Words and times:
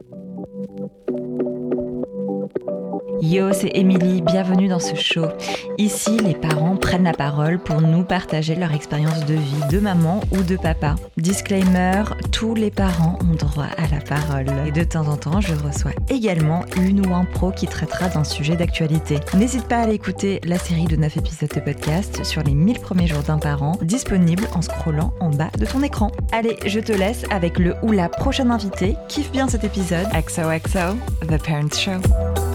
Thank 0.00 0.80
you. 0.80 1.01
Yo, 3.24 3.52
c'est 3.52 3.70
Émilie, 3.76 4.20
bienvenue 4.20 4.66
dans 4.66 4.80
ce 4.80 4.96
show. 4.96 5.26
Ici, 5.78 6.16
les 6.16 6.34
parents 6.34 6.74
prennent 6.74 7.04
la 7.04 7.12
parole 7.12 7.60
pour 7.60 7.80
nous 7.80 8.02
partager 8.02 8.56
leur 8.56 8.72
expérience 8.72 9.24
de 9.26 9.34
vie 9.34 9.68
de 9.70 9.78
maman 9.78 10.20
ou 10.32 10.42
de 10.42 10.56
papa. 10.56 10.96
Disclaimer, 11.18 12.02
tous 12.32 12.56
les 12.56 12.72
parents 12.72 13.20
ont 13.22 13.36
droit 13.36 13.68
à 13.76 13.86
la 13.94 14.00
parole. 14.00 14.46
Et 14.66 14.72
de 14.72 14.82
temps 14.82 15.06
en 15.06 15.16
temps, 15.16 15.40
je 15.40 15.54
reçois 15.54 15.92
également 16.08 16.64
une 16.76 17.06
ou 17.06 17.14
un 17.14 17.24
pro 17.24 17.52
qui 17.52 17.68
traitera 17.68 18.08
d'un 18.08 18.24
sujet 18.24 18.56
d'actualité. 18.56 19.20
N'hésite 19.34 19.68
pas 19.68 19.76
à 19.76 19.82
aller 19.82 19.94
écouter 19.94 20.40
la 20.42 20.58
série 20.58 20.86
de 20.86 20.96
9 20.96 21.18
épisodes 21.18 21.54
de 21.54 21.60
podcast 21.60 22.24
sur 22.24 22.42
les 22.42 22.54
1000 22.54 22.80
premiers 22.80 23.06
jours 23.06 23.22
d'un 23.22 23.38
parent, 23.38 23.78
disponible 23.82 24.48
en 24.56 24.62
scrollant 24.62 25.14
en 25.20 25.30
bas 25.30 25.50
de 25.60 25.64
ton 25.64 25.84
écran. 25.84 26.10
Allez, 26.32 26.56
je 26.66 26.80
te 26.80 26.90
laisse 26.90 27.24
avec 27.30 27.60
le 27.60 27.76
ou 27.84 27.92
la 27.92 28.08
prochaine 28.08 28.50
invitée. 28.50 28.96
Kiffe 29.06 29.30
bien 29.30 29.46
cet 29.46 29.62
épisode. 29.62 30.08
XOXO, 30.12 30.96
The 31.28 31.40
Parents 31.40 31.78
Show. 31.78 32.51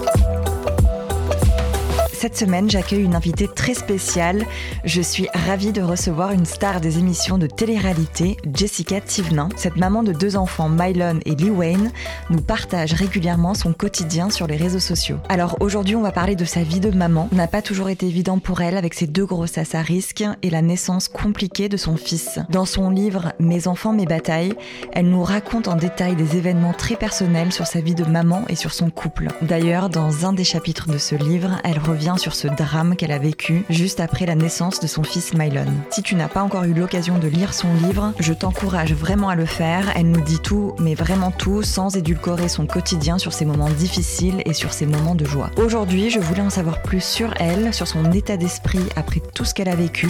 Cette 2.18 2.36
semaine, 2.36 2.68
j'accueille 2.68 3.04
une 3.04 3.14
invitée 3.14 3.46
très 3.46 3.74
spéciale. 3.74 4.44
Je 4.82 5.00
suis 5.00 5.28
ravie 5.32 5.70
de 5.70 5.82
recevoir 5.82 6.32
une 6.32 6.46
star 6.46 6.80
des 6.80 6.98
émissions 6.98 7.38
de 7.38 7.46
télé-réalité, 7.46 8.36
Jessica 8.52 9.00
Thivenin. 9.00 9.50
Cette 9.54 9.76
maman 9.76 10.02
de 10.02 10.10
deux 10.10 10.36
enfants, 10.36 10.68
Mylon 10.68 11.20
et 11.26 11.36
Lee 11.36 11.50
Wayne, 11.50 11.92
nous 12.28 12.40
partage 12.40 12.92
régulièrement 12.92 13.54
son 13.54 13.72
quotidien 13.72 14.30
sur 14.30 14.48
les 14.48 14.56
réseaux 14.56 14.80
sociaux. 14.80 15.18
Alors 15.28 15.58
aujourd'hui, 15.60 15.94
on 15.94 16.02
va 16.02 16.10
parler 16.10 16.34
de 16.34 16.44
sa 16.44 16.64
vie 16.64 16.80
de 16.80 16.90
maman. 16.90 17.28
N'a 17.30 17.46
pas 17.46 17.62
toujours 17.62 17.88
été 17.88 18.06
évident 18.06 18.40
pour 18.40 18.62
elle 18.62 18.76
avec 18.76 18.94
ses 18.94 19.06
deux 19.06 19.24
grossesses 19.24 19.76
à 19.76 19.82
risque 19.82 20.24
et 20.42 20.50
la 20.50 20.60
naissance 20.60 21.06
compliquée 21.06 21.68
de 21.68 21.76
son 21.76 21.96
fils. 21.96 22.40
Dans 22.50 22.66
son 22.66 22.90
livre 22.90 23.32
Mes 23.38 23.68
enfants, 23.68 23.92
mes 23.92 24.06
batailles, 24.06 24.54
elle 24.92 25.08
nous 25.08 25.22
raconte 25.22 25.68
en 25.68 25.76
détail 25.76 26.16
des 26.16 26.36
événements 26.36 26.74
très 26.74 26.96
personnels 26.96 27.52
sur 27.52 27.68
sa 27.68 27.80
vie 27.80 27.94
de 27.94 28.04
maman 28.04 28.42
et 28.48 28.56
sur 28.56 28.72
son 28.72 28.90
couple. 28.90 29.28
D'ailleurs, 29.40 29.88
dans 29.88 30.26
un 30.26 30.32
des 30.32 30.42
chapitres 30.42 30.88
de 30.88 30.98
ce 30.98 31.14
livre, 31.14 31.60
elle 31.62 31.78
revient 31.78 32.07
sur 32.16 32.34
ce 32.34 32.48
drame 32.48 32.96
qu'elle 32.96 33.12
a 33.12 33.18
vécu 33.18 33.64
juste 33.68 34.00
après 34.00 34.24
la 34.24 34.34
naissance 34.34 34.80
de 34.80 34.86
son 34.86 35.02
fils 35.02 35.34
Mylon. 35.34 35.66
Si 35.90 36.02
tu 36.02 36.14
n'as 36.14 36.28
pas 36.28 36.42
encore 36.42 36.64
eu 36.64 36.72
l'occasion 36.72 37.18
de 37.18 37.28
lire 37.28 37.52
son 37.52 37.72
livre, 37.74 38.12
je 38.18 38.32
t'encourage 38.32 38.92
vraiment 38.92 39.28
à 39.28 39.34
le 39.34 39.44
faire. 39.44 39.92
Elle 39.96 40.10
nous 40.10 40.20
dit 40.20 40.38
tout, 40.38 40.74
mais 40.78 40.94
vraiment 40.94 41.30
tout, 41.30 41.62
sans 41.62 41.96
édulcorer 41.96 42.48
son 42.48 42.66
quotidien 42.66 43.18
sur 43.18 43.32
ses 43.32 43.44
moments 43.44 43.70
difficiles 43.70 44.42
et 44.46 44.54
sur 44.54 44.72
ses 44.72 44.86
moments 44.86 45.14
de 45.14 45.24
joie. 45.24 45.50
Aujourd'hui, 45.56 46.10
je 46.10 46.20
voulais 46.20 46.40
en 46.40 46.50
savoir 46.50 46.82
plus 46.82 47.02
sur 47.02 47.34
elle, 47.38 47.74
sur 47.74 47.86
son 47.86 48.12
état 48.12 48.36
d'esprit 48.36 48.82
après 48.96 49.20
tout 49.34 49.44
ce 49.44 49.52
qu'elle 49.52 49.68
a 49.68 49.76
vécu 49.76 50.08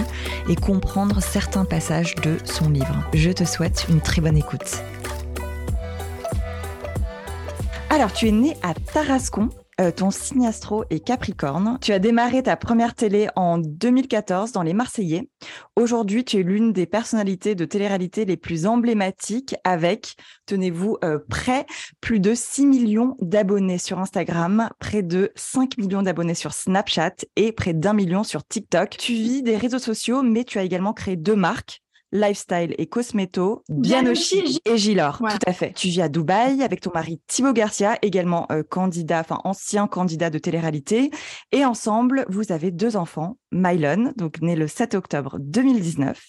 et 0.48 0.54
comprendre 0.54 1.20
certains 1.22 1.64
passages 1.64 2.14
de 2.16 2.36
son 2.44 2.70
livre. 2.70 2.96
Je 3.14 3.30
te 3.30 3.44
souhaite 3.44 3.86
une 3.88 4.00
très 4.00 4.20
bonne 4.20 4.36
écoute. 4.36 4.82
Alors, 7.91 8.12
tu 8.12 8.28
es 8.28 8.32
née 8.32 8.56
à 8.62 8.74
Tarascon, 8.74 9.48
euh, 9.80 9.92
ton 9.92 10.10
signe 10.10 10.46
astro 10.46 10.84
est 10.90 10.98
Capricorne. 10.98 11.78
Tu 11.80 11.92
as 11.92 12.00
démarré 12.00 12.42
ta 12.42 12.56
première 12.56 12.94
télé 12.94 13.28
en 13.36 13.58
2014 13.58 14.50
dans 14.50 14.62
Les 14.62 14.74
Marseillais. 14.74 15.28
Aujourd'hui, 15.76 16.24
tu 16.24 16.38
es 16.38 16.42
l'une 16.42 16.72
des 16.72 16.86
personnalités 16.86 17.54
de 17.54 17.64
télé-réalité 17.64 18.24
les 18.24 18.36
plus 18.36 18.66
emblématiques 18.66 19.54
avec, 19.62 20.16
tenez-vous 20.46 20.98
euh, 21.04 21.20
près, 21.28 21.64
plus 22.00 22.18
de 22.18 22.34
6 22.34 22.66
millions 22.66 23.16
d'abonnés 23.20 23.78
sur 23.78 24.00
Instagram, 24.00 24.68
près 24.80 25.02
de 25.02 25.30
5 25.36 25.78
millions 25.78 26.02
d'abonnés 26.02 26.34
sur 26.34 26.54
Snapchat 26.54 27.14
et 27.36 27.52
près 27.52 27.72
d'un 27.72 27.92
million 27.92 28.24
sur 28.24 28.44
TikTok. 28.44 28.96
Tu 28.98 29.12
vis 29.12 29.42
des 29.42 29.56
réseaux 29.56 29.78
sociaux, 29.78 30.22
mais 30.22 30.42
tu 30.42 30.58
as 30.58 30.64
également 30.64 30.92
créé 30.92 31.14
deux 31.14 31.36
marques 31.36 31.82
lifestyle 32.12 32.74
et 32.78 32.86
cosméto, 32.86 33.62
Bianochi 33.68 34.60
et 34.64 34.76
Gilor. 34.76 35.18
Tout 35.18 35.38
à 35.46 35.52
fait. 35.52 35.72
Tu 35.74 35.88
vis 35.88 36.02
à 36.02 36.08
Dubaï 36.08 36.62
avec 36.62 36.80
ton 36.80 36.90
mari 36.92 37.20
Thibaut 37.26 37.52
Garcia, 37.52 37.98
également 38.02 38.46
euh, 38.50 38.62
candidat, 38.62 39.20
enfin 39.20 39.40
ancien 39.44 39.86
candidat 39.86 40.30
de 40.30 40.38
télé-réalité. 40.38 41.10
Et 41.52 41.64
ensemble, 41.64 42.24
vous 42.28 42.52
avez 42.52 42.70
deux 42.70 42.96
enfants, 42.96 43.38
Mylon, 43.52 44.12
donc 44.16 44.40
né 44.40 44.56
le 44.56 44.66
7 44.66 44.94
octobre 44.94 45.36
2019, 45.41 46.20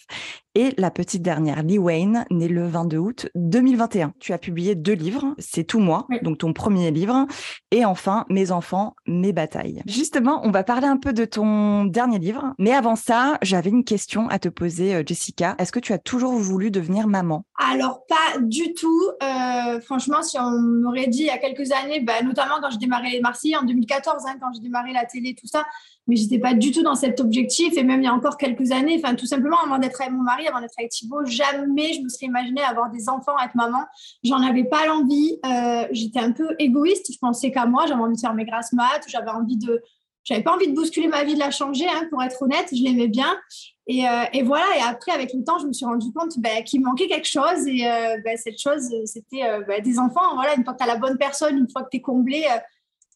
et 0.55 0.73
la 0.77 0.91
petite 0.91 1.21
dernière, 1.21 1.63
Lee 1.63 1.77
Wayne, 1.77 2.25
née 2.31 2.47
le 2.47 2.67
22 2.67 2.97
août 2.97 3.29
2021. 3.35 4.13
Tu 4.19 4.33
as 4.33 4.37
publié 4.37 4.75
deux 4.75 4.93
livres, 4.93 5.35
C'est 5.37 5.63
tout 5.63 5.79
moi, 5.79 6.07
donc 6.23 6.39
ton 6.39 6.53
premier 6.53 6.91
livre, 6.91 7.27
et 7.71 7.85
enfin 7.85 8.25
Mes 8.29 8.51
enfants, 8.51 8.95
mes 9.07 9.33
batailles. 9.33 9.81
Justement, 9.85 10.41
on 10.43 10.51
va 10.51 10.63
parler 10.63 10.87
un 10.87 10.97
peu 10.97 11.13
de 11.13 11.25
ton 11.25 11.85
dernier 11.85 12.19
livre, 12.19 12.53
mais 12.57 12.71
avant 12.71 12.95
ça, 12.95 13.37
j'avais 13.41 13.69
une 13.69 13.83
question 13.83 14.27
à 14.29 14.39
te 14.39 14.49
poser, 14.49 14.95
euh, 14.95 15.03
Jessica. 15.05 15.55
Est-ce 15.59 15.71
que 15.71 15.79
tu 15.79 15.93
as 15.93 15.99
toujours 15.99 16.33
voulu 16.33 16.71
devenir 16.71 17.07
maman? 17.07 17.45
Alors, 17.57 18.05
pas 18.07 18.39
du 18.39 18.73
tout. 18.73 19.03
Euh, 19.21 19.79
franchement, 19.81 20.21
si 20.23 20.37
on 20.39 20.51
m'aurait 20.51 21.07
dit 21.07 21.19
il 21.19 21.25
y 21.25 21.29
a 21.29 21.37
quelques 21.37 21.71
années, 21.71 21.99
bah, 21.99 22.21
notamment 22.23 22.55
quand 22.61 22.71
je 22.71 22.77
démarrais 22.77 23.11
les 23.11 23.21
Marseillais 23.21 23.57
en 23.57 23.63
2014, 23.63 24.23
hein, 24.27 24.37
quand 24.41 24.53
je 24.55 24.61
démarrais 24.61 24.93
la 24.93 25.05
télé, 25.05 25.35
tout 25.35 25.47
ça, 25.47 25.65
mais 26.09 26.15
j'étais 26.15 26.39
pas 26.39 26.55
du 26.55 26.71
tout 26.71 26.81
dans 26.81 26.95
cet 26.95 27.19
objectif. 27.19 27.77
Et 27.77 27.83
même 27.83 28.01
il 28.01 28.05
y 28.05 28.07
a 28.07 28.13
encore 28.13 28.35
quelques 28.35 28.71
années, 28.71 28.99
enfin, 29.01 29.15
tout 29.15 29.27
simplement, 29.27 29.57
avant 29.63 29.77
d'être 29.77 30.01
avec 30.01 30.11
mon 30.11 30.23
mari, 30.23 30.47
avant 30.47 30.59
d'être 30.59 30.73
avec 30.77 30.89
Thibaut, 30.89 31.23
jamais 31.25 31.93
je 31.93 32.01
me 32.01 32.09
serais 32.09 32.25
imaginé 32.25 32.61
avoir 32.63 32.89
des 32.89 33.07
enfants, 33.07 33.35
être 33.43 33.55
maman. 33.55 33.83
J'en 34.23 34.41
avais 34.41 34.63
pas 34.63 34.87
l'envie. 34.87 35.39
Euh, 35.45 35.87
j'étais 35.91 36.19
un 36.19 36.31
peu 36.31 36.47
égoïste. 36.57 37.13
Je 37.13 37.17
pensais 37.19 37.51
qu'à 37.51 37.67
moi, 37.67 37.85
j'avais 37.85 38.01
envie 38.01 38.15
de 38.15 38.19
faire 38.19 38.33
mes 38.33 38.45
grasses 38.45 38.73
maths, 38.73 39.05
j'avais 39.07 39.29
envie 39.29 39.57
de, 39.57 39.83
j'avais 40.23 40.41
pas 40.41 40.55
envie 40.55 40.67
de 40.67 40.73
bousculer 40.73 41.07
ma 41.07 41.23
vie, 41.23 41.35
de 41.35 41.39
la 41.39 41.51
changer, 41.51 41.87
hein, 41.87 42.07
pour 42.09 42.23
être 42.23 42.41
honnête. 42.41 42.69
Je 42.71 42.83
l'aimais 42.83 43.07
bien. 43.07 43.37
Et, 43.85 44.07
euh, 44.07 44.23
et, 44.33 44.41
voilà. 44.41 44.65
Et 44.77 44.81
après, 44.81 45.11
avec 45.11 45.31
le 45.33 45.43
temps, 45.43 45.59
je 45.59 45.67
me 45.67 45.73
suis 45.73 45.85
rendu 45.85 46.11
compte 46.11 46.39
bah, 46.39 46.63
qu'il 46.65 46.81
manquait 46.81 47.07
quelque 47.07 47.27
chose. 47.27 47.67
Et 47.67 47.85
euh, 47.85 48.17
bah, 48.25 48.35
cette 48.35 48.59
chose, 48.59 48.89
c'était 49.05 49.43
bah, 49.67 49.79
des 49.79 49.99
enfants. 49.99 50.33
Voilà, 50.33 50.55
une 50.55 50.63
fois 50.63 50.73
que 50.73 50.79
tu 50.79 50.83
as 50.83 50.87
la 50.87 50.97
bonne 50.97 51.19
personne, 51.19 51.55
une 51.55 51.69
fois 51.69 51.83
que 51.83 51.89
tu 51.91 51.97
es 51.97 52.01
comblé, 52.01 52.45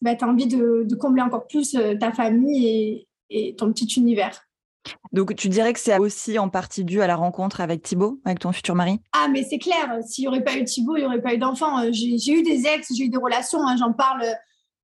bah, 0.02 0.14
tu 0.14 0.24
as 0.24 0.28
envie 0.28 0.46
de, 0.46 0.94
combler 0.96 1.22
encore 1.22 1.46
plus 1.46 1.74
euh, 1.74 1.94
ta 1.94 2.12
famille 2.12 3.06
et, 3.30 3.56
ton 3.56 3.72
petit 3.72 3.86
univers. 3.98 4.46
Donc, 5.12 5.34
tu 5.34 5.48
dirais 5.48 5.72
que 5.72 5.80
c'est 5.80 5.98
aussi 5.98 6.38
en 6.38 6.48
partie 6.48 6.84
dû 6.84 7.00
à 7.00 7.06
la 7.06 7.16
rencontre 7.16 7.60
avec 7.60 7.82
Thibaut, 7.82 8.20
avec 8.24 8.38
ton 8.38 8.52
futur 8.52 8.74
mari? 8.74 9.00
Ah, 9.12 9.28
mais 9.28 9.42
c'est 9.42 9.58
clair. 9.58 9.98
S'il 10.06 10.22
n'y 10.22 10.28
aurait 10.28 10.44
pas 10.44 10.56
eu 10.56 10.64
Thibaut, 10.64 10.96
il 10.96 11.00
n'y 11.00 11.06
aurait 11.06 11.22
pas 11.22 11.34
eu 11.34 11.38
d'enfant. 11.38 11.80
Euh, 11.80 11.88
j'ai 11.90 12.32
eu 12.32 12.42
des 12.42 12.66
ex, 12.66 12.92
j'ai 12.94 13.04
eu 13.04 13.08
des 13.08 13.16
relations, 13.16 13.66
hein, 13.66 13.76
j'en 13.78 13.92
parle. 13.92 14.22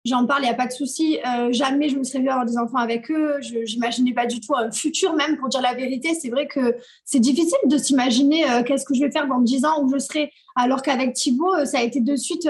J'en 0.07 0.25
parle, 0.25 0.41
il 0.43 0.47
n'y 0.47 0.51
a 0.51 0.55
pas 0.55 0.67
de 0.67 0.73
souci. 0.73 1.19
Euh, 1.27 1.53
jamais 1.53 1.91
je 1.91 1.99
me 1.99 2.05
serais 2.05 2.21
vue 2.21 2.31
avoir 2.31 2.47
des 2.47 2.57
enfants 2.57 2.79
avec 2.79 3.11
eux. 3.11 3.37
Je 3.43 3.59
n'imaginais 3.75 4.15
pas 4.15 4.25
du 4.25 4.41
tout 4.41 4.57
un 4.57 4.73
futur, 4.73 5.15
même 5.15 5.37
pour 5.37 5.49
dire 5.49 5.61
la 5.61 5.75
vérité. 5.75 6.15
C'est 6.15 6.31
vrai 6.31 6.47
que 6.47 6.77
c'est 7.05 7.21
difficile 7.21 7.59
de 7.67 7.77
s'imaginer 7.77 8.45
qu'est-ce 8.67 8.87
que 8.87 8.95
je 8.95 9.01
vais 9.01 9.11
faire 9.11 9.29
dans 9.29 9.41
10 9.41 9.67
ans 9.67 9.85
où 9.85 9.93
je 9.93 9.99
serai. 9.99 10.33
Alors 10.57 10.81
qu'avec 10.81 11.13
Thibaut, 11.13 11.67
ça 11.67 11.81
a 11.81 11.83
été 11.83 12.01
de 12.01 12.17
suite 12.17 12.49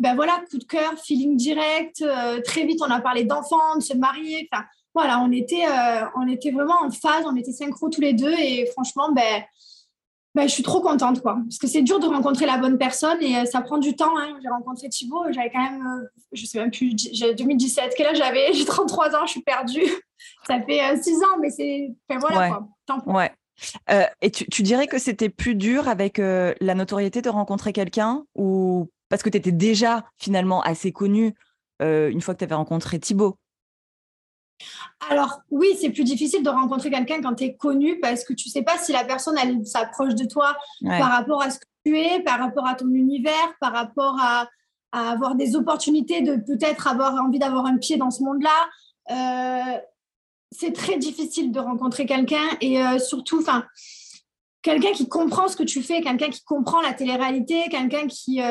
ben 0.00 0.14
voilà, 0.14 0.42
coup 0.50 0.56
de 0.56 0.64
cœur, 0.64 0.94
feeling 0.98 1.36
direct. 1.36 2.00
Euh, 2.00 2.40
très 2.40 2.64
vite, 2.64 2.80
on 2.82 2.90
a 2.90 3.02
parlé 3.02 3.24
d'enfants, 3.24 3.76
de 3.76 3.82
se 3.82 3.94
marier. 3.94 4.48
Enfin, 4.50 4.64
voilà, 4.94 5.20
on 5.20 5.30
était, 5.30 5.66
euh, 5.66 6.06
on 6.16 6.26
était 6.26 6.50
vraiment 6.50 6.82
en 6.82 6.90
phase, 6.90 7.24
on 7.26 7.36
était 7.36 7.52
synchro 7.52 7.90
tous 7.90 8.00
les 8.00 8.14
deux. 8.14 8.32
Et 8.32 8.66
franchement, 8.72 9.12
ben, 9.12 9.42
ben, 10.34 10.48
je 10.48 10.54
suis 10.54 10.62
trop 10.62 10.80
contente, 10.80 11.20
quoi. 11.20 11.36
Parce 11.44 11.58
que 11.58 11.66
c'est 11.66 11.82
dur 11.82 12.00
de 12.00 12.06
rencontrer 12.06 12.46
la 12.46 12.56
bonne 12.56 12.78
personne 12.78 13.22
et 13.22 13.36
euh, 13.36 13.44
ça 13.44 13.60
prend 13.60 13.76
du 13.76 13.94
temps. 13.94 14.16
Hein. 14.16 14.38
J'ai 14.42 14.48
rencontré 14.48 14.88
Thibaut, 14.88 15.26
j'avais 15.32 15.50
quand 15.50 15.62
même, 15.62 16.08
je 16.32 16.46
sais 16.46 16.58
même 16.58 16.70
plus, 16.70 16.94
j'ai 17.12 17.34
2017. 17.34 17.92
Quel 17.94 18.06
âge 18.06 18.16
j'avais? 18.16 18.54
J'ai 18.54 18.64
33 18.64 19.14
ans, 19.16 19.26
je 19.26 19.32
suis 19.32 19.42
perdue. 19.42 19.84
ça 20.46 20.62
fait 20.62 20.80
6 20.96 21.16
ans, 21.18 21.38
mais 21.42 21.50
c'est. 21.50 21.92
Enfin, 22.08 22.20
voilà, 22.20 22.48
quoi. 22.48 23.14
ouais. 23.14 23.32
et 24.22 24.30
tu, 24.30 24.46
tu, 24.48 24.62
dirais 24.62 24.86
que 24.86 24.98
c'était 24.98 25.28
plus 25.28 25.56
dur 25.56 25.88
avec 25.88 26.16
la 26.16 26.74
notoriété 26.74 27.20
de 27.20 27.28
rencontrer 27.28 27.74
quelqu'un 27.74 28.24
ou 28.34 28.88
parce 29.10 29.22
que 29.22 29.28
tu 29.28 29.36
étais 29.36 29.52
déjà 29.52 30.04
finalement 30.16 30.62
assez 30.62 30.92
connue 30.92 31.34
euh, 31.82 32.08
une 32.08 32.22
fois 32.22 32.32
que 32.32 32.38
tu 32.38 32.44
avais 32.44 32.54
rencontré 32.54 32.98
Thibaut. 32.98 33.36
Alors 35.08 35.40
oui, 35.50 35.68
c'est 35.80 35.90
plus 35.90 36.04
difficile 36.04 36.42
de 36.42 36.50
rencontrer 36.50 36.90
quelqu'un 36.90 37.20
quand 37.20 37.34
tu 37.34 37.44
es 37.44 37.56
connu 37.56 37.98
parce 38.00 38.24
que 38.24 38.32
tu 38.32 38.48
sais 38.48 38.62
pas 38.62 38.78
si 38.78 38.92
la 38.92 39.04
personne 39.04 39.36
elle 39.42 39.66
s'approche 39.66 40.14
de 40.14 40.26
toi 40.26 40.56
par 40.86 41.10
rapport 41.10 41.42
à 41.42 41.50
ce 41.50 41.58
que 41.58 41.64
tu 41.84 41.98
es, 41.98 42.20
par 42.20 42.38
rapport 42.38 42.66
à 42.66 42.74
ton 42.74 42.88
univers, 42.88 43.54
par 43.60 43.72
rapport 43.72 44.16
à, 44.20 44.48
avoir 44.92 45.36
des 45.36 45.54
opportunités 45.54 46.20
de 46.20 46.34
peut-être 46.34 46.88
avoir 46.88 47.14
envie 47.14 47.38
d'avoir 47.38 47.64
un 47.64 47.76
pied 47.78 47.96
dans 47.96 48.10
ce 48.10 48.24
monde-là. 48.24 48.68
Euh, 49.10 49.78
c'est 50.50 50.72
très 50.72 50.98
difficile 50.98 51.52
de 51.52 51.60
rencontrer 51.60 52.06
quelqu'un 52.06 52.44
et 52.60 52.82
euh, 52.82 52.98
surtout, 52.98 53.38
enfin, 53.38 53.64
quelqu'un 54.62 54.90
qui 54.90 55.08
comprend 55.08 55.46
ce 55.46 55.56
que 55.56 55.62
tu 55.62 55.80
fais, 55.82 56.00
quelqu'un 56.00 56.28
qui 56.28 56.42
comprend 56.42 56.80
la 56.80 56.92
télé-réalité, 56.92 57.68
quelqu'un 57.70 58.08
qui 58.08 58.42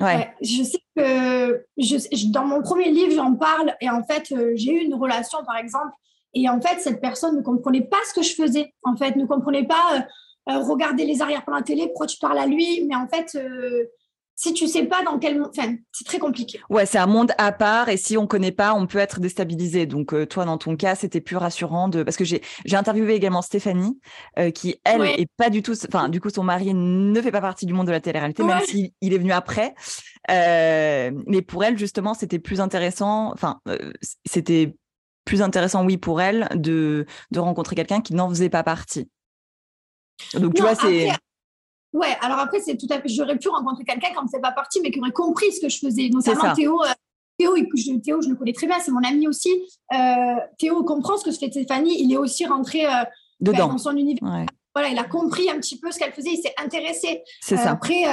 Ouais. 0.00 0.32
Je 0.40 0.62
sais 0.62 0.78
que 0.96 1.66
je, 1.76 2.30
dans 2.30 2.44
mon 2.44 2.62
premier 2.62 2.90
livre, 2.90 3.12
j'en 3.12 3.34
parle 3.34 3.74
et 3.80 3.90
en 3.90 4.04
fait, 4.04 4.30
euh, 4.32 4.52
j'ai 4.54 4.72
eu 4.72 4.84
une 4.84 4.94
relation, 4.94 5.38
par 5.44 5.56
exemple, 5.56 5.92
et 6.34 6.48
en 6.48 6.60
fait, 6.60 6.80
cette 6.80 7.00
personne 7.00 7.36
ne 7.36 7.42
comprenait 7.42 7.82
pas 7.82 7.96
ce 8.08 8.14
que 8.14 8.22
je 8.22 8.34
faisais. 8.34 8.72
En 8.84 8.96
fait, 8.96 9.16
ne 9.16 9.24
comprenait 9.24 9.66
pas 9.66 9.84
euh, 9.94 10.52
euh, 10.52 10.62
regarder 10.62 11.04
les 11.04 11.20
arrière-plans 11.20 11.56
de 11.56 11.60
la 11.60 11.64
télé, 11.64 11.86
pourquoi 11.88 12.06
tu 12.06 12.18
parles 12.18 12.38
à 12.38 12.46
lui, 12.46 12.84
mais 12.86 12.94
en 12.94 13.08
fait, 13.08 13.36
si 14.40 14.54
tu 14.54 14.68
sais 14.68 14.84
pas 14.84 15.02
dans 15.02 15.18
quel 15.18 15.42
enfin, 15.42 15.74
c'est 15.90 16.06
très 16.06 16.20
compliqué. 16.20 16.60
Ouais, 16.70 16.86
c'est 16.86 16.98
un 16.98 17.06
monde 17.06 17.32
à 17.38 17.50
part 17.50 17.88
et 17.88 17.96
si 17.96 18.16
on 18.16 18.28
connaît 18.28 18.52
pas, 18.52 18.72
on 18.72 18.86
peut 18.86 18.98
être 18.98 19.18
déstabilisé. 19.18 19.86
Donc 19.86 20.14
toi 20.28 20.44
dans 20.44 20.58
ton 20.58 20.76
cas, 20.76 20.94
c'était 20.94 21.20
plus 21.20 21.36
rassurant 21.36 21.88
de 21.88 22.04
parce 22.04 22.16
que 22.16 22.24
j'ai 22.24 22.42
j'ai 22.64 22.76
interviewé 22.76 23.14
également 23.14 23.42
Stéphanie 23.42 23.98
qui 24.54 24.80
elle 24.84 25.02
est 25.02 25.28
pas 25.36 25.50
du 25.50 25.62
tout 25.62 25.72
enfin 25.86 26.08
du 26.08 26.20
coup 26.20 26.30
son 26.30 26.44
mari 26.44 26.72
ne 26.72 27.20
fait 27.20 27.32
pas 27.32 27.40
partie 27.40 27.66
du 27.66 27.72
monde 27.72 27.88
de 27.88 27.92
la 27.92 28.00
télé-réalité 28.00 28.44
même 28.44 28.60
s'il 28.64 28.92
est 29.00 29.18
venu 29.18 29.32
après. 29.32 29.74
mais 30.28 31.42
pour 31.42 31.64
elle, 31.64 31.78
justement, 31.78 32.14
c'était 32.14 32.38
plus 32.38 32.60
intéressant. 32.60 33.32
Enfin, 33.32 33.60
c'était 34.24 34.76
plus 35.24 35.42
intéressant, 35.42 35.84
oui, 35.84 35.96
pour 35.98 36.20
elle, 36.20 36.48
de, 36.54 37.06
de 37.30 37.40
rencontrer 37.40 37.76
quelqu'un 37.76 38.00
qui 38.00 38.14
n'en 38.14 38.28
faisait 38.28 38.48
pas 38.48 38.62
partie. 38.62 39.08
Donc, 40.34 40.54
tu 40.54 40.62
vois, 40.62 40.74
c'est. 40.74 41.10
Ouais, 41.92 42.16
alors 42.20 42.38
après, 42.38 42.60
c'est 42.60 42.76
tout 42.76 42.86
à 42.90 43.00
fait. 43.00 43.08
J'aurais 43.08 43.38
pu 43.38 43.48
rencontrer 43.48 43.84
quelqu'un 43.84 44.08
n'en 44.14 44.26
faisait 44.26 44.40
pas 44.40 44.52
partie, 44.52 44.80
mais 44.82 44.90
qui 44.90 45.00
aurait 45.00 45.10
compris 45.10 45.52
ce 45.52 45.60
que 45.60 45.68
je 45.68 45.78
faisais. 45.78 46.08
Notamment 46.10 46.52
Théo. 46.54 46.82
Euh, 46.82 46.88
Théo, 47.38 47.54
je, 47.56 47.98
Théo, 47.98 48.20
je 48.20 48.28
le 48.28 48.34
connais 48.34 48.52
très 48.52 48.66
bien, 48.66 48.76
c'est 48.80 48.90
mon 48.90 49.02
ami 49.02 49.28
aussi. 49.28 49.50
Euh, 49.94 50.34
Théo 50.58 50.82
comprend 50.84 51.16
ce 51.16 51.24
que 51.24 51.30
fait 51.32 51.50
Stéphanie. 51.50 51.96
Il 52.02 52.12
est 52.12 52.16
aussi 52.16 52.44
rentré 52.44 52.84
euh, 52.84 53.04
ben, 53.40 53.56
dans 53.56 53.78
son 53.78 53.96
univers. 53.96 54.46
Voilà, 54.74 54.90
il 54.90 54.98
a 54.98 55.04
compris 55.04 55.48
un 55.50 55.56
petit 55.56 55.78
peu 55.78 55.90
ce 55.90 55.98
qu'elle 55.98 56.12
faisait. 56.12 56.30
Il 56.32 56.42
s'est 56.42 56.54
intéressé. 56.62 57.22
C'est 57.40 57.56
ça. 57.56 57.70
Après, 57.70 58.04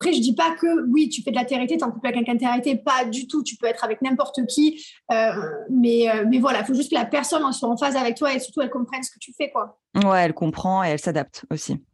après, 0.00 0.12
je 0.12 0.20
dis 0.20 0.34
pas 0.34 0.52
que 0.52 0.86
oui, 0.88 1.08
tu 1.08 1.22
fais 1.22 1.32
de 1.32 1.36
la 1.36 1.44
TRT, 1.44 1.66
t'es 1.66 1.82
en 1.82 1.90
couple 1.90 2.06
avec 2.06 2.24
quelqu'un 2.24 2.34
de 2.34 2.60
TRT, 2.62 2.84
pas 2.84 3.04
du 3.04 3.26
tout. 3.26 3.42
Tu 3.42 3.56
peux 3.56 3.66
être 3.66 3.82
avec 3.82 4.00
n'importe 4.00 4.46
qui, 4.46 4.84
euh, 5.10 5.32
mais 5.70 6.08
euh, 6.08 6.24
mais 6.28 6.38
voilà, 6.38 6.60
il 6.60 6.66
faut 6.66 6.74
juste 6.74 6.90
que 6.90 6.94
la 6.94 7.04
personne 7.04 7.52
soit 7.52 7.68
en 7.68 7.76
phase 7.76 7.96
avec 7.96 8.16
toi 8.16 8.32
et 8.32 8.38
surtout 8.38 8.60
elle 8.60 8.70
comprenne 8.70 9.02
ce 9.02 9.10
que 9.10 9.18
tu 9.18 9.32
fais, 9.36 9.50
quoi. 9.50 9.80
Ouais, 9.96 10.22
elle 10.22 10.34
comprend 10.34 10.84
et 10.84 10.88
elle 10.88 11.00
s'adapte 11.00 11.44
aussi. 11.50 11.84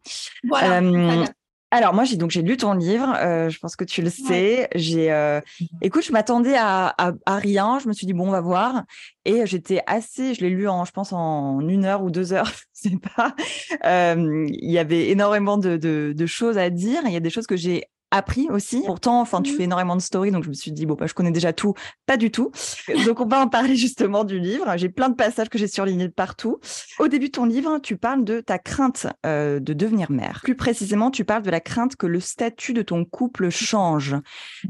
Voilà. 0.46 0.82
Euh, 1.74 1.78
alors 1.78 1.94
moi 1.94 2.04
j'ai 2.04 2.16
donc 2.16 2.30
j'ai 2.30 2.42
lu 2.42 2.56
ton 2.56 2.72
livre, 2.72 3.16
je 3.48 3.58
pense 3.58 3.76
que 3.76 3.84
tu 3.84 4.02
le 4.02 4.10
sais. 4.10 4.68
J'ai, 4.74 5.10
mmh 5.10 5.64
écoute, 5.82 6.04
je 6.04 6.12
m'attendais 6.12 6.56
à, 6.56 6.94
à, 6.98 7.36
rien. 7.36 7.78
Je 7.78 7.88
me 7.88 7.92
suis 7.92 8.06
dit 8.06 8.12
bon, 8.12 8.28
on 8.28 8.30
va 8.30 8.40
voir. 8.40 8.84
Et 9.24 9.46
j'étais 9.46 9.80
assez, 9.86 10.34
je 10.34 10.42
l'ai 10.42 10.50
lu 10.50 10.68
en, 10.68 10.84
je 10.84 10.92
pense 10.92 11.12
en 11.12 11.60
une 11.60 11.84
heure 11.84 12.02
ou 12.02 12.10
deux 12.10 12.32
heures, 12.32 12.50
je 12.74 12.90
sais 12.90 12.96
pas. 13.16 13.34
Il 13.84 14.70
y 14.70 14.78
avait 14.78 15.10
énormément 15.10 15.58
de, 15.58 15.76
de, 15.76 16.14
de 16.16 16.26
choses 16.26 16.58
à 16.58 16.70
dire. 16.70 17.02
Il 17.06 17.12
y 17.12 17.16
a 17.16 17.20
des 17.20 17.30
choses 17.30 17.46
que 17.46 17.56
j'ai 17.56 17.84
appris 18.14 18.48
aussi. 18.50 18.82
Pourtant, 18.86 19.20
enfin, 19.20 19.42
tu 19.42 19.52
mmh 19.52 19.56
fais 19.56 19.62
énormément 19.64 19.96
de 19.96 20.02
stories, 20.02 20.30
donc 20.30 20.44
je 20.44 20.48
me 20.48 20.54
suis 20.54 20.72
dit 20.72 20.86
bon, 20.86 20.94
bah, 20.94 21.06
je 21.06 21.14
connais 21.14 21.30
déjà 21.30 21.52
tout, 21.52 21.74
pas 22.06 22.16
du 22.16 22.30
tout. 22.30 22.50
donc 23.06 23.20
on 23.20 23.26
va 23.26 23.40
en 23.40 23.48
parler 23.48 23.76
justement 23.76 24.24
du 24.24 24.38
livre. 24.38 24.76
J'ai 24.76 24.88
plein 24.88 25.08
de 25.08 25.14
passages 25.14 25.48
que 25.48 25.58
j'ai 25.58 25.66
surlignés 25.66 26.08
partout. 26.08 26.58
Au 26.98 27.08
début 27.08 27.26
de 27.26 27.32
ton 27.32 27.44
livre, 27.44 27.78
tu 27.78 27.96
parles 27.96 28.24
de 28.24 28.40
ta 28.40 28.58
crainte 28.58 29.06
euh, 29.26 29.60
de 29.60 29.72
devenir 29.72 30.10
mère. 30.10 30.40
Plus 30.42 30.56
précisément, 30.56 31.10
tu 31.10 31.24
parles 31.24 31.42
de 31.42 31.50
la 31.50 31.60
crainte 31.60 31.96
que 31.96 32.06
le 32.06 32.20
statut 32.20 32.72
de 32.72 32.82
ton 32.82 33.04
couple 33.04 33.50
change. 33.50 34.16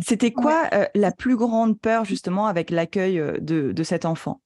C'était 0.00 0.32
quoi 0.32 0.64
euh, 0.72 0.86
la 0.94 1.12
plus 1.12 1.36
grande 1.36 1.78
peur 1.78 2.04
justement 2.04 2.46
avec 2.46 2.70
l'accueil 2.70 3.18
euh, 3.18 3.38
de, 3.40 3.72
de 3.72 3.82
cet 3.82 4.04
enfant? 4.04 4.40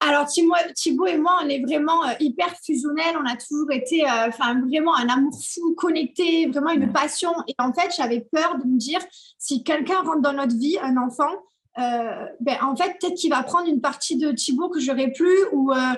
Alors 0.00 0.26
Thibaut 0.26 1.06
et 1.06 1.18
moi, 1.18 1.40
on 1.42 1.48
est 1.48 1.60
vraiment 1.60 2.04
euh, 2.04 2.12
hyper 2.20 2.54
fusionnels. 2.64 3.16
On 3.20 3.26
a 3.26 3.36
toujours 3.36 3.72
été, 3.72 4.04
euh, 4.04 4.28
enfin 4.28 4.60
vraiment 4.60 4.94
un 4.96 5.08
amour 5.08 5.36
fou, 5.42 5.74
connecté, 5.74 6.46
vraiment 6.46 6.70
une 6.70 6.92
passion. 6.92 7.32
Et 7.48 7.54
en 7.58 7.72
fait, 7.72 7.92
j'avais 7.96 8.20
peur 8.20 8.58
de 8.58 8.64
me 8.64 8.78
dire 8.78 9.00
si 9.38 9.64
quelqu'un 9.64 10.02
rentre 10.02 10.20
dans 10.20 10.32
notre 10.32 10.56
vie, 10.56 10.78
un 10.80 10.96
enfant, 10.96 11.30
euh, 11.78 12.26
ben 12.40 12.56
en 12.62 12.76
fait 12.76 12.96
peut-être 13.00 13.14
qu'il 13.14 13.30
va 13.30 13.42
prendre 13.42 13.68
une 13.68 13.80
partie 13.80 14.16
de 14.16 14.32
Thibaut 14.32 14.68
que 14.68 14.80
j'aurais 14.80 15.12
plus 15.12 15.36
ou 15.52 15.72
ah 15.72 15.96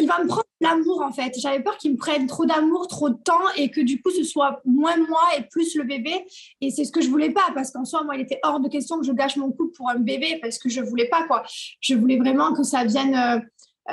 il 0.00 0.06
va 0.08 0.22
me 0.22 0.26
prendre 0.26 0.47
l'amour 0.60 1.02
en 1.02 1.12
fait. 1.12 1.32
J'avais 1.38 1.60
peur 1.60 1.76
qu'il 1.78 1.92
me 1.92 1.96
prenne 1.96 2.26
trop 2.26 2.46
d'amour, 2.46 2.88
trop 2.88 3.10
de 3.10 3.18
temps 3.22 3.48
et 3.56 3.70
que 3.70 3.80
du 3.80 4.00
coup 4.00 4.10
ce 4.10 4.24
soit 4.24 4.60
moins 4.64 4.96
moi 4.96 5.20
et 5.36 5.42
plus 5.42 5.74
le 5.76 5.84
bébé. 5.84 6.24
Et 6.60 6.70
c'est 6.70 6.84
ce 6.84 6.92
que 6.92 7.00
je 7.00 7.08
voulais 7.08 7.30
pas 7.30 7.50
parce 7.54 7.70
qu'en 7.70 7.84
soi, 7.84 8.02
moi, 8.04 8.16
il 8.16 8.22
était 8.22 8.40
hors 8.42 8.60
de 8.60 8.68
question 8.68 8.98
que 8.98 9.06
je 9.06 9.12
gâche 9.12 9.36
mon 9.36 9.50
couple 9.50 9.76
pour 9.76 9.88
un 9.88 9.96
bébé 9.96 10.38
parce 10.40 10.58
que 10.58 10.68
je 10.68 10.80
voulais 10.80 11.08
pas 11.08 11.24
quoi. 11.24 11.42
Je 11.80 11.94
voulais 11.94 12.16
vraiment 12.16 12.52
que 12.52 12.62
ça 12.62 12.84
vienne 12.84 13.14
euh, 13.14 13.38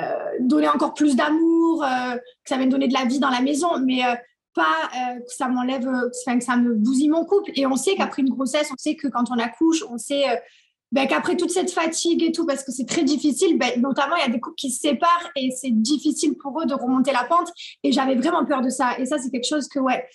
euh, 0.02 0.16
donner 0.40 0.68
encore 0.68 0.94
plus 0.94 1.16
d'amour, 1.16 1.84
euh, 1.84 2.16
que 2.16 2.48
ça 2.48 2.56
vienne 2.56 2.68
donner 2.68 2.88
de 2.88 2.94
la 2.94 3.04
vie 3.04 3.18
dans 3.18 3.30
la 3.30 3.40
maison, 3.40 3.78
mais 3.78 4.00
pas 4.54 4.88
que 4.92 5.32
ça 5.34 5.48
m'enlève, 5.48 5.84
que 5.84 6.40
ça 6.40 6.56
me 6.56 6.74
bousille 6.74 7.10
mon 7.10 7.26
couple. 7.26 7.50
Et 7.54 7.66
on 7.66 7.76
sait 7.76 7.94
qu'après 7.94 8.22
une 8.22 8.30
grossesse, 8.30 8.70
on 8.72 8.76
sait 8.78 8.96
que 8.96 9.06
quand 9.06 9.30
on 9.30 9.38
accouche, 9.38 9.84
on 9.90 9.98
sait 9.98 10.24
ben, 10.92 11.06
qu'après 11.08 11.36
toute 11.36 11.50
cette 11.50 11.70
fatigue 11.70 12.22
et 12.22 12.32
tout, 12.32 12.46
parce 12.46 12.62
que 12.62 12.72
c'est 12.72 12.86
très 12.86 13.02
difficile, 13.02 13.58
ben, 13.58 13.80
notamment 13.80 14.16
il 14.16 14.22
y 14.22 14.24
a 14.24 14.28
des 14.28 14.40
couples 14.40 14.56
qui 14.56 14.70
se 14.70 14.80
séparent 14.80 15.30
et 15.34 15.50
c'est 15.50 15.70
difficile 15.70 16.36
pour 16.36 16.60
eux 16.60 16.66
de 16.66 16.74
remonter 16.74 17.12
la 17.12 17.24
pente. 17.24 17.50
Et 17.82 17.92
j'avais 17.92 18.14
vraiment 18.14 18.44
peur 18.44 18.62
de 18.62 18.70
ça. 18.70 18.98
Et 18.98 19.06
ça, 19.06 19.18
c'est 19.18 19.30
quelque 19.30 19.48
chose 19.48 19.68
que, 19.68 19.78
ouais, 19.78 20.06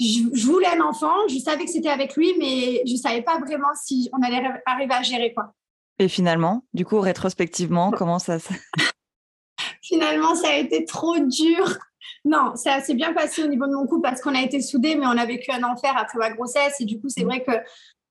je, 0.00 0.46
voulais 0.46 0.68
un 0.68 0.80
enfant, 0.80 1.14
je 1.28 1.38
savais 1.38 1.64
que 1.64 1.70
c'était 1.70 1.88
avec 1.88 2.16
lui, 2.16 2.34
mais 2.38 2.82
je 2.86 2.92
ne 2.92 2.98
savais 2.98 3.22
pas 3.22 3.38
vraiment 3.38 3.68
si 3.82 4.08
on 4.12 4.22
allait 4.22 4.42
arriver 4.66 4.94
à 4.94 5.02
gérer. 5.02 5.32
quoi. 5.34 5.52
Et 5.98 6.08
finalement, 6.08 6.64
du 6.72 6.84
coup, 6.84 7.00
rétrospectivement, 7.00 7.90
comment 7.90 8.18
ça 8.18 8.38
se... 8.38 8.48
Finalement, 9.82 10.34
ça 10.34 10.48
a 10.48 10.56
été 10.56 10.84
trop 10.84 11.18
dur. 11.18 11.78
Non, 12.24 12.54
ça 12.56 12.80
s'est 12.80 12.94
bien 12.94 13.14
passé 13.14 13.42
au 13.42 13.46
niveau 13.46 13.66
de 13.66 13.74
mon 13.74 13.86
couple 13.86 14.02
parce 14.02 14.20
qu'on 14.20 14.34
a 14.34 14.42
été 14.42 14.60
soudés, 14.60 14.94
mais 14.96 15.06
on 15.06 15.16
a 15.16 15.24
vécu 15.24 15.50
un 15.50 15.62
enfer 15.62 15.94
après 15.96 16.18
ma 16.18 16.30
grossesse. 16.30 16.74
Et 16.80 16.84
du 16.84 17.00
coup, 17.00 17.08
c'est 17.08 17.24
vrai 17.24 17.42
que 17.42 17.52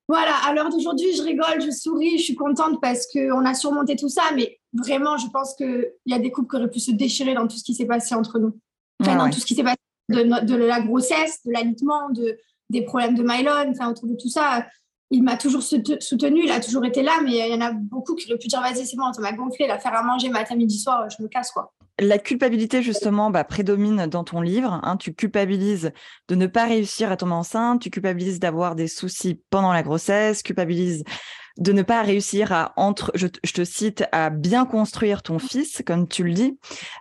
voilà, 0.08 0.34
à 0.46 0.54
l'heure 0.54 0.70
d'aujourd'hui, 0.70 1.14
je 1.14 1.22
rigole, 1.22 1.60
je 1.60 1.70
souris, 1.70 2.16
je 2.18 2.24
suis 2.24 2.34
contente 2.34 2.80
parce 2.80 3.06
qu'on 3.06 3.44
a 3.44 3.52
surmonté 3.52 3.94
tout 3.94 4.08
ça, 4.08 4.22
mais 4.34 4.58
vraiment, 4.72 5.18
je 5.18 5.26
pense 5.28 5.54
qu'il 5.54 5.92
y 6.06 6.14
a 6.14 6.18
des 6.18 6.30
couples 6.30 6.48
qui 6.48 6.56
auraient 6.56 6.70
pu 6.70 6.80
se 6.80 6.92
déchirer 6.92 7.34
dans 7.34 7.46
tout 7.46 7.58
ce 7.58 7.64
qui 7.64 7.74
s'est 7.74 7.84
passé 7.84 8.14
entre 8.14 8.38
nous. 8.38 8.58
Enfin, 9.00 9.16
dans 9.16 9.28
tout 9.28 9.38
ce 9.38 9.44
qui 9.44 9.54
s'est 9.54 9.62
passé 9.62 9.76
de, 10.08 10.54
la 10.54 10.80
grossesse, 10.80 11.44
de 11.44 11.52
l'alitement, 11.52 12.08
de, 12.10 12.38
des 12.70 12.82
problèmes 12.82 13.14
de 13.14 13.22
Mylon, 13.22 13.70
enfin, 13.70 13.90
autour 13.90 14.08
de 14.08 14.14
tout 14.14 14.30
ça. 14.30 14.66
Il 15.10 15.22
m'a 15.22 15.36
toujours 15.36 15.62
soutenu, 15.62 16.44
il 16.44 16.50
a 16.50 16.60
toujours 16.60 16.84
été 16.84 17.02
là, 17.02 17.20
mais 17.22 17.48
il 17.48 17.54
y 17.54 17.54
en 17.54 17.60
a 17.60 17.72
beaucoup 17.72 18.14
qui 18.14 18.30
auraient 18.30 18.38
pu 18.38 18.48
dire 18.48 18.60
vas-y, 18.60 18.86
c'est 18.86 18.96
bon, 18.96 19.12
ça 19.12 19.20
m'a 19.20 19.32
gonflé, 19.32 19.66
la 19.66 19.78
faire 19.78 19.94
à 19.94 20.02
manger 20.02 20.30
matin, 20.30 20.54
midi, 20.54 20.78
soir, 20.78 21.08
je 21.10 21.22
me 21.22 21.28
casse, 21.28 21.50
quoi 21.50 21.72
la 21.98 22.18
culpabilité, 22.18 22.82
justement, 22.82 23.30
bah, 23.30 23.44
prédomine 23.44 24.06
dans 24.06 24.24
ton 24.24 24.40
livre. 24.40 24.80
Hein. 24.82 24.96
Tu 24.96 25.14
culpabilises 25.14 25.92
de 26.28 26.34
ne 26.34 26.46
pas 26.46 26.64
réussir 26.66 27.10
à 27.10 27.16
tomber 27.16 27.32
enceinte, 27.32 27.82
tu 27.82 27.90
culpabilises 27.90 28.40
d'avoir 28.40 28.74
des 28.74 28.88
soucis 28.88 29.40
pendant 29.50 29.72
la 29.72 29.82
grossesse, 29.82 30.42
culpabilises 30.42 31.04
de 31.58 31.72
ne 31.72 31.82
pas 31.82 32.02
réussir 32.02 32.52
à, 32.52 32.72
entre, 32.76 33.10
je, 33.14 33.26
te 33.26 33.64
cite, 33.64 34.04
à 34.12 34.30
bien 34.30 34.64
construire 34.64 35.22
ton 35.22 35.38
fils, 35.38 35.82
comme 35.84 36.06
tu 36.06 36.22
le 36.22 36.32
dis. 36.32 36.58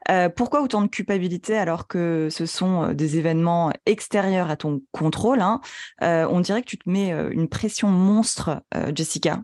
Euh, 0.09 0.29
pourquoi 0.29 0.61
autant 0.61 0.81
de 0.81 0.87
culpabilité 0.87 1.55
alors 1.55 1.87
que 1.87 2.29
ce 2.31 2.45
sont 2.45 2.83
euh, 2.83 2.93
des 2.93 3.17
événements 3.17 3.71
extérieurs 3.85 4.49
à 4.49 4.57
ton 4.57 4.81
contrôle 4.91 5.41
hein? 5.41 5.61
euh, 6.01 6.27
On 6.29 6.39
dirait 6.39 6.61
que 6.61 6.69
tu 6.69 6.77
te 6.79 6.89
mets 6.89 7.11
une 7.11 7.47
pression 7.47 7.89
monstre, 7.89 8.63
Jessica. 8.95 9.41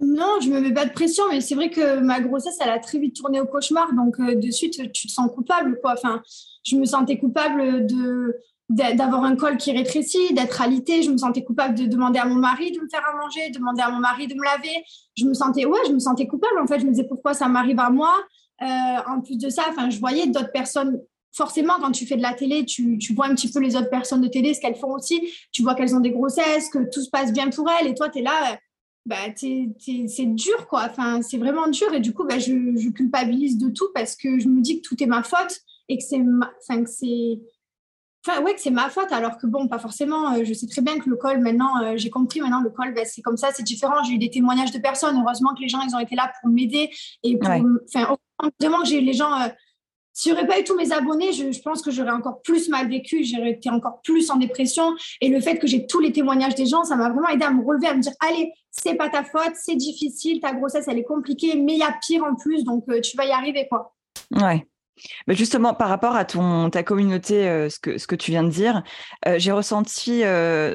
Non, 0.00 0.40
je 0.42 0.50
me 0.50 0.60
mets 0.60 0.74
pas 0.74 0.86
de 0.86 0.92
pression, 0.92 1.24
mais 1.30 1.40
c'est 1.40 1.54
vrai 1.54 1.70
que 1.70 2.00
ma 2.00 2.20
grossesse, 2.20 2.58
elle 2.60 2.70
a 2.70 2.78
très 2.78 2.98
vite 2.98 3.16
tourné 3.16 3.40
au 3.40 3.46
cauchemar, 3.46 3.92
donc 3.94 4.18
euh, 4.18 4.34
de 4.34 4.50
suite, 4.50 4.92
tu 4.92 5.06
te 5.06 5.12
sens 5.12 5.30
coupable, 5.32 5.78
quoi. 5.80 5.92
Enfin, 5.92 6.20
je 6.64 6.76
me 6.76 6.84
sentais 6.84 7.18
coupable 7.18 7.86
de 7.86 8.36
d'avoir 8.70 9.24
un 9.24 9.36
col 9.36 9.58
qui 9.58 9.72
rétrécit, 9.72 10.32
d'être 10.32 10.62
alité. 10.62 11.02
Je 11.02 11.10
me 11.10 11.18
sentais 11.18 11.44
coupable 11.44 11.74
de 11.74 11.84
demander 11.84 12.18
à 12.18 12.24
mon 12.24 12.36
mari 12.36 12.72
de 12.72 12.80
me 12.80 12.88
faire 12.88 13.02
à 13.06 13.14
manger, 13.14 13.50
de 13.50 13.58
demander 13.58 13.82
à 13.82 13.90
mon 13.90 13.98
mari 13.98 14.26
de 14.26 14.34
me 14.34 14.42
laver. 14.42 14.84
Je 15.16 15.26
me 15.26 15.34
sentais, 15.34 15.66
ouais, 15.66 15.80
je 15.86 15.92
me 15.92 15.98
sentais 15.98 16.26
coupable. 16.26 16.58
En 16.58 16.66
fait, 16.66 16.80
je 16.80 16.86
me 16.86 16.90
disais 16.90 17.04
pourquoi 17.06 17.34
ça 17.34 17.46
m'arrive 17.46 17.78
à 17.78 17.90
moi? 17.90 18.14
Euh, 18.62 18.66
en 19.06 19.20
plus 19.20 19.36
de 19.36 19.50
ça, 19.50 19.64
enfin, 19.68 19.90
je 19.90 19.98
voyais 19.98 20.26
d'autres 20.28 20.52
personnes. 20.52 20.98
Forcément, 21.32 21.74
quand 21.80 21.90
tu 21.90 22.06
fais 22.06 22.16
de 22.16 22.22
la 22.22 22.32
télé, 22.32 22.64
tu, 22.64 22.96
tu 22.98 23.12
vois 23.12 23.26
un 23.26 23.34
petit 23.34 23.50
peu 23.50 23.60
les 23.60 23.76
autres 23.76 23.90
personnes 23.90 24.22
de 24.22 24.28
télé, 24.28 24.54
ce 24.54 24.60
qu'elles 24.60 24.76
font 24.76 24.92
aussi. 24.94 25.20
Tu 25.52 25.62
vois 25.62 25.74
qu'elles 25.74 25.94
ont 25.94 26.00
des 26.00 26.12
grossesses, 26.12 26.70
que 26.70 26.78
tout 26.90 27.02
se 27.02 27.10
passe 27.10 27.32
bien 27.32 27.50
pour 27.50 27.68
elles. 27.68 27.88
Et 27.88 27.94
toi, 27.94 28.08
tu 28.08 28.20
es 28.20 28.22
là, 28.22 28.56
bah, 29.06 29.16
c'est 29.36 30.26
dur, 30.26 30.66
quoi. 30.66 30.86
Enfin, 30.88 31.20
c'est 31.22 31.36
vraiment 31.36 31.68
dur. 31.68 31.92
Et 31.92 32.00
du 32.00 32.14
coup, 32.14 32.24
bah, 32.24 32.38
je, 32.38 32.88
culpabilise 32.90 33.58
de 33.58 33.68
tout 33.68 33.88
parce 33.94 34.16
que 34.16 34.38
je 34.38 34.48
me 34.48 34.60
dis 34.60 34.80
que 34.80 34.88
tout 34.88 35.02
est 35.02 35.06
ma 35.06 35.22
faute 35.22 35.60
et 35.88 35.98
que 35.98 36.04
c'est 36.04 36.20
enfin, 36.20 36.84
que 36.84 36.90
c'est. 36.90 37.40
Enfin, 38.26 38.42
ouais, 38.42 38.54
que 38.54 38.60
c'est 38.60 38.70
ma 38.70 38.88
faute, 38.88 39.12
alors 39.12 39.36
que 39.36 39.46
bon, 39.46 39.68
pas 39.68 39.78
forcément. 39.78 40.32
Euh, 40.32 40.44
je 40.44 40.54
sais 40.54 40.66
très 40.66 40.80
bien 40.80 40.98
que 40.98 41.10
le 41.10 41.16
col, 41.16 41.40
maintenant, 41.40 41.82
euh, 41.82 41.94
j'ai 41.96 42.08
compris, 42.08 42.40
maintenant, 42.40 42.62
le 42.62 42.70
col, 42.70 42.94
bah, 42.94 43.04
c'est 43.04 43.20
comme 43.20 43.36
ça, 43.36 43.50
c'est 43.52 43.62
différent. 43.62 44.02
J'ai 44.04 44.14
eu 44.14 44.18
des 44.18 44.30
témoignages 44.30 44.72
de 44.72 44.78
personnes. 44.78 45.20
Heureusement 45.20 45.54
que 45.54 45.60
les 45.60 45.68
gens, 45.68 45.82
ils 45.86 45.94
ont 45.94 46.00
été 46.00 46.14
là 46.14 46.32
pour 46.40 46.50
m'aider 46.50 46.90
et 47.22 47.36
pour. 47.36 47.50
Enfin, 47.50 48.16
vraiment 48.58 48.80
que 48.80 48.88
j'ai 48.88 49.02
les 49.02 49.12
gens. 49.12 49.32
Euh, 49.40 49.48
s'il 50.14 50.32
n'y 50.32 50.38
aurait 50.38 50.46
pas 50.46 50.60
eu 50.60 50.64
tous 50.64 50.76
mes 50.76 50.92
abonnés, 50.92 51.32
je, 51.32 51.60
pense 51.60 51.82
que 51.82 51.90
j'aurais 51.90 52.12
encore 52.12 52.40
plus 52.42 52.68
mal 52.68 52.88
vécu, 52.88 53.24
j'aurais 53.24 53.50
été 53.50 53.68
encore 53.68 54.00
plus 54.02 54.30
en 54.30 54.36
dépression. 54.36 54.94
Et 55.20 55.28
le 55.28 55.40
fait 55.40 55.58
que 55.58 55.66
j'ai 55.66 55.86
tous 55.86 55.98
les 55.98 56.12
témoignages 56.12 56.54
des 56.54 56.66
gens, 56.66 56.84
ça 56.84 56.94
m'a 56.94 57.10
vraiment 57.10 57.28
aidé 57.28 57.44
à 57.44 57.50
me 57.50 57.64
relever, 57.64 57.88
à 57.88 57.94
me 57.94 58.00
dire 58.00 58.12
allez, 58.20 58.52
c'est 58.70 58.94
pas 58.94 59.08
ta 59.08 59.24
faute, 59.24 59.54
c'est 59.54 59.74
difficile, 59.74 60.40
ta 60.40 60.54
grossesse, 60.54 60.86
elle 60.86 60.98
est 60.98 61.04
compliquée, 61.04 61.56
mais 61.56 61.72
il 61.72 61.78
y 61.80 61.82
a 61.82 61.94
pire 62.06 62.22
en 62.22 62.36
plus, 62.36 62.62
donc 62.62 62.84
euh, 62.88 63.00
tu 63.00 63.16
vas 63.16 63.24
y 63.24 63.32
arriver, 63.32 63.66
quoi. 63.68 63.92
Ouais. 64.30 64.64
Mais 65.26 65.34
justement, 65.34 65.74
par 65.74 65.88
rapport 65.88 66.14
à 66.14 66.24
ton, 66.24 66.70
ta 66.70 66.84
communauté, 66.84 67.48
euh, 67.48 67.68
ce, 67.68 67.80
que, 67.80 67.98
ce 67.98 68.06
que 68.06 68.14
tu 68.14 68.30
viens 68.30 68.44
de 68.44 68.50
dire, 68.50 68.84
euh, 69.26 69.34
j'ai 69.38 69.50
ressenti 69.50 70.22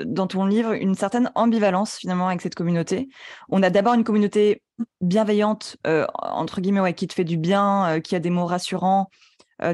dans 0.05 0.27
ton 0.27 0.45
livre 0.45 0.73
une 0.73 0.95
certaine 0.95 1.31
ambivalence 1.35 1.95
finalement 1.95 2.27
avec 2.27 2.41
cette 2.41 2.55
communauté. 2.55 3.07
On 3.47 3.63
a 3.63 3.69
d'abord 3.69 3.93
une 3.93 4.03
communauté 4.03 4.61
bienveillante, 4.99 5.77
entre 5.85 6.59
guillemets, 6.59 6.93
qui 6.93 7.07
te 7.07 7.13
fait 7.13 7.23
du 7.23 7.37
bien, 7.37 8.01
qui 8.03 8.17
a 8.17 8.19
des 8.19 8.29
mots 8.29 8.45
rassurants, 8.45 9.09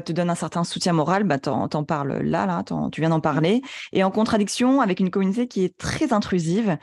te 0.04 0.12
donne 0.12 0.30
un 0.30 0.34
certain 0.34 0.64
soutien 0.64 0.92
moral, 0.92 1.24
bah, 1.24 1.38
t'en, 1.38 1.68
en 1.72 1.84
parles 1.84 2.22
là, 2.22 2.46
là, 2.46 2.64
tu 2.92 3.00
viens 3.00 3.10
d'en 3.10 3.20
parler, 3.20 3.62
et 3.92 4.04
en 4.04 4.10
contradiction 4.10 4.80
avec 4.80 5.00
une 5.00 5.10
communauté 5.10 5.46
qui 5.48 5.64
est 5.64 5.76
très 5.76 6.12
intrusive, 6.12 6.76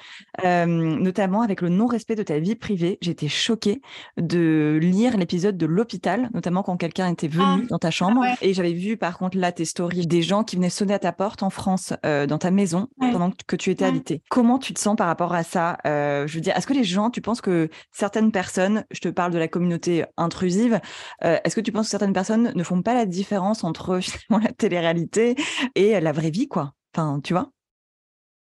notamment 0.44 1.42
avec 1.42 1.62
le 1.62 1.70
non-respect 1.70 2.16
de 2.16 2.24
ta 2.24 2.40
vie 2.40 2.56
privée. 2.56 2.98
J'étais 3.02 3.28
choquée 3.28 3.82
de 4.18 4.80
lire 4.82 5.18
l'épisode 5.18 5.58
de 5.58 5.66
l'hôpital, 5.66 6.30
notamment 6.34 6.64
quand 6.64 6.78
quelqu'un 6.78 7.12
était 7.12 7.28
venu 7.28 7.64
ah. 7.64 7.68
dans 7.70 7.80
ta 7.80 7.92
chambre, 7.92 8.24
et 8.42 8.54
j'avais 8.54 8.74
vu 8.74 8.98
par 8.98 9.18
contre 9.18 9.38
là 9.38 9.52
tes 9.52 9.66
stories 9.66 10.08
des 10.08 10.22
gens 10.22 10.44
qui 10.44 10.56
venaient 10.56 10.70
sonner 10.70 10.94
à 10.94 11.00
ta 11.00 11.12
porte 11.12 11.44
en 11.44 11.50
France, 11.50 11.94
dans 12.04 12.38
ta 12.38 12.52
maison, 12.52 12.88
pendant 13.00 13.32
que 13.48 13.56
tu 13.56 13.70
étais 13.72 13.86
habité. 13.86 14.22
Comment 14.30 14.60
tu 14.60 14.74
te 14.74 14.80
sens 14.80 14.96
par 14.96 15.08
rapport 15.08 15.34
à 15.34 15.44
ça 15.44 15.78
Je 15.86 16.34
veux 16.34 16.42
dire, 16.42 16.56
est-ce 16.56 16.68
que 16.68 16.74
les 16.74 16.84
gens, 16.84 17.10
tu 17.10 17.22
penses 17.22 17.42
que 17.42 17.70
certaines 17.92 18.32
personnes, 18.32 18.86
je 18.92 19.00
te 19.00 19.10
parle 19.10 19.32
de 19.32 19.40
la 19.40 19.48
communauté 19.48 20.06
intrusive, 20.18 20.80
est-ce 21.22 21.56
que 21.56 21.62
tu 21.62 21.72
penses 21.72 21.88
que 21.88 21.92
certaines 21.92 22.14
personnes 22.14 22.52
ne 22.56 22.64
font 22.64 22.82
pas 22.82 22.93
la 22.94 23.06
différence 23.06 23.64
entre 23.64 24.00
la 24.30 24.52
télé-réalité 24.54 25.36
et 25.76 26.00
la 26.00 26.12
vraie 26.12 26.32
vie, 26.32 26.48
quoi 26.48 26.74
Enfin, 26.96 27.20
tu 27.24 27.34
vois? 27.34 27.50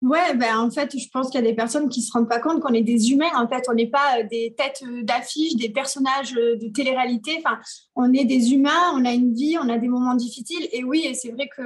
Ouais, 0.02 0.34
ben 0.36 0.58
en 0.58 0.70
fait, 0.70 0.96
je 0.96 1.08
pense 1.10 1.30
qu'il 1.30 1.40
y 1.40 1.44
a 1.44 1.46
des 1.48 1.56
personnes 1.56 1.88
qui 1.88 2.02
se 2.02 2.12
rendent 2.12 2.28
pas 2.28 2.38
compte 2.38 2.60
qu'on 2.60 2.74
est 2.74 2.82
des 2.82 3.10
humains. 3.10 3.30
En 3.34 3.48
fait, 3.48 3.64
on 3.68 3.74
n'est 3.74 3.88
pas 3.88 4.18
euh, 4.18 4.24
des 4.30 4.54
têtes 4.56 4.84
euh, 4.86 5.02
d'affiche, 5.02 5.56
des 5.56 5.70
personnages 5.70 6.36
euh, 6.36 6.56
de 6.56 6.68
télé-réalité. 6.68 7.42
Enfin, 7.44 7.58
on 7.94 8.12
est 8.12 8.26
des 8.26 8.52
humains, 8.52 8.92
on 8.94 9.06
a 9.06 9.12
une 9.12 9.32
vie, 9.32 9.56
on 9.58 9.68
a 9.70 9.78
des 9.78 9.88
moments 9.88 10.14
difficiles. 10.14 10.68
Et 10.70 10.84
oui, 10.84 11.06
et 11.06 11.14
c'est 11.14 11.30
vrai 11.30 11.48
que 11.48 11.62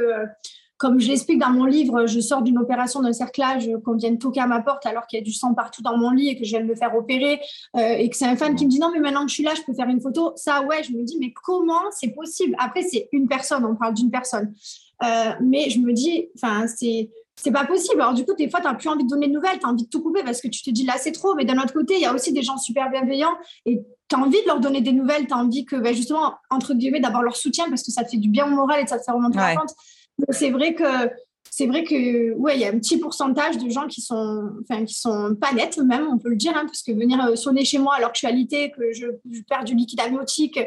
comme 0.80 0.98
je 0.98 1.08
l'explique 1.08 1.38
dans 1.38 1.50
mon 1.50 1.66
livre, 1.66 2.06
je 2.06 2.20
sors 2.20 2.40
d'une 2.40 2.56
opération 2.56 3.02
d'un 3.02 3.12
cerclage, 3.12 3.68
qu'on 3.84 3.96
vient 3.96 4.12
de 4.12 4.16
toquer 4.16 4.40
à 4.40 4.46
ma 4.46 4.62
porte 4.62 4.86
alors 4.86 5.06
qu'il 5.06 5.18
y 5.18 5.22
a 5.22 5.24
du 5.24 5.32
sang 5.32 5.52
partout 5.52 5.82
dans 5.82 5.98
mon 5.98 6.10
lit 6.10 6.30
et 6.30 6.38
que 6.38 6.44
je 6.44 6.50
viens 6.52 6.60
de 6.60 6.64
me 6.64 6.74
faire 6.74 6.96
opérer, 6.96 7.38
euh, 7.76 7.96
et 7.98 8.08
que 8.08 8.16
c'est 8.16 8.24
un 8.24 8.34
fan 8.34 8.54
qui 8.54 8.64
me 8.64 8.70
dit 8.70 8.78
non, 8.78 8.90
mais 8.90 8.98
maintenant 8.98 9.24
que 9.24 9.28
je 9.28 9.34
suis 9.34 9.42
là, 9.42 9.52
je 9.54 9.60
peux 9.60 9.74
faire 9.74 9.88
une 9.88 10.00
photo. 10.00 10.32
Ça, 10.36 10.62
ouais, 10.62 10.82
je 10.82 10.92
me 10.92 11.02
dis, 11.02 11.18
mais 11.20 11.34
comment 11.34 11.82
c'est 11.90 12.14
possible? 12.14 12.56
Après, 12.58 12.82
c'est 12.82 13.10
une 13.12 13.28
personne, 13.28 13.62
on 13.66 13.76
parle 13.76 13.92
d'une 13.92 14.10
personne. 14.10 14.54
Euh, 15.04 15.32
mais 15.42 15.68
je 15.68 15.80
me 15.80 15.92
dis, 15.92 16.28
enfin, 16.34 16.66
c'est. 16.66 17.10
C'est 17.42 17.52
pas 17.52 17.64
possible. 17.64 18.02
Alors, 18.02 18.12
du 18.12 18.26
coup, 18.26 18.34
des 18.34 18.50
fois, 18.50 18.60
tu 18.60 18.66
n'as 18.66 18.74
plus 18.74 18.90
envie 18.90 19.04
de 19.04 19.08
donner 19.08 19.26
de 19.26 19.32
nouvelles, 19.32 19.58
tu 19.58 19.64
as 19.64 19.68
envie 19.70 19.84
de 19.84 19.88
tout 19.88 20.02
couper 20.02 20.22
parce 20.22 20.42
que 20.42 20.48
tu 20.48 20.62
te 20.62 20.68
dis 20.68 20.84
là, 20.84 20.96
c'est 20.98 21.12
trop. 21.12 21.34
Mais 21.34 21.46
d'un 21.46 21.56
autre 21.56 21.72
côté, 21.72 21.94
il 21.94 22.02
y 22.02 22.04
a 22.04 22.12
aussi 22.12 22.34
des 22.34 22.42
gens 22.42 22.58
super 22.58 22.90
bienveillants 22.90 23.34
et 23.64 23.80
tu 24.10 24.14
as 24.14 24.18
envie 24.18 24.42
de 24.42 24.46
leur 24.46 24.60
donner 24.60 24.82
des 24.82 24.92
nouvelles. 24.92 25.26
Tu 25.26 25.32
as 25.32 25.38
envie 25.38 25.64
que, 25.64 25.76
ben, 25.76 25.94
justement, 25.94 26.34
entre 26.50 26.74
guillemets, 26.74 27.00
d'avoir 27.00 27.22
leur 27.22 27.36
soutien 27.36 27.64
parce 27.70 27.82
que 27.82 27.90
ça 27.90 28.04
te 28.04 28.10
fait 28.10 28.18
du 28.18 28.28
bien 28.28 28.44
au 28.44 28.54
moral 28.54 28.84
et 28.84 28.86
ça 28.86 28.98
te 28.98 29.04
fait 29.04 29.12
remonter 29.12 29.38
la 29.38 29.54
pente 29.54 29.74
c'est 30.30 30.50
vrai 30.50 30.74
que 30.74 30.84
c'est 31.52 31.66
vrai 31.66 31.82
que 31.82 32.32
ouais, 32.34 32.56
il 32.56 32.60
y 32.60 32.64
a 32.64 32.68
un 32.68 32.78
petit 32.78 32.98
pourcentage 32.98 33.58
de 33.58 33.68
gens 33.68 33.88
qui 33.88 34.00
sont, 34.00 34.50
enfin, 34.62 34.84
qui 34.84 34.94
sont 34.94 35.34
pas 35.34 35.52
nets 35.52 35.78
même, 35.78 36.06
on 36.10 36.16
peut 36.16 36.28
le 36.30 36.36
dire, 36.36 36.56
hein, 36.56 36.64
parce 36.64 36.82
que 36.82 36.92
venir 36.92 37.22
euh, 37.24 37.34
sonner 37.34 37.64
chez 37.64 37.78
moi 37.78 37.96
alors 37.96 38.12
que 38.12 38.16
je 38.16 38.20
suis 38.20 38.26
alitée, 38.28 38.70
que 38.70 38.92
je, 38.92 39.06
perds 39.48 39.64
du 39.64 39.74
liquide 39.74 40.00
amniotique 40.00 40.60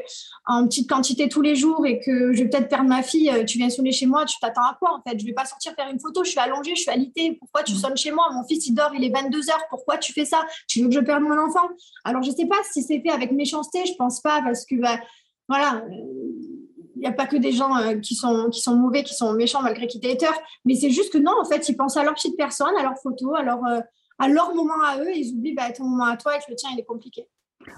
en 0.46 0.68
petite 0.68 0.90
quantité 0.90 1.30
tous 1.30 1.42
les 1.42 1.56
jours 1.56 1.86
et 1.86 2.00
que 2.00 2.34
je 2.34 2.44
vais 2.44 2.50
peut-être 2.50 2.68
perdre 2.68 2.90
ma 2.90 3.02
fille, 3.02 3.30
euh, 3.30 3.46
tu 3.46 3.58
viens 3.58 3.70
sonner 3.70 3.94
chez 3.94 4.06
moi, 4.06 4.26
tu 4.26 4.36
t'attends 4.42 4.64
à 4.64 4.76
quoi 4.78 4.94
en 4.94 5.10
fait? 5.10 5.18
Je 5.18 5.26
vais 5.26 5.34
pas 5.34 5.46
sortir 5.46 5.74
faire 5.74 5.90
une 5.90 6.02
photo, 6.02 6.24
je 6.26 6.32
suis 6.32 6.40
allongée, 6.40 6.76
je 6.76 6.82
suis 6.82 6.92
alitée, 6.92 7.38
pourquoi 7.40 7.64
tu 7.64 7.74
mmh. 7.74 7.78
sonnes 7.78 7.98
chez 7.98 8.12
moi? 8.12 8.26
Mon 8.34 8.44
fils 8.46 8.68
il 8.68 8.74
dort, 8.74 8.92
il 8.94 9.06
est 9.06 9.10
22 9.10 9.40
h 9.40 9.52
pourquoi 9.70 9.98
tu 9.98 10.12
fais 10.12 10.26
ça? 10.26 10.46
Tu 10.68 10.82
veux 10.82 10.90
que 10.90 10.96
je 10.96 11.00
perde 11.00 11.24
mon 11.24 11.38
enfant? 11.40 11.70
Alors 12.04 12.24
je 12.24 12.32
sais 12.32 12.46
pas 12.46 12.58
si 12.72 12.84
c'est 12.84 13.00
fait 13.00 13.10
avec 13.10 13.32
méchanceté, 13.32 13.86
je 13.86 13.94
pense 13.98 14.22
pas, 14.22 14.42
parce 14.44 14.66
que 14.66 14.76
bah, 14.76 15.00
voilà. 15.48 15.86
Euh, 15.90 16.63
n'y 17.04 17.10
a 17.10 17.14
pas 17.14 17.28
que 17.28 17.38
des 17.38 17.52
gens 17.52 17.76
euh, 17.78 18.00
qui, 18.00 18.16
sont, 18.16 18.50
qui 18.50 18.62
sont 18.62 18.76
mauvais, 18.76 19.04
qui 19.04 19.14
sont 19.14 19.34
méchants 19.34 19.62
malgré 19.62 19.88
qu'ils 19.88 20.06
haters, 20.10 20.38
mais 20.66 20.76
c'est 20.76 20.90
juste 20.90 21.14
que 21.14 21.18
non, 21.18 21.34
en 21.40 21.46
fait, 21.46 21.68
ils 21.70 21.76
pensent 21.76 21.98
à 21.98 22.04
leur 22.04 22.14
petite 22.14 22.38
personne, 22.38 22.76
à 22.78 22.84
leur 22.84 22.98
photo, 23.02 23.36
à 23.36 23.44
leur, 23.44 23.64
euh, 23.66 23.80
à 24.20 24.28
leur 24.28 24.54
moment 24.56 24.82
à 24.86 24.98
eux, 25.00 25.10
et 25.10 25.20
ils 25.20 25.34
oublient 25.34 25.54
bah, 25.54 25.72
ton 25.72 25.86
moment 25.86 26.06
à 26.06 26.18
toi 26.18 26.36
et 26.36 26.40
que 26.40 26.46
le 26.50 26.56
tien, 26.56 26.70
il 26.74 26.80
est 26.80 26.86
compliqué. 26.86 27.28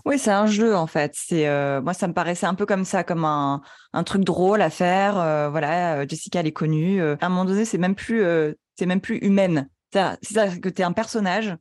Oui, 0.03 0.17
c'est 0.17 0.31
un 0.31 0.47
jeu 0.47 0.75
en 0.75 0.87
fait. 0.87 1.11
C'est 1.15 1.47
euh, 1.47 1.79
moi, 1.79 1.93
ça 1.93 2.07
me 2.07 2.13
paraissait 2.13 2.47
un 2.47 2.55
peu 2.55 2.65
comme 2.65 2.85
ça, 2.85 3.03
comme 3.03 3.23
un, 3.23 3.61
un 3.93 4.03
truc 4.03 4.23
drôle 4.23 4.61
à 4.61 4.71
faire. 4.71 5.13
voilà, 5.51 6.07
Jessica, 6.07 6.39
elle 6.39 6.47
est 6.47 6.51
connue. 6.51 7.03
à 7.03 7.17
un 7.21 7.29
moment 7.29 7.45
donné, 7.45 7.65
c'est 7.65 7.77
même 7.77 7.93
plus, 7.93 8.23
c'est 8.75 8.87
même 8.87 9.01
plus 9.01 9.17
humaine. 9.17 9.69
C'est 9.93 10.33
ça 10.33 10.49
que 10.49 10.69
tu 10.69 10.81
es 10.81 10.85
un 10.85 10.91
personnage. 10.91 11.55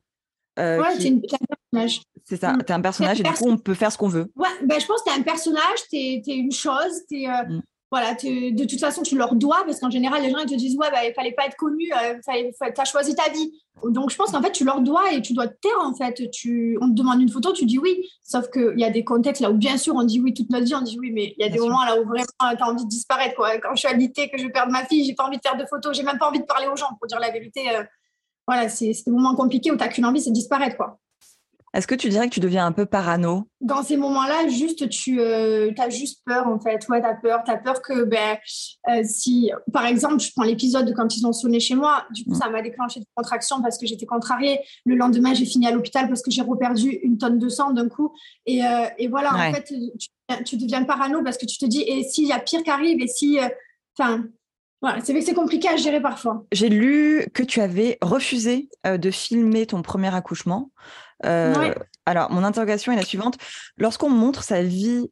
ouais, 0.57 0.97
tu 0.99 1.07
es 1.07 1.11
un 1.11 1.45
personnage. 1.71 2.01
C'est 2.25 2.37
ça, 2.37 2.53
mm. 2.53 2.63
tu 2.65 2.71
es 2.71 2.75
un 2.75 2.81
personnage 2.81 3.19
et 3.19 3.23
du 3.23 3.31
coup, 3.31 3.47
on 3.47 3.57
peut 3.57 3.75
faire 3.75 3.91
ce 3.91 3.97
qu'on 3.97 4.09
veut. 4.09 4.31
Ouais, 4.35 4.49
ben, 4.63 4.79
je 4.79 4.85
pense 4.87 5.01
que 5.03 5.09
tu 5.09 5.15
es 5.15 5.19
un 5.19 5.23
personnage, 5.23 5.77
tu 5.89 5.95
es, 5.95 6.23
une 6.27 6.51
chose, 6.51 7.03
es, 7.11 7.29
euh, 7.29 7.31
mm. 7.47 7.61
voilà, 7.91 8.13
de 8.15 8.65
toute 8.65 8.79
façon, 8.79 9.03
tu 9.03 9.15
leur 9.15 9.35
dois, 9.35 9.63
parce 9.63 9.79
qu'en 9.79 9.91
général, 9.91 10.23
les 10.23 10.31
gens 10.31 10.39
ils 10.39 10.49
te 10.49 10.55
disent 10.55 10.75
Ouais, 10.75 10.89
bah, 10.91 11.05
il 11.05 11.13
fallait 11.13 11.33
pas 11.33 11.45
être 11.45 11.55
connu, 11.55 11.85
euh, 11.93 12.15
tu 12.25 12.81
as 12.81 12.85
choisi 12.85 13.15
ta 13.15 13.29
vie. 13.29 13.53
Donc, 13.89 14.09
je 14.09 14.15
pense 14.15 14.31
qu'en 14.31 14.41
fait, 14.41 14.51
tu 14.51 14.65
leur 14.65 14.81
dois 14.81 15.13
et 15.13 15.21
tu 15.21 15.33
dois 15.33 15.47
te 15.47 15.55
taire, 15.61 15.79
en 15.79 15.93
fait. 15.93 16.31
Tu, 16.31 16.77
on 16.81 16.89
te 16.89 16.95
demande 16.95 17.21
une 17.21 17.29
photo, 17.29 17.53
tu 17.53 17.65
dis 17.65 17.77
oui. 17.77 18.09
Sauf 18.23 18.49
qu'il 18.49 18.79
y 18.79 18.85
a 18.85 18.89
des 18.89 19.03
contextes 19.03 19.41
là 19.41 19.51
où, 19.51 19.53
bien 19.53 19.77
sûr, 19.77 19.93
on 19.95 20.03
dit 20.03 20.19
oui 20.19 20.33
toute 20.33 20.49
notre 20.49 20.65
vie, 20.65 20.73
on 20.73 20.81
dit 20.81 20.97
oui, 20.99 21.11
mais 21.11 21.35
il 21.37 21.45
y 21.45 21.47
a 21.47 21.49
des 21.49 21.59
moments 21.59 21.83
là 21.85 21.99
où 21.99 22.05
vraiment 22.05 22.25
tu 22.39 22.63
as 22.63 22.67
envie 22.67 22.85
de 22.85 22.89
disparaître. 22.89 23.35
Quoi. 23.35 23.59
Quand 23.59 23.75
je 23.75 23.81
suis 23.81 23.87
habitée, 23.87 24.29
que 24.29 24.39
je 24.39 24.47
perds 24.47 24.69
ma 24.69 24.83
fille, 24.85 25.05
j'ai 25.05 25.13
pas 25.13 25.27
envie 25.27 25.37
de 25.37 25.41
faire 25.43 25.57
de 25.57 25.65
photos, 25.65 25.95
j'ai 25.95 26.03
même 26.03 26.17
pas 26.17 26.29
envie 26.29 26.39
de 26.39 26.45
parler 26.45 26.67
aux 26.67 26.75
gens, 26.75 26.87
pour 26.99 27.07
dire 27.07 27.19
la 27.19 27.29
vérité. 27.29 27.69
Euh, 27.69 27.83
voilà, 28.47 28.69
c'est 28.69 28.91
des 29.05 29.11
moments 29.11 29.35
compliqués 29.35 29.71
où 29.71 29.75
tu 29.75 29.83
n'as 29.83 29.89
qu'une 29.89 30.05
envie, 30.05 30.21
c'est 30.21 30.29
de 30.31 30.35
disparaître. 30.35 30.77
Quoi. 30.77 30.97
Est-ce 31.75 31.87
que 31.87 31.95
tu 31.95 32.07
dirais 32.07 32.29
que 32.29 32.33
tu 32.33 32.39
deviens 32.39 32.65
un 32.65 32.71
peu 32.71 32.85
parano? 32.85 33.49
Dans 33.59 33.83
ces 33.83 33.97
moments-là, 33.97 34.47
juste 34.47 34.87
tu 34.87 35.19
euh, 35.19 35.71
as 35.77 35.89
juste 35.89 36.21
peur 36.25 36.47
en 36.47 36.57
fait. 36.57 36.87
Ouais, 36.87 37.01
tu 37.01 37.05
as 37.05 37.15
peur. 37.15 37.43
Tu 37.43 37.51
as 37.51 37.57
peur 37.57 37.81
que 37.81 38.05
ben, 38.05 38.37
euh, 38.89 39.01
si, 39.03 39.51
par 39.73 39.85
exemple, 39.85 40.19
je 40.21 40.31
prends 40.33 40.45
l'épisode 40.45 40.85
de 40.85 40.93
quand 40.93 41.17
ils 41.17 41.27
ont 41.27 41.33
sonné 41.33 41.59
chez 41.59 41.75
moi, 41.75 42.05
du 42.11 42.23
coup, 42.23 42.31
mm. 42.31 42.35
ça 42.35 42.49
m'a 42.49 42.61
déclenché 42.61 43.01
des 43.01 43.05
contractions 43.13 43.61
parce 43.61 43.77
que 43.77 43.85
j'étais 43.85 44.05
contrariée. 44.05 44.61
Le 44.85 44.95
lendemain, 44.95 45.33
j'ai 45.33 45.45
fini 45.45 45.67
à 45.67 45.71
l'hôpital 45.71 46.07
parce 46.07 46.21
que 46.21 46.31
j'ai 46.31 46.43
reperdu 46.43 46.91
une 47.03 47.17
tonne 47.17 47.39
de 47.39 47.49
sang 47.49 47.71
d'un 47.71 47.89
coup. 47.89 48.13
Et, 48.45 48.65
euh, 48.65 48.85
et 48.97 49.09
voilà, 49.09 49.33
en 49.33 49.53
fait, 49.53 49.73
tu, 50.45 50.55
deviens 50.55 50.85
parano 50.85 51.23
parce 51.23 51.37
que 51.37 51.45
tu 51.45 51.57
te 51.57 51.65
dis, 51.65 51.81
et 51.81 52.03
s'il 52.03 52.25
y 52.25 52.31
a 52.31 52.39
pire 52.39 52.63
qui 52.63 52.69
arrive, 52.69 53.01
et 53.01 53.07
si. 53.07 53.37
Enfin. 53.99 54.23
Voilà, 54.81 54.99
c'est 55.03 55.19
c'est 55.21 55.33
compliqué 55.33 55.67
à 55.67 55.77
gérer 55.77 55.99
parfois. 55.99 56.45
J'ai 56.51 56.69
lu 56.69 57.25
que 57.33 57.41
tu 57.41 57.59
avais 57.59 57.97
refusé 58.01 58.69
de 58.85 59.09
filmer 59.09 59.65
ton 59.65 59.81
premier 59.81 60.13
accouchement 60.13 60.69
euh, 61.23 61.73
alors, 62.05 62.31
mon 62.31 62.43
interrogation 62.43 62.91
est 62.91 62.97
la 62.97 63.03
suivante. 63.03 63.37
Lorsqu'on 63.77 64.09
montre 64.09 64.43
sa 64.43 64.61
vie 64.61 65.09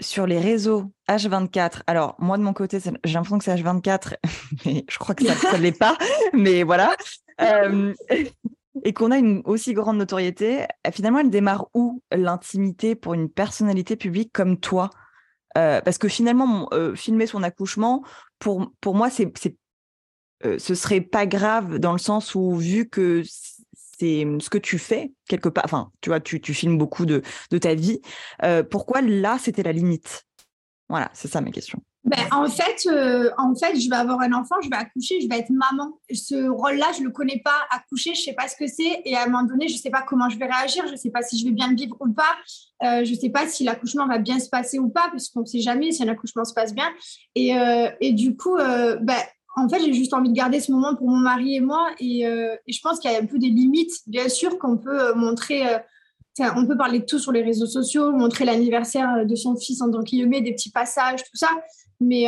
sur 0.00 0.26
les 0.26 0.38
réseaux 0.38 0.92
H24, 1.08 1.82
alors 1.86 2.14
moi 2.18 2.38
de 2.38 2.42
mon 2.42 2.52
côté, 2.52 2.78
j'ai 3.04 3.12
l'impression 3.12 3.38
que 3.38 3.44
c'est 3.44 3.54
H24, 3.54 4.14
mais 4.64 4.84
je 4.88 4.98
crois 4.98 5.14
que 5.14 5.26
ça 5.26 5.58
ne 5.58 5.62
l'est 5.62 5.76
pas, 5.76 5.96
mais 6.32 6.62
voilà. 6.62 6.94
Euh, 7.40 7.92
et 8.84 8.92
qu'on 8.92 9.10
a 9.10 9.18
une 9.18 9.42
aussi 9.44 9.74
grande 9.74 9.98
notoriété, 9.98 10.64
finalement, 10.92 11.18
elle 11.18 11.30
démarre 11.30 11.66
où 11.74 12.02
l'intimité 12.12 12.94
pour 12.94 13.14
une 13.14 13.28
personnalité 13.28 13.96
publique 13.96 14.32
comme 14.32 14.58
toi? 14.58 14.90
Euh, 15.58 15.80
Parce 15.80 15.98
que 15.98 16.08
finalement, 16.08 16.70
filmer 16.94 17.26
son 17.26 17.42
accouchement, 17.42 18.04
pour, 18.38 18.70
pour 18.80 18.94
moi, 18.94 19.10
c'est, 19.10 19.32
ce 20.44 20.74
serait 20.74 21.00
pas 21.00 21.26
grave 21.26 21.78
dans 21.78 21.92
le 21.92 21.98
sens 21.98 22.34
où, 22.34 22.54
vu 22.54 22.88
que 22.88 23.22
c'est 24.00 24.26
ce 24.40 24.48
que 24.50 24.58
tu 24.58 24.78
fais 24.78 25.12
quelque 25.28 25.48
part. 25.48 25.64
Enfin, 25.64 25.90
tu 26.00 26.10
vois, 26.10 26.20
tu, 26.20 26.40
filmes 26.54 26.78
beaucoup 26.78 27.06
de, 27.06 27.22
ta 27.60 27.74
vie. 27.74 28.00
Pourquoi 28.70 29.02
là, 29.02 29.36
c'était 29.38 29.62
la 29.62 29.72
limite? 29.72 30.24
Voilà, 30.88 31.10
c'est 31.12 31.28
ça 31.28 31.40
ma 31.40 31.50
question. 31.50 31.80
Ben, 32.02 32.18
en, 32.32 32.48
fait, 32.48 32.88
en 33.36 33.54
fait, 33.54 33.78
je 33.78 33.90
vais 33.90 33.96
avoir 33.96 34.20
un 34.22 34.32
enfant, 34.32 34.56
je 34.62 34.70
vais 34.70 34.76
accoucher, 34.76 35.20
je 35.20 35.28
vais 35.28 35.38
être 35.38 35.50
maman. 35.50 36.00
Ce 36.10 36.48
rôle-là, 36.48 36.86
je 36.94 37.00
ne 37.00 37.06
le 37.06 37.10
connais 37.10 37.42
pas. 37.44 37.66
Accoucher, 37.70 38.14
je 38.14 38.20
ne 38.20 38.24
sais 38.24 38.32
pas 38.32 38.48
ce 38.48 38.56
que 38.56 38.66
c'est. 38.66 39.02
Et 39.04 39.14
à 39.14 39.24
un 39.24 39.26
moment 39.26 39.44
donné, 39.44 39.68
je 39.68 39.74
ne 39.74 39.78
sais 39.78 39.90
pas 39.90 40.02
comment 40.02 40.30
je 40.30 40.38
vais 40.38 40.46
réagir. 40.46 40.86
Je 40.86 40.92
ne 40.92 40.96
sais 40.96 41.10
pas 41.10 41.22
si 41.22 41.38
je 41.38 41.44
vais 41.44 41.52
bien 41.52 41.68
le 41.68 41.76
vivre 41.76 41.96
ou 42.00 42.10
pas. 42.12 42.36
Euh, 42.82 43.04
je 43.04 43.10
ne 43.12 43.16
sais 43.18 43.28
pas 43.28 43.46
si 43.46 43.64
l'accouchement 43.64 44.06
va 44.06 44.18
bien 44.18 44.40
se 44.40 44.48
passer 44.48 44.78
ou 44.78 44.88
pas, 44.88 45.08
parce 45.10 45.28
qu'on 45.28 45.40
ne 45.40 45.46
sait 45.46 45.60
jamais 45.60 45.92
si 45.92 46.02
un 46.02 46.08
accouchement 46.08 46.44
se 46.44 46.54
passe 46.54 46.74
bien. 46.74 46.90
Et, 47.34 47.52
et 48.00 48.12
du 48.12 48.34
coup, 48.34 48.56
ben, 48.56 49.20
en 49.56 49.68
fait, 49.68 49.80
j'ai 49.80 49.92
juste 49.92 50.14
envie 50.14 50.28
de 50.28 50.34
garder 50.34 50.60
ce 50.60 50.70
moment 50.70 50.94
pour 50.94 51.08
mon 51.08 51.16
mari 51.16 51.56
et 51.56 51.60
moi. 51.60 51.90
Et, 51.98 52.26
euh, 52.26 52.54
je 52.68 52.80
pense 52.80 53.00
qu'il 53.00 53.10
y 53.10 53.14
a 53.14 53.18
un 53.18 53.26
peu 53.26 53.38
des 53.38 53.48
limites. 53.48 54.02
Bien 54.06 54.28
sûr 54.28 54.58
qu'on 54.58 54.76
peut 54.76 55.08
euh, 55.10 55.14
montrer, 55.14 55.66
euh, 55.66 55.78
on 56.38 56.66
peut 56.66 56.76
parler 56.76 57.00
de 57.00 57.04
tout 57.04 57.18
sur 57.18 57.32
les 57.32 57.42
réseaux 57.42 57.66
sociaux, 57.66 58.12
montrer 58.12 58.44
l'anniversaire 58.44 59.26
de 59.26 59.34
son 59.34 59.56
fils 59.56 59.82
en 59.82 59.90
tant 59.90 60.00
met 60.28 60.40
des 60.40 60.52
petits 60.52 60.70
passages, 60.70 61.22
tout 61.22 61.36
ça. 61.36 61.48
Mais, 62.00 62.26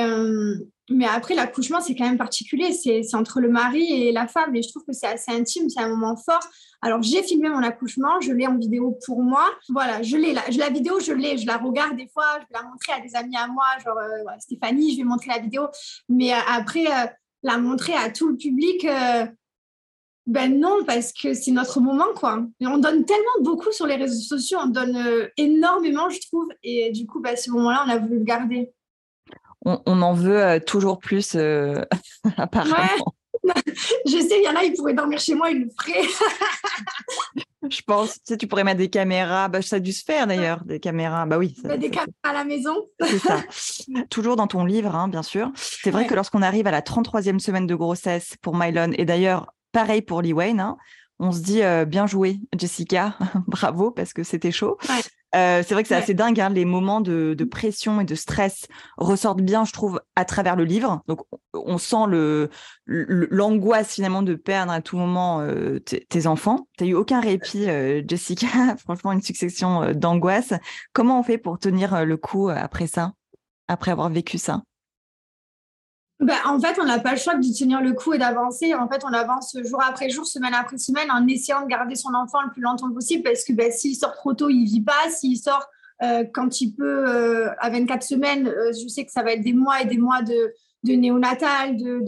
mais 0.90 1.06
après, 1.06 1.34
l'accouchement, 1.34 1.80
c'est 1.80 1.94
quand 1.94 2.04
même 2.04 2.18
particulier. 2.18 2.72
C'est 2.72 3.02
entre 3.14 3.40
le 3.40 3.48
mari 3.48 3.90
et 3.90 4.12
la 4.12 4.26
femme. 4.26 4.54
Et 4.54 4.62
je 4.62 4.68
trouve 4.68 4.84
que 4.84 4.92
c'est 4.92 5.06
assez 5.06 5.32
intime, 5.32 5.70
c'est 5.70 5.80
un 5.80 5.88
moment 5.88 6.16
fort. 6.16 6.42
Alors, 6.82 7.00
j'ai 7.02 7.22
filmé 7.22 7.48
mon 7.48 7.62
accouchement, 7.62 8.20
je 8.20 8.32
l'ai 8.32 8.46
en 8.46 8.58
vidéo 8.58 8.98
pour 9.06 9.22
moi. 9.22 9.44
Voilà, 9.70 10.02
je 10.02 10.16
l'ai. 10.18 10.34
La, 10.34 10.42
la 10.58 10.68
vidéo, 10.68 11.00
je 11.00 11.12
l'ai. 11.12 11.38
Je 11.38 11.46
la 11.46 11.56
regarde 11.56 11.96
des 11.96 12.08
fois, 12.08 12.24
je 12.34 12.40
vais 12.40 12.62
la 12.62 12.68
montrer 12.68 12.92
à 12.92 13.00
des 13.00 13.14
amis 13.14 13.36
à 13.36 13.46
moi, 13.46 13.64
genre 13.82 13.98
Stéphanie, 14.40 14.92
je 14.92 14.98
vais 14.98 15.04
montrer 15.04 15.28
la 15.28 15.38
vidéo. 15.38 15.68
Mais 16.10 16.32
après, 16.32 16.84
la 17.42 17.58
montrer 17.58 17.94
à 17.94 18.10
tout 18.10 18.28
le 18.28 18.36
public, 18.36 18.84
euh, 18.84 19.26
ben 20.26 20.60
non, 20.60 20.84
parce 20.86 21.12
que 21.12 21.34
c'est 21.34 21.50
notre 21.50 21.80
moment, 21.80 22.12
quoi. 22.14 22.44
on 22.60 22.78
donne 22.78 23.04
tellement 23.04 23.40
beaucoup 23.40 23.72
sur 23.72 23.86
les 23.86 23.96
réseaux 23.96 24.20
sociaux, 24.20 24.58
on 24.62 24.68
donne 24.68 24.96
euh, 24.96 25.28
énormément, 25.36 26.08
je 26.10 26.20
trouve. 26.20 26.48
Et 26.62 26.92
du 26.92 27.06
coup, 27.06 27.20
ben, 27.20 27.36
ce 27.36 27.50
moment-là, 27.50 27.84
on 27.86 27.90
a 27.90 27.98
voulu 27.98 28.18
le 28.18 28.24
garder. 28.24 28.72
On, 29.64 30.02
en 30.02 30.12
veut 30.12 30.42
euh, 30.42 30.58
toujours 30.58 30.98
plus, 30.98 31.36
apparemment. 32.36 33.14
je 34.06 34.18
sais, 34.18 34.40
il 34.40 34.44
y 34.44 34.48
en 34.48 34.56
a, 34.56 34.64
ils 34.64 34.74
pourraient 34.74 34.94
dormir 34.94 35.18
chez 35.18 35.34
moi, 35.34 35.50
ils 35.50 35.62
le 35.62 35.68
feraient. 35.76 36.06
je 37.70 37.80
pense. 37.82 38.14
Tu, 38.14 38.20
sais, 38.24 38.36
tu 38.36 38.46
pourrais 38.46 38.64
mettre 38.64 38.78
des 38.78 38.90
caméras. 38.90 39.48
Bah, 39.48 39.62
ça 39.62 39.76
a 39.76 39.80
dû 39.80 39.92
se 39.92 40.04
faire 40.04 40.26
d'ailleurs, 40.26 40.64
des 40.64 40.80
caméras. 40.80 41.26
Bah 41.26 41.38
oui. 41.38 41.54
des 41.64 41.90
caméras 41.90 42.12
à 42.22 42.32
la 42.32 42.44
maison. 42.44 42.74
C'est 43.00 43.18
ça. 43.18 43.42
Toujours 44.10 44.36
dans 44.36 44.46
ton 44.46 44.64
livre, 44.64 44.94
hein, 44.94 45.08
bien 45.08 45.22
sûr. 45.22 45.50
C'est 45.56 45.90
vrai 45.90 46.06
que 46.06 46.14
lorsqu'on 46.14 46.42
arrive 46.42 46.66
à 46.66 46.70
la 46.70 46.82
33e 46.82 47.38
semaine 47.38 47.66
de 47.66 47.74
grossesse 47.74 48.36
pour 48.42 48.56
Mylon, 48.56 48.92
et 48.96 49.04
d'ailleurs, 49.04 49.52
pareil 49.72 50.02
pour 50.02 50.22
Lee 50.22 50.32
Wayne, 50.32 50.60
hein, 50.60 50.76
on 51.18 51.32
se 51.32 51.40
dit 51.40 51.62
euh, 51.62 51.84
bien 51.84 52.06
joué, 52.06 52.40
Jessica, 52.56 53.16
bravo, 53.46 53.90
parce 53.90 54.12
que 54.12 54.22
c'était 54.22 54.50
chaud. 54.50 54.78
Euh, 55.34 55.62
c'est 55.66 55.72
vrai 55.72 55.82
que 55.82 55.88
c'est 55.88 55.94
assez 55.94 56.12
dingue, 56.12 56.38
hein, 56.40 56.50
les 56.50 56.64
moments 56.64 57.00
de, 57.00 57.34
pression 57.50 58.00
et 58.00 58.04
de 58.04 58.14
stress 58.14 58.66
ressortent 58.98 59.40
bien, 59.40 59.64
je 59.64 59.72
trouve, 59.72 60.00
à 60.14 60.24
travers 60.24 60.56
le 60.56 60.64
livre. 60.64 61.02
Donc, 61.08 61.20
on 61.54 61.78
sent 61.78 62.06
le, 62.08 62.50
l'angoisse 62.86 63.94
finalement 63.94 64.22
de 64.22 64.34
perdre 64.34 64.72
à 64.72 64.82
tout 64.82 64.96
moment 64.96 65.40
euh, 65.40 65.78
tes 65.80 66.26
enfants. 66.26 66.68
Tu 66.76 66.84
n'as 66.84 66.90
eu 66.90 66.94
aucun 66.94 67.20
répit, 67.20 67.68
euh, 67.68 68.02
Jessica, 68.06 68.76
franchement, 68.78 69.12
une 69.12 69.22
succession 69.22 69.92
d'angoisses. 69.92 70.52
Comment 70.92 71.20
on 71.20 71.22
fait 71.22 71.38
pour 71.38 71.58
tenir 71.58 72.04
le 72.04 72.16
coup 72.16 72.48
après 72.48 72.86
ça, 72.86 73.12
après 73.68 73.90
avoir 73.90 74.10
vécu 74.10 74.38
ça? 74.38 74.62
Bah, 76.22 76.34
en 76.46 76.60
fait, 76.60 76.78
on 76.80 76.84
n'a 76.84 76.98
pas 76.98 77.12
le 77.12 77.18
choix 77.18 77.34
de 77.34 77.58
tenir 77.58 77.80
le 77.80 77.92
coup 77.92 78.12
et 78.14 78.18
d'avancer. 78.18 78.74
En 78.74 78.88
fait, 78.88 79.02
on 79.04 79.12
avance 79.12 79.56
jour 79.64 79.82
après 79.82 80.08
jour, 80.08 80.26
semaine 80.26 80.54
après 80.54 80.78
semaine, 80.78 81.10
en 81.10 81.26
essayant 81.26 81.62
de 81.62 81.66
garder 81.66 81.94
son 81.94 82.14
enfant 82.14 82.42
le 82.42 82.50
plus 82.50 82.62
longtemps 82.62 82.90
possible 82.92 83.22
parce 83.22 83.44
que 83.44 83.52
bah, 83.52 83.70
s'il 83.70 83.96
sort 83.96 84.14
trop 84.14 84.32
tôt, 84.32 84.48
il 84.48 84.64
vit 84.64 84.82
pas. 84.82 85.10
S'il 85.10 85.36
sort 85.36 85.68
euh, 86.02 86.24
quand 86.32 86.60
il 86.60 86.74
peut 86.74 87.08
euh, 87.08 87.50
à 87.58 87.70
24 87.70 88.02
semaines, 88.02 88.48
euh, 88.48 88.72
je 88.72 88.88
sais 88.88 89.04
que 89.04 89.12
ça 89.12 89.22
va 89.22 89.32
être 89.32 89.42
des 89.42 89.52
mois 89.52 89.82
et 89.82 89.84
des 89.84 89.98
mois 89.98 90.22
de, 90.22 90.52
de 90.84 90.94
néonatal, 90.94 91.76
de, 91.76 92.02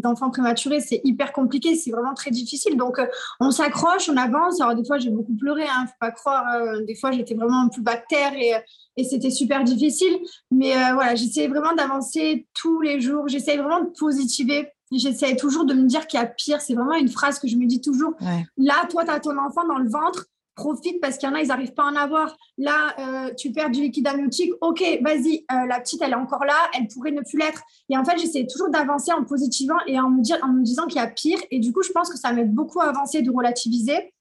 d'enfants 0.00 0.30
prématurés, 0.30 0.80
c'est 0.80 1.00
hyper 1.04 1.32
compliqué, 1.32 1.76
c'est 1.76 1.90
vraiment 1.90 2.14
très 2.14 2.30
difficile. 2.30 2.76
Donc, 2.76 3.00
on 3.40 3.50
s'accroche, 3.50 4.08
on 4.08 4.16
avance. 4.16 4.60
Alors, 4.60 4.74
des 4.74 4.84
fois, 4.84 4.98
j'ai 4.98 5.10
beaucoup 5.10 5.34
pleuré, 5.36 5.62
hein, 5.62 5.86
faut 5.86 5.94
pas 6.00 6.10
croire. 6.10 6.44
des 6.86 6.94
fois, 6.96 7.12
j'étais 7.12 7.34
vraiment 7.34 7.68
plus 7.68 7.82
bactère 7.82 8.32
et 8.34 8.54
et 8.96 9.04
c'était 9.04 9.30
super 9.30 9.64
difficile. 9.64 10.18
Mais 10.50 10.76
euh, 10.76 10.94
voilà, 10.94 11.14
j'essaie 11.14 11.48
vraiment 11.48 11.74
d'avancer 11.74 12.46
tous 12.54 12.80
les 12.80 13.00
jours. 13.00 13.28
J'essaie 13.28 13.56
vraiment 13.56 13.80
de 13.80 13.90
positiver. 13.98 14.68
J'essaie 14.92 15.34
toujours 15.36 15.64
de 15.64 15.74
me 15.74 15.86
dire 15.86 16.06
qu'il 16.06 16.20
y 16.20 16.22
a 16.22 16.26
pire. 16.26 16.60
C'est 16.60 16.74
vraiment 16.74 16.94
une 16.94 17.08
phrase 17.08 17.38
que 17.38 17.48
je 17.48 17.56
me 17.56 17.66
dis 17.66 17.80
toujours. 17.80 18.12
Là, 18.56 18.86
toi, 18.90 19.04
tu 19.04 19.10
as 19.10 19.20
ton 19.20 19.36
enfant 19.38 19.66
dans 19.66 19.78
le 19.78 19.88
ventre. 19.88 20.26
Profite 20.54 21.00
parce 21.00 21.18
qu'il 21.18 21.28
y 21.28 21.32
en 21.32 21.34
a, 21.34 21.40
ils 21.40 21.48
n'arrivent 21.48 21.74
pas 21.74 21.84
à 21.84 21.90
en 21.90 21.96
avoir. 21.96 22.36
Là, 22.58 22.94
euh, 22.98 23.34
tu 23.34 23.50
perds 23.50 23.70
du 23.70 23.80
liquide 23.80 24.06
amniotique. 24.06 24.52
Ok, 24.60 24.82
vas-y, 25.02 25.44
euh, 25.50 25.66
la 25.66 25.80
petite, 25.80 26.00
elle 26.02 26.12
est 26.12 26.16
encore 26.16 26.44
là. 26.44 26.54
Elle 26.76 26.86
pourrait 26.86 27.10
ne 27.10 27.22
plus 27.22 27.38
l'être. 27.38 27.62
Et 27.88 27.98
en 27.98 28.04
fait, 28.04 28.16
j'essaie 28.18 28.46
toujours 28.46 28.70
d'avancer 28.70 29.12
en 29.12 29.24
positivant 29.24 29.78
et 29.86 29.98
en 29.98 30.10
me, 30.10 30.22
dire, 30.22 30.38
en 30.42 30.48
me 30.48 30.62
disant 30.62 30.86
qu'il 30.86 31.00
y 31.00 31.04
a 31.04 31.08
pire. 31.08 31.38
Et 31.50 31.58
du 31.58 31.72
coup, 31.72 31.82
je 31.82 31.90
pense 31.90 32.08
que 32.08 32.16
ça 32.16 32.32
m'aide 32.32 32.52
beaucoup 32.52 32.80
à 32.80 32.84
avancer, 32.84 33.22
de 33.22 33.30
relativiser 33.30 34.12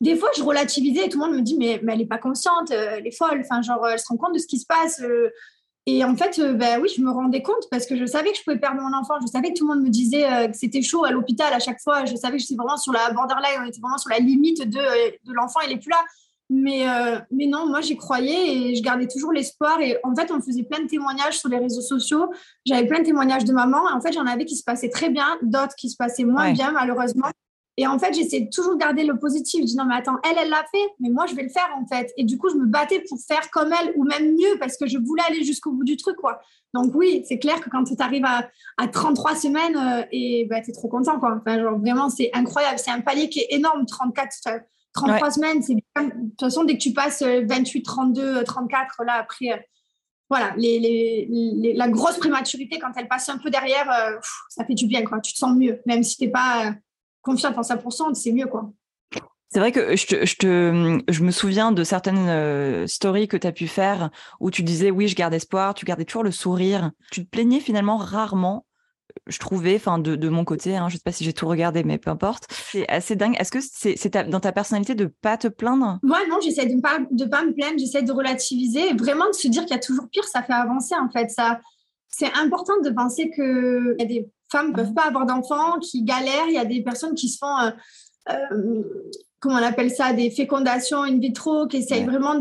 des 0.00 0.14
fois, 0.14 0.30
je 0.36 0.44
relativisais 0.44 1.06
et 1.06 1.08
tout 1.08 1.18
le 1.18 1.26
monde 1.26 1.36
me 1.36 1.42
dit, 1.42 1.56
mais, 1.58 1.80
elle 1.84 1.98
n'est 1.98 2.06
pas 2.06 2.18
consciente, 2.18 2.70
euh, 2.70 2.98
elle 2.98 3.06
est 3.08 3.16
folle, 3.16 3.40
enfin, 3.40 3.62
genre, 3.62 3.84
elle 3.88 3.98
se 3.98 4.06
rend 4.06 4.16
compte 4.16 4.32
de 4.32 4.38
ce 4.38 4.46
qui 4.46 4.58
se 4.58 4.64
passe. 4.64 5.02
Et 5.90 6.04
en 6.04 6.14
fait, 6.16 6.38
euh, 6.38 6.52
ben 6.52 6.80
oui, 6.82 6.90
je 6.94 7.00
me 7.00 7.10
rendais 7.10 7.40
compte 7.40 7.66
parce 7.70 7.86
que 7.86 7.96
je 7.96 8.04
savais 8.04 8.30
que 8.32 8.36
je 8.36 8.42
pouvais 8.42 8.58
perdre 8.58 8.80
mon 8.82 8.94
enfant. 8.94 9.14
Je 9.22 9.26
savais 9.26 9.52
que 9.52 9.58
tout 9.58 9.66
le 9.66 9.74
monde 9.74 9.84
me 9.84 9.90
disait 9.90 10.50
que 10.50 10.56
c'était 10.56 10.82
chaud 10.82 11.04
à 11.04 11.10
l'hôpital 11.10 11.50
à 11.54 11.60
chaque 11.60 11.80
fois. 11.80 12.04
Je 12.04 12.14
savais 12.14 12.36
que 12.36 12.42
j'étais 12.42 12.56
vraiment 12.56 12.76
sur 12.76 12.92
la 12.92 13.10
borderline, 13.10 13.62
on 13.62 13.66
était 13.66 13.80
vraiment 13.80 13.96
sur 13.96 14.10
la 14.10 14.18
limite 14.18 14.68
de, 14.68 14.78
de 14.78 15.32
l'enfant, 15.32 15.60
il 15.66 15.70
n'est 15.70 15.80
plus 15.80 15.90
là. 15.90 16.04
Mais, 16.50 16.86
mais 17.30 17.46
non, 17.46 17.66
moi, 17.68 17.80
j'y 17.80 17.96
croyais 17.96 18.70
et 18.70 18.74
je 18.74 18.82
gardais 18.82 19.06
toujours 19.06 19.32
l'espoir. 19.32 19.80
Et 19.80 19.98
en 20.02 20.14
fait, 20.14 20.30
on 20.30 20.40
faisait 20.40 20.62
plein 20.62 20.80
de 20.82 20.88
témoignages 20.88 21.38
sur 21.38 21.48
les 21.48 21.58
réseaux 21.58 21.82
sociaux. 21.82 22.30
J'avais 22.66 22.86
plein 22.86 23.00
de 23.00 23.04
témoignages 23.04 23.44
de 23.44 23.52
maman. 23.52 23.80
En 23.92 24.00
fait, 24.00 24.12
j'en 24.12 24.26
avais 24.26 24.44
qui 24.44 24.56
se 24.56 24.64
passaient 24.64 24.88
très 24.90 25.10
bien, 25.10 25.38
d'autres 25.42 25.74
qui 25.76 25.90
se 25.90 25.96
passaient 25.96 26.24
moins 26.24 26.52
bien, 26.52 26.72
malheureusement. 26.72 27.28
Et 27.80 27.86
en 27.86 27.96
fait, 27.96 28.12
j'essaie 28.12 28.48
toujours 28.52 28.74
de 28.74 28.80
garder 28.80 29.04
le 29.04 29.16
positif. 29.20 29.60
Je 29.60 29.66
dis 29.66 29.76
non, 29.76 29.84
mais 29.84 29.94
attends, 29.94 30.16
elle, 30.28 30.36
elle 30.36 30.50
l'a 30.50 30.64
fait, 30.68 30.84
mais 30.98 31.10
moi, 31.10 31.26
je 31.26 31.36
vais 31.36 31.44
le 31.44 31.48
faire 31.48 31.68
en 31.80 31.86
fait. 31.86 32.12
Et 32.16 32.24
du 32.24 32.36
coup, 32.36 32.50
je 32.50 32.56
me 32.56 32.66
battais 32.66 33.04
pour 33.08 33.20
faire 33.20 33.48
comme 33.52 33.72
elle 33.72 33.92
ou 33.94 34.02
même 34.02 34.32
mieux 34.32 34.58
parce 34.58 34.76
que 34.76 34.88
je 34.88 34.98
voulais 34.98 35.22
aller 35.28 35.44
jusqu'au 35.44 35.70
bout 35.70 35.84
du 35.84 35.96
truc. 35.96 36.16
quoi. 36.16 36.40
Donc, 36.74 36.92
oui, 36.96 37.24
c'est 37.28 37.38
clair 37.38 37.60
que 37.60 37.70
quand 37.70 37.84
tu 37.84 37.94
arrives 38.00 38.24
à, 38.24 38.50
à 38.78 38.88
33 38.88 39.36
semaines, 39.36 39.76
euh, 39.76 40.04
et 40.10 40.48
bah, 40.50 40.60
tu 40.60 40.70
es 40.70 40.72
trop 40.72 40.88
content. 40.88 41.20
Quoi. 41.20 41.38
Enfin, 41.40 41.60
genre, 41.60 41.78
vraiment, 41.78 42.10
c'est 42.10 42.30
incroyable. 42.34 42.80
C'est 42.80 42.90
un 42.90 43.00
palier 43.00 43.28
qui 43.28 43.38
est 43.38 43.46
énorme, 43.50 43.86
34, 43.86 44.64
33 44.92 45.30
semaines. 45.30 45.62
C'est 45.62 45.74
De 45.74 45.80
toute 46.30 46.40
façon, 46.40 46.64
dès 46.64 46.72
que 46.72 46.82
tu 46.82 46.92
passes 46.92 47.22
28, 47.22 47.82
32, 47.84 48.42
34, 48.42 49.04
là, 49.04 49.14
après. 49.20 49.52
Euh, 49.52 49.56
voilà, 50.30 50.52
les, 50.58 50.78
les, 51.30 51.72
la 51.74 51.88
grosse 51.88 52.18
prématurité, 52.18 52.78
quand 52.78 52.90
elle 52.96 53.08
passe 53.08 53.30
un 53.30 53.38
peu 53.38 53.48
derrière, 53.48 53.90
euh, 53.90 54.18
ça 54.50 54.64
fait 54.66 54.74
du 54.74 54.86
bien, 54.86 55.02
quoi. 55.04 55.20
Tu 55.20 55.32
te 55.32 55.38
sens 55.38 55.56
mieux, 55.56 55.80
même 55.86 56.02
si 56.02 56.18
tu 56.18 56.24
n'es 56.24 56.30
pas 56.30 56.74
confiante 57.22 57.58
en 57.58 57.62
100%, 57.62 58.14
c'est 58.14 58.32
mieux, 58.32 58.46
quoi. 58.46 58.70
C'est 59.50 59.60
vrai 59.60 59.72
que 59.72 59.96
je, 59.96 60.06
te, 60.06 60.26
je, 60.26 60.36
te, 60.36 61.00
je 61.10 61.22
me 61.22 61.30
souviens 61.30 61.72
de 61.72 61.82
certaines 61.82 62.28
euh, 62.28 62.86
stories 62.86 63.28
que 63.28 63.36
tu 63.38 63.46
as 63.46 63.52
pu 63.52 63.66
faire 63.66 64.10
où 64.40 64.50
tu 64.50 64.62
disais 64.62 64.90
oui, 64.90 65.08
je 65.08 65.16
garde 65.16 65.32
espoir, 65.32 65.72
tu 65.72 65.86
gardais 65.86 66.04
toujours 66.04 66.22
le 66.22 66.30
sourire. 66.30 66.90
Tu 67.10 67.24
te 67.24 67.30
plaignais 67.30 67.60
finalement 67.60 67.96
rarement, 67.96 68.66
je 69.26 69.38
trouvais, 69.38 69.76
enfin 69.76 69.98
de, 69.98 70.16
de, 70.16 70.28
mon 70.28 70.44
côté, 70.44 70.76
hein, 70.76 70.88
je 70.90 70.96
sais 70.96 71.02
pas 71.02 71.12
si 71.12 71.24
j'ai 71.24 71.32
tout 71.32 71.48
regardé, 71.48 71.82
mais 71.82 71.96
peu 71.96 72.10
importe. 72.10 72.44
C'est 72.50 72.86
assez 72.90 73.16
dingue. 73.16 73.36
Est-ce 73.38 73.50
que 73.50 73.60
c'est 73.60 74.28
dans 74.28 74.40
ta 74.40 74.52
personnalité 74.52 74.94
de 74.94 75.06
pas 75.06 75.38
te 75.38 75.48
plaindre? 75.48 75.98
Moi, 76.02 76.18
non, 76.28 76.40
j'essaie 76.42 76.66
de 76.66 76.74
ne 76.74 76.82
pas, 76.82 76.98
de 77.10 77.24
pas 77.24 77.42
me 77.42 77.54
plaindre, 77.54 77.78
j'essaie 77.78 78.02
de 78.02 78.12
relativiser, 78.12 78.92
vraiment 78.94 79.28
de 79.28 79.34
se 79.34 79.48
dire 79.48 79.62
qu'il 79.62 79.74
y 79.74 79.78
a 79.78 79.82
toujours 79.82 80.08
pire, 80.10 80.24
ça 80.24 80.42
fait 80.42 80.52
avancer 80.52 80.94
en 80.94 81.08
fait. 81.08 81.30
Ça, 81.30 81.60
c'est 82.08 82.32
important 82.34 82.74
de 82.82 82.90
penser 82.90 83.30
qu'il 83.30 83.96
y 83.98 84.02
a 84.02 84.06
des 84.06 84.30
femmes 84.50 84.70
ne 84.70 84.74
peuvent 84.74 84.94
pas 84.94 85.06
avoir 85.06 85.26
d'enfants, 85.26 85.78
qui 85.78 86.02
galèrent. 86.02 86.48
Il 86.48 86.54
y 86.54 86.58
a 86.58 86.64
des 86.64 86.82
personnes 86.82 87.14
qui 87.14 87.28
se 87.28 87.38
font, 87.38 87.58
euh, 87.58 87.70
euh, 88.30 88.82
comment 89.40 89.56
on 89.56 89.62
appelle 89.62 89.90
ça, 89.90 90.12
des 90.12 90.30
fécondations 90.30 91.02
in 91.02 91.18
vitro, 91.18 91.66
qui 91.66 91.78
essayent 91.78 92.04
vraiment 92.04 92.34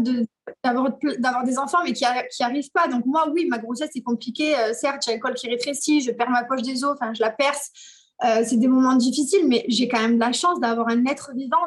d'avoir 0.63 1.43
des 1.43 1.58
enfants, 1.58 1.80
mais 1.84 1.93
qui 1.93 2.06
n'y 2.06 2.46
arrivent 2.46 2.72
pas. 2.72 2.88
Donc 2.88 3.06
moi, 3.06 3.30
oui, 3.34 3.48
ma 3.50 3.58
grossesse 3.58 3.91
est 3.96 4.02
compliquée. 4.02 4.58
Euh, 4.58 4.74
certes, 4.74 5.04
j'ai 5.06 5.15
le 5.15 5.20
col 5.20 5.34
qui 5.34 5.50
rétrécit, 5.50 6.02
je 6.02 6.12
perds 6.12 6.30
ma 6.30 6.43
poche 6.43 6.62
des 6.62 6.84
os, 6.84 6.96
enfin, 7.00 7.13
je 7.13 7.22
la 7.22 7.32
perce. 7.32 7.72
c'est 8.22 8.58
des 8.58 8.67
moments 8.67 8.96
difficiles, 8.96 9.48
mais 9.48 9.65
j'ai 9.67 9.88
quand 9.88 10.02
même 10.02 10.17
la 10.17 10.32
chance 10.32 10.60
d'avoir 10.60 10.88
un 10.89 11.06
être 11.06 11.32
vivant 11.36 11.58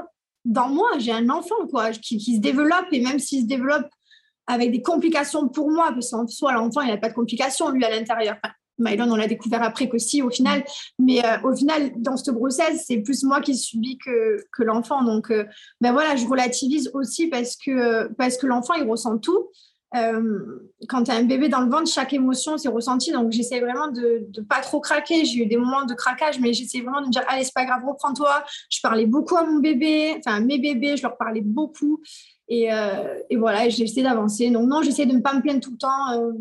dans 0.45 0.69
moi. 0.69 0.91
J'ai 0.99 1.13
un 1.13 1.29
enfant 1.31 1.67
quoi, 1.71 1.91
qui, 1.93 2.17
qui 2.19 2.37
se 2.37 2.41
développe, 2.41 2.87
et 2.93 3.01
même 3.01 3.19
s'il 3.19 3.43
se 3.43 3.47
développe 3.47 3.89
avec 4.47 4.73
des 4.73 4.83
complications 4.83 5.49
pour 5.49 5.71
moi, 5.71 5.93
parce 5.93 6.11
qu'en 6.11 6.27
soi, 6.27 6.53
l'enfant, 6.53 6.81
il 6.81 6.89
n'a 6.89 6.97
pas 6.97 7.09
de 7.09 7.15
complications, 7.15 7.69
lui, 7.71 7.85
à 7.85 7.91
l'intérieur. 7.91 8.37
Mylon, 8.81 9.11
on 9.11 9.17
l'a 9.17 9.27
découvert 9.27 9.63
après 9.63 9.89
qu'aussi, 9.89 10.23
au 10.23 10.31
final. 10.31 10.65
Mais 10.99 11.25
euh, 11.25 11.39
au 11.45 11.55
final, 11.55 11.93
dans 11.97 12.17
cette 12.17 12.35
grossesse, 12.35 12.85
c'est 12.87 12.99
plus 12.99 13.23
moi 13.23 13.41
qui 13.41 13.57
subis 13.57 13.99
que, 13.99 14.45
que 14.53 14.63
l'enfant. 14.63 15.05
Donc, 15.05 15.31
euh, 15.31 15.45
ben 15.81 15.93
voilà, 15.93 16.17
je 16.17 16.27
relativise 16.27 16.91
aussi 16.95 17.29
parce 17.29 17.57
que, 17.57 18.13
parce 18.15 18.37
que 18.37 18.47
l'enfant, 18.47 18.75
il 18.75 18.89
ressent 18.89 19.19
tout. 19.19 19.51
Euh, 19.97 20.71
quand 20.89 21.03
tu 21.03 21.11
as 21.11 21.15
un 21.15 21.25
bébé 21.25 21.49
dans 21.49 21.61
le 21.61 21.71
ventre, 21.71 21.91
chaque 21.91 22.13
émotion 22.13 22.57
s'est 22.57 22.69
ressentie. 22.69 23.13
Donc, 23.13 23.33
j'essaie 23.33 23.61
vraiment 23.61 23.89
de 23.89 24.29
ne 24.37 24.43
pas 24.43 24.61
trop 24.61 24.81
craquer. 24.81 25.25
J'ai 25.25 25.43
eu 25.43 25.47
des 25.47 25.57
moments 25.57 25.85
de 25.85 25.95
craquage, 25.95 26.41
mais 26.41 26.53
j'essaie 26.53 26.81
vraiment 26.81 27.03
de 27.03 27.07
me 27.07 27.13
dire 27.13 27.25
Allez, 27.29 27.45
c'est 27.45 27.55
pas 27.55 27.67
grave, 27.67 27.83
reprends-toi. 27.87 28.45
Je 28.71 28.79
parlais 28.83 29.07
beaucoup 29.07 29.37
à 29.37 29.45
mon 29.45 29.59
bébé, 29.59 30.17
enfin 30.19 30.37
à 30.37 30.41
mes 30.41 30.59
bébés, 30.59 30.97
je 30.97 31.03
leur 31.03 31.17
parlais 31.17 31.43
beaucoup. 31.43 32.01
Et, 32.53 32.69
et 33.31 33.37
voilà, 33.37 33.69
j'ai 33.69 33.85
essayé 33.85 34.03
d'avancer. 34.03 34.51
Donc, 34.51 34.69
non, 34.69 34.83
j'essaie 34.83 35.07
de 35.07 35.13
ne 35.15 35.21
pas 35.21 35.35
me 35.35 35.41
plaindre 35.41 35.61
tout 35.61 35.71
le 35.71 35.77
temps 35.77 36.33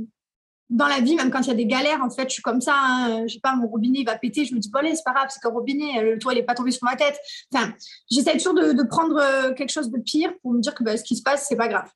dans 0.69 0.87
la 0.87 0.99
vie, 0.99 1.15
même 1.15 1.31
quand 1.31 1.41
il 1.41 1.47
y 1.47 1.51
a 1.51 1.55
des 1.55 1.65
galères, 1.65 2.01
en 2.03 2.09
fait, 2.09 2.29
je 2.29 2.33
suis 2.33 2.43
comme 2.43 2.61
ça. 2.61 2.75
Hein, 2.75 3.27
je 3.27 3.33
sais 3.33 3.39
pas, 3.39 3.55
mon 3.55 3.67
robinet 3.67 4.03
va 4.03 4.17
péter. 4.17 4.45
Je 4.45 4.53
me 4.53 4.59
dis, 4.59 4.69
bon, 4.69 4.79
allez, 4.79 4.95
c'est 4.95 5.03
pas 5.03 5.13
grave, 5.13 5.27
c'est 5.29 5.41
qu'un 5.41 5.49
robinet, 5.49 6.01
le 6.01 6.19
toit, 6.19 6.33
il 6.33 6.37
n'est 6.37 6.43
pas 6.43 6.55
tombé 6.55 6.71
sur 6.71 6.85
ma 6.85 6.95
tête. 6.95 7.19
Enfin, 7.53 7.73
j'essaie 8.11 8.37
toujours 8.37 8.53
de, 8.53 8.87
prendre 8.87 9.17
euh, 9.19 9.53
quelque 9.53 9.71
chose 9.71 9.91
de 9.91 9.99
pire 9.99 10.31
pour 10.41 10.53
me 10.53 10.59
dire 10.59 10.73
que 10.73 10.83
bah, 10.83 10.97
ce 10.97 11.03
qui 11.03 11.15
se 11.15 11.23
passe, 11.23 11.45
c'est 11.47 11.55
pas 11.55 11.67
grave. 11.67 11.89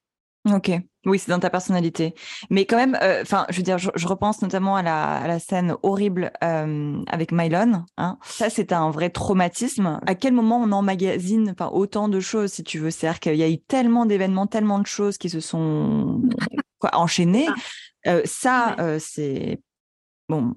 Ok, 0.52 0.72
oui, 1.06 1.20
c'est 1.20 1.32
dans 1.32 1.40
ta 1.40 1.50
personnalité. 1.50 2.14
Mais 2.50 2.66
quand 2.66 2.76
même, 2.76 2.98
euh, 3.02 3.22
enfin, 3.22 3.46
je 3.50 3.58
veux 3.58 3.64
dire, 3.64 3.78
je, 3.78 4.08
repense 4.08 4.42
notamment 4.42 4.76
à 4.76 4.82
la, 4.82 5.40
scène 5.40 5.76
horrible 5.84 6.32
euh, 6.44 7.02
avec 7.08 7.32
Mylon. 7.32 7.86
Hein. 7.98 8.18
Ça, 8.26 8.50
c'est 8.50 8.74
un 8.74 8.92
vrai 8.92 9.10
traumatisme. 9.10 10.02
À 10.06 10.16
quel 10.16 10.34
moment 10.34 10.58
on 10.62 10.74
emmagasine 10.74 11.52
enfin, 11.58 11.72
autant 11.72 12.10
de 12.10 12.20
choses, 12.20 12.52
si 12.52 12.64
tu 12.66 12.80
veux? 12.80 12.92
C'est-à-dire 12.92 13.22
qu'il 13.22 13.36
y 13.36 13.44
a 13.44 13.50
eu 13.50 13.58
tellement 13.58 14.06
d'événements, 14.06 14.46
tellement 14.46 14.80
de 14.80 14.86
choses 14.86 15.18
qui 15.18 15.30
se 15.30 15.40
sont 15.40 16.22
quoi, 16.80 16.90
enchaînées. 16.94 17.48
Euh, 18.08 18.22
ça, 18.26 18.76
euh, 18.80 18.98
c'est 19.00 19.62
bon 20.30 20.56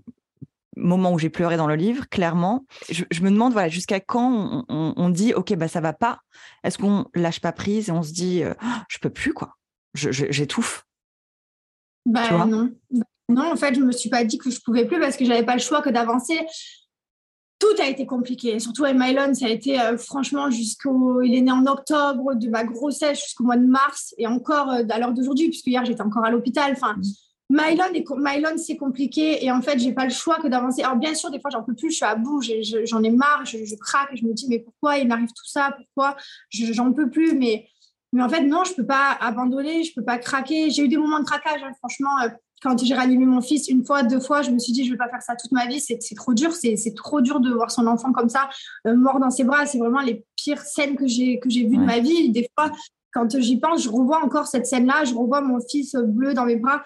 moment 0.77 1.13
où 1.13 1.19
j'ai 1.19 1.31
pleuré 1.31 1.57
dans 1.57 1.67
le 1.67 1.75
livre, 1.75 2.07
clairement. 2.09 2.67
Je, 2.91 3.23
me 3.23 3.31
demande, 3.31 3.53
voilà, 3.55 3.69
jusqu'à 3.69 3.99
quand 3.99 4.65
on, 4.69 5.09
dit, 5.09 5.33
ok, 5.33 5.55
bah 5.55 5.69
ça 5.69 5.81
va 5.81 5.95
pas? 5.95 6.21
Est-ce 6.65 6.77
qu'on 6.77 7.07
lâche 7.15 7.41
pas 7.41 7.53
prise 7.53 7.89
et 7.89 7.93
on 7.93 8.03
se 8.03 8.13
dit, 8.13 8.43
euh, 8.43 8.53
oh, 8.63 8.79
je 8.89 8.99
peux 8.99 9.09
plus 9.09 9.33
quoi, 9.33 9.57
j'étouffe. 9.95 10.85
Bah 12.05 12.45
non, 12.45 12.71
non, 13.29 13.53
en 13.53 13.57
fait, 13.57 13.75
je 13.75 13.81
me 13.81 13.91
suis 13.91 14.11
pas 14.11 14.23
dit 14.23 14.37
que 14.37 14.51
je 14.51 14.61
pouvais 14.61 14.85
plus 14.85 15.01
parce 15.01 15.17
que 15.17 15.25
j'avais 15.25 15.45
pas 15.45 15.55
le 15.55 15.61
choix 15.61 15.81
que 15.81 15.89
d'avancer. 15.89 16.39
Tout 17.59 17.83
a 17.83 17.89
été 17.89 18.05
compliqué, 18.05 18.61
surtout 18.61 18.85
avec 18.85 18.99
Mylon, 18.99 19.33
ça 19.33 19.47
a 19.47 19.49
été 19.49 19.79
franchement 19.97 20.51
jusqu'au. 20.51 21.23
Il 21.23 21.35
est 21.35 21.41
né 21.41 21.51
en 21.51 21.65
octobre 21.65 22.35
de 22.35 22.51
ma 22.51 22.65
grossesse 22.65 23.19
jusqu'au 23.19 23.45
mois 23.45 23.57
de 23.57 23.65
mars 23.65 24.15
et 24.19 24.27
encore 24.27 24.69
à 24.69 24.99
l'heure 24.99 25.15
d'aujourd'hui, 25.15 25.49
puisque 25.49 25.69
hier 25.69 25.87
j'étais 25.87 26.03
encore 26.03 26.27
à 26.27 26.31
l'hôpital. 26.31 26.73
Enfin, 26.73 26.97
Mylon, 27.57 28.59
c'est 28.59 28.77
compliqué 28.77 29.45
et 29.45 29.51
en 29.51 29.63
fait, 29.63 29.79
j'ai 29.79 29.93
pas 29.93 30.05
le 30.05 30.11
choix 30.11 30.39
que 30.39 30.49
d'avancer. 30.49 30.83
Alors, 30.83 30.97
bien 30.97 31.15
sûr, 31.15 31.31
des 31.31 31.41
fois, 31.41 31.51
j'en 31.51 31.63
peux 31.63 31.75
plus, 31.75 31.91
je 31.91 31.97
suis 31.97 32.05
à 32.05 32.15
bout, 32.15 32.43
j'en 32.85 33.03
ai, 33.03 33.11
marre, 33.11 33.45
je, 33.45 33.75
craque 33.77 34.11
et 34.13 34.17
je 34.17 34.25
me 34.25 34.33
dis, 34.33 34.47
mais 34.49 34.59
pourquoi 34.59 34.99
il 34.99 35.09
m'arrive 35.09 35.29
tout 35.29 35.47
ça? 35.47 35.77
Pourquoi? 35.77 36.17
J'en 36.51 36.93
peux 36.93 37.11
plus, 37.11 37.37
mais, 37.37 37.69
mais 38.13 38.23
en 38.23 38.29
fait, 38.29 38.43
non, 38.43 38.65
je 38.65 38.75
peux 38.75 38.87
pas 38.87 39.17
abandonner, 39.21 39.85
je 39.85 39.95
peux 39.95 40.05
pas 40.05 40.19
craquer. 40.19 40.71
J'ai 40.71 40.85
eu 40.85 40.89
des 40.89 40.97
moments 40.97 41.21
de 41.21 41.25
craquage, 41.25 41.63
hein, 41.63 41.73
franchement. 41.79 42.21
Euh, 42.23 42.29
quand 42.63 42.83
j'ai 42.83 42.95
ranimé 42.95 43.27
mon 43.27 43.43
fils 43.43 43.69
une 43.69 43.85
fois, 43.85 44.03
deux 44.03 44.19
fois, 44.19 44.41
je 44.41 44.51
me 44.51 44.59
suis 44.59 44.73
dit, 44.73 44.87
je 44.87 44.91
vais 44.91 44.97
pas 44.97 45.11
faire 45.11 45.21
ça 45.21 45.37
toute 45.37 45.53
ma 45.53 45.67
vie, 45.67 45.79
c'est 45.79 45.99
trop 46.17 46.33
dur, 46.33 46.53
c'est 46.53 46.95
trop 46.97 47.21
dur 47.21 47.41
de 47.41 47.53
voir 47.53 47.71
son 47.71 47.87
enfant 47.87 48.13
comme 48.13 48.31
ça, 48.31 48.49
euh, 48.87 48.97
mort 48.97 49.21
dans 49.21 49.31
ses 49.31 49.45
bras. 49.45 49.67
C'est 49.67 49.79
vraiment 49.79 50.01
les 50.01 50.25
pires 50.37 50.63
scènes 50.63 50.97
que 50.97 51.07
j'ai 51.07 51.39
vues 51.47 51.77
de 51.77 51.85
ma 51.85 51.99
vie. 51.99 52.31
Des 52.31 52.49
fois, 52.59 52.73
quand 53.13 53.39
j'y 53.39 53.59
pense, 53.59 53.83
je 53.83 53.91
revois 53.91 54.25
encore 54.25 54.47
cette 54.47 54.67
scène-là, 54.67 55.05
je 55.05 55.15
revois 55.15 55.43
mon 55.43 55.59
fils 55.61 55.95
bleu 55.95 56.35
dans 56.35 56.47
mes 56.47 56.57
bras 56.57 56.83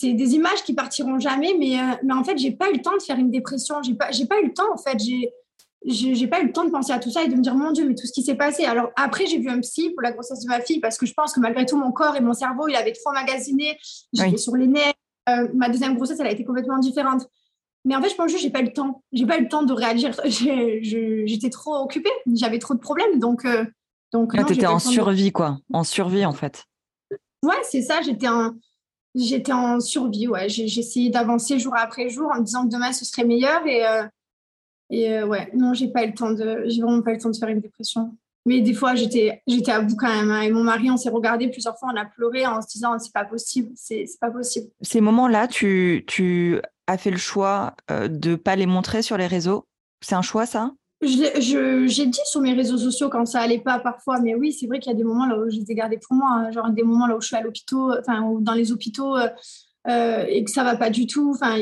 c'est 0.00 0.14
des 0.14 0.34
images 0.34 0.62
qui 0.64 0.72
partiront 0.72 1.18
jamais, 1.18 1.54
mais, 1.58 1.78
euh, 1.78 1.94
mais 2.02 2.14
en 2.14 2.24
fait, 2.24 2.38
j'ai 2.38 2.52
pas 2.52 2.70
eu 2.70 2.76
le 2.76 2.80
temps 2.80 2.96
de 2.96 3.02
faire 3.02 3.18
une 3.18 3.30
dépression. 3.30 3.82
J'ai 3.82 3.92
pas, 3.92 4.10
j'ai 4.10 4.24
pas 4.24 4.40
eu 4.40 4.46
le 4.46 4.54
temps, 4.54 4.72
en 4.72 4.78
fait. 4.78 4.98
J'ai, 4.98 6.14
j'ai 6.14 6.26
pas 6.26 6.40
eu 6.40 6.46
le 6.46 6.52
temps 6.52 6.64
de 6.64 6.70
penser 6.70 6.92
à 6.92 6.98
tout 6.98 7.10
ça 7.10 7.22
et 7.22 7.28
de 7.28 7.34
me 7.34 7.42
dire, 7.42 7.54
mon 7.54 7.70
Dieu, 7.70 7.86
mais 7.86 7.94
tout 7.94 8.06
ce 8.06 8.12
qui 8.12 8.22
s'est 8.22 8.34
passé. 8.34 8.64
Alors, 8.64 8.90
après, 8.96 9.26
j'ai 9.26 9.38
vu 9.38 9.50
un 9.50 9.60
psy 9.60 9.90
pour 9.90 10.00
la 10.00 10.12
grossesse 10.12 10.40
de 10.40 10.48
ma 10.48 10.62
fille 10.62 10.80
parce 10.80 10.96
que 10.96 11.04
je 11.04 11.12
pense 11.12 11.34
que 11.34 11.40
malgré 11.40 11.66
tout, 11.66 11.76
mon 11.76 11.92
corps 11.92 12.16
et 12.16 12.22
mon 12.22 12.32
cerveau, 12.32 12.66
il 12.66 12.76
avait 12.76 12.92
trop 12.92 13.12
magasiné. 13.12 13.78
J'étais 14.14 14.38
sur 14.38 14.56
les 14.56 14.68
nerfs. 14.68 14.94
Euh, 15.28 15.48
ma 15.52 15.68
deuxième 15.68 15.96
grossesse, 15.96 16.18
elle 16.18 16.28
a 16.28 16.32
été 16.32 16.46
complètement 16.46 16.78
différente. 16.78 17.28
Mais 17.84 17.94
en 17.94 18.00
fait, 18.00 18.08
je 18.08 18.14
pense 18.14 18.32
que 18.32 18.38
j'ai 18.38 18.50
pas 18.50 18.60
eu 18.60 18.64
le 18.64 18.72
temps. 18.72 19.02
J'ai 19.12 19.26
pas 19.26 19.36
eu 19.36 19.42
le 19.42 19.48
temps 19.48 19.64
de 19.64 19.72
réagir. 19.74 20.18
j'étais 20.24 21.50
trop 21.50 21.76
occupée. 21.76 22.10
J'avais 22.34 22.58
trop 22.58 22.72
de 22.72 22.80
problèmes. 22.80 23.18
Donc, 23.18 23.44
euh, 23.44 23.66
donc 24.14 24.32
tu 24.46 24.54
étais 24.54 24.66
en 24.66 24.78
survie, 24.78 25.30
quoi. 25.30 25.58
En 25.74 25.84
survie, 25.84 26.24
en 26.24 26.32
fait. 26.32 26.64
Ouais, 27.42 27.60
c'est 27.64 27.82
ça. 27.82 28.00
J'étais 28.00 28.28
en 28.28 28.54
j'étais 29.14 29.52
en 29.52 29.80
survie. 29.80 30.28
Ouais. 30.28 30.46
Essayé 30.46 31.10
d'avancer 31.10 31.58
jour 31.58 31.74
après 31.76 32.08
jour 32.08 32.30
en 32.32 32.40
me 32.40 32.44
disant 32.44 32.64
que 32.64 32.72
demain 32.72 32.92
ce 32.92 33.04
serait 33.04 33.24
meilleur. 33.24 33.66
Et, 33.66 33.86
euh, 33.86 34.02
euh, 34.92 35.26
ouais, 35.26 35.50
non, 35.54 35.74
j'ai 35.74 35.88
pas 35.88 36.04
le 36.04 36.14
temps 36.14 36.32
de, 36.32 36.64
j'ai 36.66 36.82
vraiment 36.82 37.02
pas 37.02 37.12
le 37.12 37.18
temps 37.18 37.30
de 37.30 37.36
faire 37.36 37.48
une 37.48 37.60
dépression. 37.60 38.16
Mais 38.46 38.62
des 38.62 38.72
fois, 38.72 38.94
j'étais, 38.94 39.42
à 39.68 39.80
bout 39.80 39.96
quand 39.96 40.08
même. 40.08 40.30
Hein. 40.30 40.42
Et 40.42 40.50
mon 40.50 40.64
mari, 40.64 40.90
on 40.90 40.96
s'est 40.96 41.10
regardé 41.10 41.48
plusieurs 41.48 41.78
fois, 41.78 41.90
on 41.92 41.96
a 41.96 42.06
pleuré 42.06 42.46
en 42.46 42.62
se 42.62 42.68
disant 42.68 42.98
c'est 42.98 43.12
pas 43.12 43.24
possible, 43.24 43.70
c'est, 43.74 44.06
pas 44.20 44.30
possible. 44.30 44.68
Ces 44.80 45.00
moments-là, 45.00 45.46
tu, 45.46 46.04
tu 46.06 46.58
as 46.86 46.96
fait 46.96 47.10
le 47.10 47.18
choix 47.18 47.74
euh, 47.90 48.08
de 48.08 48.36
pas 48.36 48.56
les 48.56 48.66
montrer 48.66 49.02
sur 49.02 49.18
les 49.18 49.26
réseaux? 49.26 49.66
C'est 50.00 50.14
un 50.14 50.22
choix, 50.22 50.46
ça? 50.46 50.72
J'ai 51.02 52.06
dit 52.06 52.20
sur 52.24 52.40
mes 52.40 52.52
réseaux 52.52 52.76
sociaux 52.76 53.08
quand 53.08 53.24
ça 53.24 53.40
allait 53.40 53.60
pas 53.60 53.78
parfois, 53.78 54.20
mais 54.20 54.34
oui, 54.34 54.52
c'est 54.52 54.66
vrai 54.66 54.78
qu'il 54.78 54.92
y 54.92 54.94
a 54.94 54.98
des 54.98 55.04
moments 55.04 55.26
là 55.26 55.38
où 55.38 55.50
je 55.50 55.56
les 55.56 55.70
ai 55.70 55.74
gardés 55.74 55.98
pour 55.98 56.14
moi, 56.14 56.30
hein. 56.30 56.50
genre 56.50 56.70
des 56.70 56.82
moments 56.82 57.06
là 57.06 57.16
où 57.16 57.20
je 57.20 57.28
suis 57.28 57.36
à 57.36 57.40
l'hôpital, 57.40 58.00
enfin, 58.00 58.22
dans 58.40 58.52
les 58.52 58.70
hôpitaux 58.70 59.16
euh, 59.16 59.28
euh, 59.88 60.24
et 60.28 60.44
que 60.44 60.50
ça 60.50 60.62
va 60.62 60.76
pas 60.76 60.90
du 60.90 61.06
tout. 61.06 61.32
Enfin, 61.34 61.56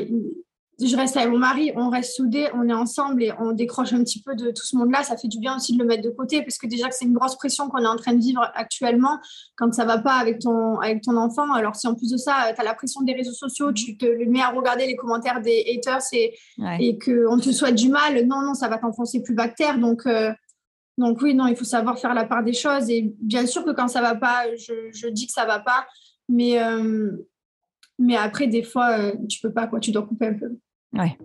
je 0.81 0.97
reste 0.97 1.17
avec 1.17 1.29
mon 1.29 1.38
mari, 1.38 1.73
on 1.75 1.88
reste 1.88 2.14
soudés, 2.14 2.49
on 2.55 2.69
est 2.69 2.73
ensemble 2.73 3.23
et 3.25 3.33
on 3.41 3.51
décroche 3.51 3.93
un 3.93 4.05
petit 4.05 4.23
peu 4.23 4.37
de 4.37 4.53
tout 4.53 4.64
ce 4.64 4.77
monde-là. 4.77 5.03
Ça 5.03 5.17
fait 5.17 5.27
du 5.27 5.41
bien 5.41 5.57
aussi 5.57 5.75
de 5.75 5.79
le 5.79 5.85
mettre 5.85 6.03
de 6.03 6.11
côté 6.11 6.43
parce 6.43 6.57
que 6.57 6.69
déjà 6.69 6.88
que 6.88 6.95
c'est 6.95 7.05
une 7.05 7.14
grosse 7.14 7.37
pression 7.37 7.69
qu'on 7.69 7.83
est 7.83 7.87
en 7.87 7.97
train 7.97 8.12
de 8.12 8.21
vivre 8.21 8.49
actuellement 8.55 9.19
quand 9.57 9.75
ça 9.75 9.85
va 9.85 9.99
pas 9.99 10.14
avec 10.14 10.38
ton, 10.38 10.79
avec 10.79 11.03
ton 11.03 11.17
enfant. 11.17 11.53
Alors 11.53 11.75
si 11.75 11.88
en 11.88 11.97
plus 11.97 12.12
de 12.12 12.17
ça, 12.17 12.53
tu 12.55 12.61
as 12.61 12.64
la 12.64 12.75
pression 12.75 13.01
des 13.01 13.12
réseaux 13.12 13.33
sociaux, 13.33 13.73
tu 13.73 13.97
te 13.97 14.07
mets 14.29 14.41
à 14.41 14.51
regarder 14.51 14.87
les 14.87 14.95
commentaires 14.95 15.41
des 15.41 15.64
haters 15.69 16.03
et, 16.12 16.38
et 16.79 16.97
qu'on 16.99 17.38
te 17.38 17.51
souhaite 17.51 17.75
du 17.75 17.88
mal, 17.88 18.25
non, 18.27 18.43
non, 18.43 18.55
ça 18.55 18.69
va 18.69 18.79
t'enfoncer 18.79 19.21
plus 19.21 19.35
bactère. 19.35 19.79
Donc, 19.79 20.07
euh, 20.07 20.33
donc 20.97 21.21
oui, 21.23 21.35
non, 21.35 21.49
il 21.49 21.57
faut 21.57 21.64
savoir 21.64 21.99
faire 21.99 22.14
la 22.14 22.25
part 22.25 22.45
des 22.45 22.53
choses. 22.53 22.88
Et 22.88 23.12
bien 23.21 23.47
sûr 23.47 23.64
que 23.64 23.71
quand 23.73 23.88
ça 23.88 24.01
va 24.01 24.14
pas, 24.14 24.45
je, 24.57 24.91
je 24.93 25.09
dis 25.09 25.27
que 25.27 25.33
ça 25.33 25.45
va 25.45 25.59
pas. 25.59 25.87
Mais, 26.29 26.62
euh, 26.62 27.11
mais 27.99 28.17
après, 28.17 28.47
des 28.47 28.62
fois, 28.62 28.97
euh, 28.99 29.12
tu 29.29 29.41
peux 29.41 29.53
pas, 29.53 29.67
quoi, 29.67 29.81
tu 29.81 29.91
dois 29.91 30.03
couper 30.03 30.27
un 30.27 30.35
peu. 30.35 30.57
Ouais. 30.96 31.18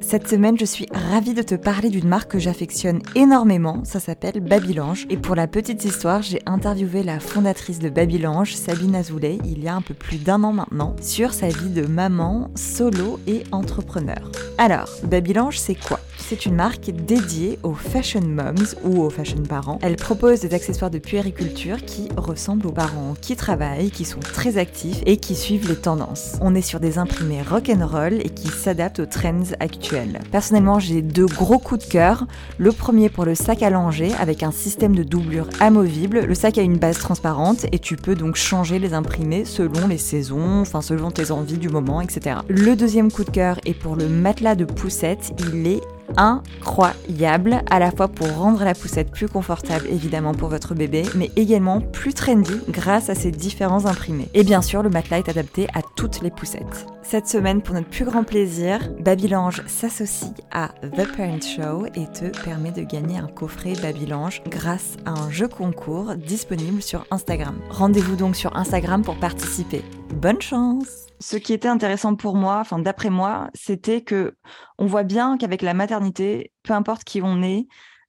Cette 0.00 0.28
semaine, 0.28 0.58
je 0.58 0.64
suis 0.64 0.86
ravie 1.10 1.34
de 1.34 1.42
te 1.42 1.54
parler 1.54 1.90
d'une 1.90 2.08
marque 2.08 2.32
que 2.32 2.38
j'affectionne 2.38 3.02
énormément. 3.14 3.84
Ça 3.84 4.00
s'appelle 4.00 4.40
Babylange. 4.40 5.06
Et 5.10 5.18
pour 5.18 5.34
la 5.34 5.46
petite 5.46 5.84
histoire, 5.84 6.22
j'ai 6.22 6.40
interviewé 6.46 7.02
la 7.02 7.20
fondatrice 7.20 7.80
de 7.80 7.90
Babylange, 7.90 8.54
Sabine 8.54 8.96
Azoulay, 8.96 9.38
il 9.44 9.62
y 9.62 9.68
a 9.68 9.74
un 9.74 9.82
peu 9.82 9.92
plus 9.92 10.16
d'un 10.16 10.42
an 10.42 10.54
maintenant, 10.54 10.96
sur 11.02 11.34
sa 11.34 11.48
vie 11.48 11.68
de 11.68 11.86
maman, 11.86 12.50
solo 12.54 13.20
et 13.26 13.42
entrepreneur. 13.52 14.30
Alors, 14.56 14.88
Babylange, 15.04 15.58
c'est 15.58 15.74
quoi? 15.74 16.00
C'est 16.20 16.46
une 16.46 16.54
marque 16.54 16.90
dédiée 16.90 17.58
aux 17.62 17.74
fashion 17.74 18.20
moms 18.20 18.76
ou 18.84 19.02
aux 19.02 19.10
fashion 19.10 19.42
parents. 19.42 19.78
Elle 19.82 19.96
propose 19.96 20.40
des 20.40 20.54
accessoires 20.54 20.90
de 20.90 20.98
puériculture 20.98 21.84
qui 21.84 22.08
ressemblent 22.16 22.66
aux 22.66 22.72
parents 22.72 23.14
qui 23.20 23.36
travaillent, 23.36 23.90
qui 23.90 24.04
sont 24.04 24.20
très 24.20 24.56
actifs 24.58 25.02
et 25.06 25.16
qui 25.16 25.34
suivent 25.34 25.68
les 25.68 25.76
tendances. 25.76 26.36
On 26.40 26.54
est 26.54 26.62
sur 26.62 26.80
des 26.80 26.98
imprimés 26.98 27.42
rock'n'roll 27.42 28.14
et 28.14 28.30
qui 28.30 28.48
s'adaptent 28.48 29.00
aux 29.00 29.06
trends 29.06 29.52
actuels. 29.58 30.20
Personnellement, 30.30 30.78
j'ai 30.78 31.02
deux 31.02 31.26
gros 31.26 31.58
coups 31.58 31.86
de 31.86 31.90
cœur. 31.90 32.26
Le 32.58 32.72
premier 32.72 33.08
pour 33.08 33.24
le 33.24 33.34
sac 33.34 33.62
à 33.62 33.70
langer 33.70 34.12
avec 34.18 34.42
un 34.42 34.52
système 34.52 34.94
de 34.94 35.02
doublure 35.02 35.48
amovible. 35.60 36.20
Le 36.20 36.34
sac 36.34 36.58
a 36.58 36.62
une 36.62 36.78
base 36.78 36.98
transparente 36.98 37.66
et 37.72 37.78
tu 37.78 37.96
peux 37.96 38.14
donc 38.14 38.36
changer 38.36 38.78
les 38.78 38.94
imprimés 38.94 39.44
selon 39.44 39.88
les 39.88 39.98
saisons, 39.98 40.60
enfin 40.60 40.82
selon 40.82 41.10
tes 41.10 41.30
envies 41.30 41.58
du 41.58 41.68
moment, 41.68 42.00
etc. 42.00 42.36
Le 42.48 42.76
deuxième 42.76 43.10
coup 43.10 43.24
de 43.24 43.30
cœur 43.30 43.58
est 43.64 43.74
pour 43.74 43.96
le 43.96 44.08
matelas 44.08 44.54
de 44.54 44.64
poussette. 44.64 45.32
Il 45.38 45.66
est 45.66 45.80
incroyable, 46.16 47.62
à 47.70 47.78
la 47.78 47.90
fois 47.90 48.08
pour 48.08 48.30
rendre 48.36 48.64
la 48.64 48.74
poussette 48.74 49.10
plus 49.10 49.28
confortable 49.28 49.86
évidemment 49.88 50.34
pour 50.34 50.48
votre 50.48 50.74
bébé, 50.74 51.02
mais 51.14 51.30
également 51.36 51.80
plus 51.80 52.14
trendy 52.14 52.60
grâce 52.68 53.10
à 53.10 53.14
ses 53.14 53.30
différents 53.30 53.86
imprimés. 53.86 54.28
Et 54.34 54.44
bien 54.44 54.62
sûr, 54.62 54.82
le 54.82 54.90
matelas 54.90 55.18
est 55.18 55.28
adapté 55.28 55.66
à 55.74 55.82
toutes 55.96 56.22
les 56.22 56.30
poussettes. 56.30 56.86
Cette 57.02 57.26
semaine, 57.26 57.60
pour 57.60 57.74
notre 57.74 57.88
plus 57.88 58.04
grand 58.04 58.22
plaisir, 58.22 58.78
Babylange 59.00 59.62
s'associe 59.66 60.32
à 60.52 60.68
The 60.82 61.16
Parent 61.16 61.40
Show 61.40 61.86
et 61.94 62.06
te 62.06 62.26
permet 62.44 62.70
de 62.70 62.82
gagner 62.82 63.18
un 63.18 63.26
coffret 63.26 63.72
Babylange 63.82 64.42
grâce 64.48 64.96
à 65.04 65.10
un 65.10 65.30
jeu 65.30 65.48
concours 65.48 66.14
disponible 66.14 66.82
sur 66.82 67.04
Instagram. 67.10 67.56
Rendez-vous 67.70 68.16
donc 68.16 68.36
sur 68.36 68.56
Instagram 68.56 69.02
pour 69.02 69.16
participer. 69.16 69.82
Bonne 70.14 70.40
chance 70.40 71.09
ce 71.20 71.36
qui 71.36 71.52
était 71.52 71.68
intéressant 71.68 72.16
pour 72.16 72.34
moi, 72.34 72.58
enfin 72.60 72.78
d'après 72.78 73.10
moi, 73.10 73.50
c'était 73.54 74.00
que 74.00 74.36
on 74.78 74.86
voit 74.86 75.02
bien 75.02 75.36
qu'avec 75.36 75.62
la 75.62 75.74
maternité, 75.74 76.52
peu 76.62 76.72
importe 76.72 77.04
qui 77.04 77.20
on 77.22 77.42
est, 77.42 77.66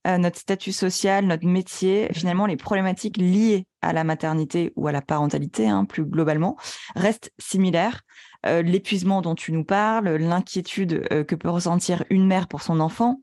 euh, 0.07 0.17
notre 0.17 0.39
statut 0.39 0.71
social, 0.71 1.25
notre 1.25 1.45
métier, 1.45 2.09
finalement 2.13 2.47
les 2.47 2.57
problématiques 2.57 3.17
liées 3.17 3.67
à 3.81 3.93
la 3.93 4.03
maternité 4.03 4.73
ou 4.75 4.87
à 4.87 4.91
la 4.91 5.01
parentalité, 5.01 5.67
hein, 5.67 5.85
plus 5.85 6.05
globalement, 6.05 6.57
restent 6.95 7.31
similaires. 7.37 8.01
Euh, 8.47 8.63
l'épuisement 8.63 9.21
dont 9.21 9.35
tu 9.35 9.51
nous 9.51 9.63
parles, 9.63 10.09
l'inquiétude 10.15 11.05
euh, 11.11 11.23
que 11.23 11.35
peut 11.35 11.49
ressentir 11.49 12.03
une 12.09 12.25
mère 12.25 12.47
pour 12.47 12.63
son 12.63 12.79
enfant, 12.79 13.19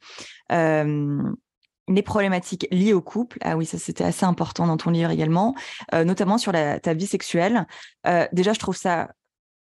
les 1.91 2.03
problématiques 2.03 2.69
liées 2.71 2.93
au 2.93 3.01
couple. 3.01 3.39
Ah 3.41 3.57
oui, 3.57 3.65
ça 3.65 3.79
c'était 3.79 4.05
assez 4.05 4.27
important 4.27 4.67
dans 4.67 4.77
ton 4.77 4.91
livre 4.91 5.11
également, 5.11 5.55
notamment 5.93 6.37
sur 6.37 6.53
la, 6.53 6.79
ta 6.79 6.93
vie 6.93 7.07
sexuelle. 7.07 7.67
déjà, 8.33 8.53
je 8.53 8.59
trouve 8.59 8.77
ça 8.77 9.09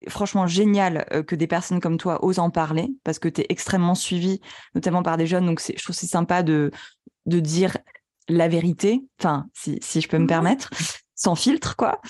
franchement 0.07 0.47
génial 0.47 1.05
euh, 1.13 1.23
que 1.23 1.35
des 1.35 1.47
personnes 1.47 1.79
comme 1.79 1.97
toi 1.97 2.23
osent 2.23 2.39
en 2.39 2.49
parler 2.49 2.89
parce 3.03 3.19
que 3.19 3.29
tu 3.29 3.41
es 3.41 3.45
extrêmement 3.49 3.95
suivi, 3.95 4.41
notamment 4.73 5.03
par 5.03 5.17
des 5.17 5.27
jeunes. 5.27 5.45
Donc, 5.45 5.61
je 5.61 5.81
trouve 5.83 5.95
c'est 5.95 6.07
sympa 6.07 6.43
de, 6.43 6.71
de 7.25 7.39
dire 7.39 7.77
la 8.27 8.47
vérité, 8.47 9.03
enfin, 9.19 9.47
si, 9.53 9.77
si 9.81 10.01
je 10.01 10.07
peux 10.07 10.17
me 10.17 10.23
mmh 10.23 10.27
permettre, 10.27 10.69
sans 11.15 11.35
filtre, 11.35 11.75
quoi. 11.75 12.01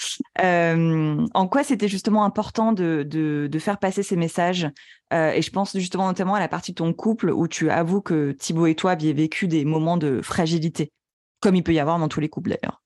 Euh, 0.44 1.26
en 1.34 1.48
quoi 1.48 1.64
c'était 1.64 1.88
justement 1.88 2.26
important 2.26 2.74
de, 2.74 3.04
de, 3.08 3.48
de, 3.52 3.60
faire 3.60 3.78
passer 3.78 4.02
ces 4.02 4.16
messages 4.16 4.68
euh, 5.14 5.32
Et 5.32 5.42
je 5.42 5.52
pense 5.52 5.78
justement 5.78 6.08
notamment 6.08 6.36
à 6.36 6.40
la 6.40 6.48
partie 6.48 6.72
de 6.72 6.76
ton 6.76 6.92
couple 6.94 7.30
où 7.30 7.48
tu 7.48 7.70
avoues 7.70 8.02
que 8.02 8.32
Thibaut 8.32 8.68
et 8.68 8.76
toi 8.76 8.92
aviez 8.92 9.14
vécu 9.14 9.48
des 9.48 9.64
moments 9.64 9.98
de 9.98 10.22
fragilité, 10.22 10.92
comme 11.40 11.56
il 11.56 11.64
peut 11.64 11.74
y 11.74 11.80
avoir 11.80 12.00
dans 12.00 12.08
tous 12.08 12.20
les 12.20 12.30
couples 12.30 12.50
d'ailleurs. 12.50 12.82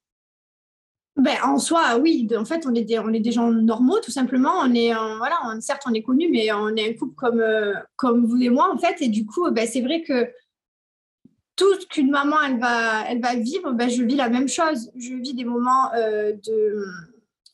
Ben, 1.19 1.35
en 1.43 1.59
soi, 1.59 1.97
oui. 2.01 2.29
En 2.37 2.45
fait, 2.45 2.65
on 2.65 2.73
est 2.73 2.83
des, 2.83 2.97
on 2.97 3.11
est 3.11 3.19
des 3.19 3.31
gens 3.31 3.51
normaux, 3.51 3.99
tout 3.99 4.11
simplement. 4.11 4.53
On 4.61 4.73
est, 4.73 4.93
voilà, 4.93 5.37
certes, 5.59 5.83
on 5.85 5.93
est 5.93 6.01
connus, 6.01 6.29
mais 6.31 6.51
on 6.53 6.75
est 6.75 6.89
un 6.89 6.93
couple 6.93 7.15
comme, 7.15 7.41
euh, 7.41 7.73
comme 7.97 8.25
vous 8.25 8.41
et 8.41 8.49
moi, 8.49 8.71
en 8.73 8.77
fait. 8.77 9.01
Et 9.01 9.09
du 9.09 9.25
coup, 9.25 9.49
ben, 9.51 9.67
c'est 9.67 9.81
vrai 9.81 10.01
que 10.03 10.29
tout 11.57 11.73
ce 11.81 11.85
qu'une 11.87 12.09
maman, 12.09 12.37
elle 12.47 12.59
va, 12.59 13.05
elle 13.09 13.21
va 13.21 13.35
vivre, 13.35 13.73
ben, 13.73 13.89
je 13.89 14.03
vis 14.03 14.15
la 14.15 14.29
même 14.29 14.47
chose. 14.47 14.91
Je 14.95 15.13
vis 15.15 15.33
des 15.33 15.43
moments 15.43 15.93
euh, 15.93 16.31
de 16.31 16.85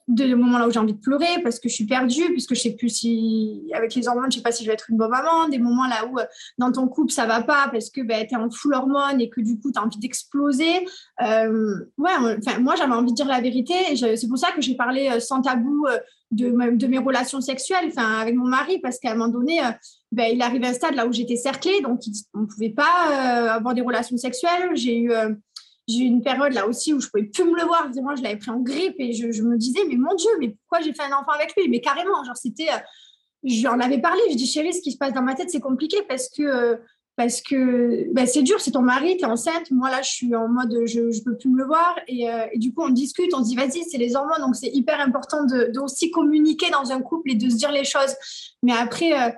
de 0.08 0.36
moments 0.36 0.60
là 0.60 0.68
où 0.68 0.72
j'ai 0.72 0.80
envie 0.80 0.94
de 0.94 1.00
pleurer 1.00 1.42
parce 1.42 1.60
que 1.60 1.68
je 1.68 1.74
suis 1.74 1.86
perdue, 1.86 2.30
puisque 2.32 2.54
je 2.54 2.60
sais 2.60 2.76
plus 2.76 2.90
si, 2.90 3.64
avec 3.74 3.96
les 3.96 4.08
hormones, 4.08 4.32
je 4.32 4.38
sais 4.38 4.44
pas 4.44 4.52
si 4.52 4.64
je 4.64 4.70
vais 4.70 4.74
être 4.74 4.90
une 4.90 4.98
bonne 4.98 5.10
maman, 5.10 5.48
des 5.50 5.58
moments 5.58 5.88
là 5.88 6.06
où 6.06 6.20
euh, 6.20 6.26
dans 6.60 6.72
ton 6.72 6.88
couple 6.88 7.12
ça 7.12 7.26
va 7.26 7.42
pas 7.42 7.70
parce 7.72 7.90
que 7.90 8.02
ben, 8.02 8.26
tu 8.28 8.36
es 8.36 8.38
en 8.38 8.50
full 8.52 8.76
hormones 8.76 9.20
et 9.20 9.30
que 9.30 9.42
du 9.42 9.60
coup 9.60 9.72
tu 9.72 9.80
as 9.80 9.84
envie 9.84 9.98
d'exploser. 9.98 10.86
Euh, 11.22 11.80
ouais, 11.98 12.12
enfin, 12.18 12.60
moi 12.60 12.76
j'avais 12.76 12.94
envie 12.94 13.12
de 13.12 13.16
dire 13.16 13.26
la 13.26 13.42
vérité 13.42 13.74
c'est 13.96 14.28
pour 14.28 14.38
ça 14.38 14.52
que 14.52 14.62
j'ai 14.62 14.76
parlé 14.76 15.10
euh, 15.10 15.20
sans 15.20 15.42
tabou 15.42 15.88
de, 16.32 16.50
de, 16.76 16.88
mes 16.88 16.98
relations 16.98 17.42
sexuelles 17.42 17.86
enfin, 17.88 18.20
avec 18.20 18.36
mon 18.36 18.48
mari 18.48 18.80
parce 18.80 19.00
qu'à 19.00 19.12
un 19.12 19.16
moment 19.16 19.32
donné, 19.32 19.60
ben, 20.12 20.32
il 20.34 20.42
arrive 20.42 20.64
à 20.64 20.68
un 20.68 20.74
stade 20.74 20.96
là 20.96 21.08
où 21.08 21.14
j'étais 21.14 21.36
cerclée, 21.36 21.82
donc 21.82 22.02
on 22.34 22.42
ne 22.42 22.46
pouvait 22.46 22.70
pas 22.70 23.54
avoir 23.54 23.74
des 23.74 23.82
relations 23.82 24.18
sexuelles. 24.18 24.72
J'ai 24.74 25.00
eu 25.00 25.12
j'ai 25.88 26.00
eu 26.00 26.06
une 26.06 26.22
période 26.22 26.54
là 26.54 26.68
aussi 26.68 26.94
où 26.94 27.00
je 27.00 27.08
pouvais 27.10 27.26
plus 27.26 27.44
me 27.44 27.56
le 27.56 27.64
voir. 27.64 27.90
Moi, 28.02 28.16
je 28.16 28.24
l'avais 28.24 28.38
pris 28.38 28.52
en 28.52 28.60
grippe 28.60 28.96
et 28.98 29.14
je, 29.14 29.44
me 29.44 29.58
disais, 29.58 29.82
mais 29.88 29.96
mon 29.96 30.16
Dieu, 30.16 30.30
mais 30.40 30.50
pourquoi 30.50 30.84
j'ai 30.84 30.94
fait 30.94 31.04
un 31.04 31.16
enfant 31.18 31.32
avec 31.34 31.56
lui? 31.56 31.70
Mais 31.70 31.82
carrément, 31.82 32.24
genre, 32.24 32.38
c'était. 32.38 32.70
Euh, 32.70 32.78
j'en 33.44 33.80
avais 33.80 34.00
parlé. 34.00 34.22
Je 34.32 34.36
dis, 34.36 34.48
chérie, 34.48 34.74
ce 34.74 34.82
qui 34.82 34.92
se 34.92 34.98
passe 34.98 35.14
dans 35.14 35.22
ma 35.22 35.36
tête, 35.36 35.50
c'est 35.50 35.60
compliqué 35.60 35.98
parce 36.08 36.30
que 36.30 36.80
parce 37.16 37.42
que 37.42 38.12
ben, 38.14 38.28
c'est 38.28 38.44
dur, 38.44 38.60
c'est 38.60 38.72
ton 38.72 38.82
mari, 38.82 39.16
tu 39.18 39.24
es 39.24 39.28
enceinte. 39.28 39.72
Moi, 39.72 39.90
là, 39.90 40.02
je 40.02 40.10
suis 40.10 40.36
en 40.36 40.50
mode, 40.50 40.78
je 40.86 41.00
ne 41.00 41.24
peux 41.24 41.38
plus 41.38 41.50
me 41.50 41.60
le 41.60 41.66
voir. 41.66 41.98
Et, 42.08 42.30
euh, 42.30 42.46
et, 42.52 42.60
du 42.60 42.74
coup, 42.74 42.84
on 42.84 42.90
discute, 42.90 43.34
on 43.34 43.44
se 43.44 43.50
dit, 43.50 43.56
vas-y, 43.56 43.84
c'est 43.90 43.98
les 43.98 44.16
hormones. 44.16 44.42
Donc, 44.42 44.56
c'est 44.56 44.68
hyper 44.68 45.00
important 45.00 45.46
de, 45.46 45.72
communiquer 46.12 46.70
dans 46.72 46.92
un 46.92 47.02
couple 47.02 47.32
et 47.32 47.36
de 47.36 47.50
se 47.50 47.56
dire 47.56 47.72
les 47.72 47.86
choses. 47.86 48.16
Mais 48.64 48.74
après, 48.74 49.14
euh, 49.14 49.32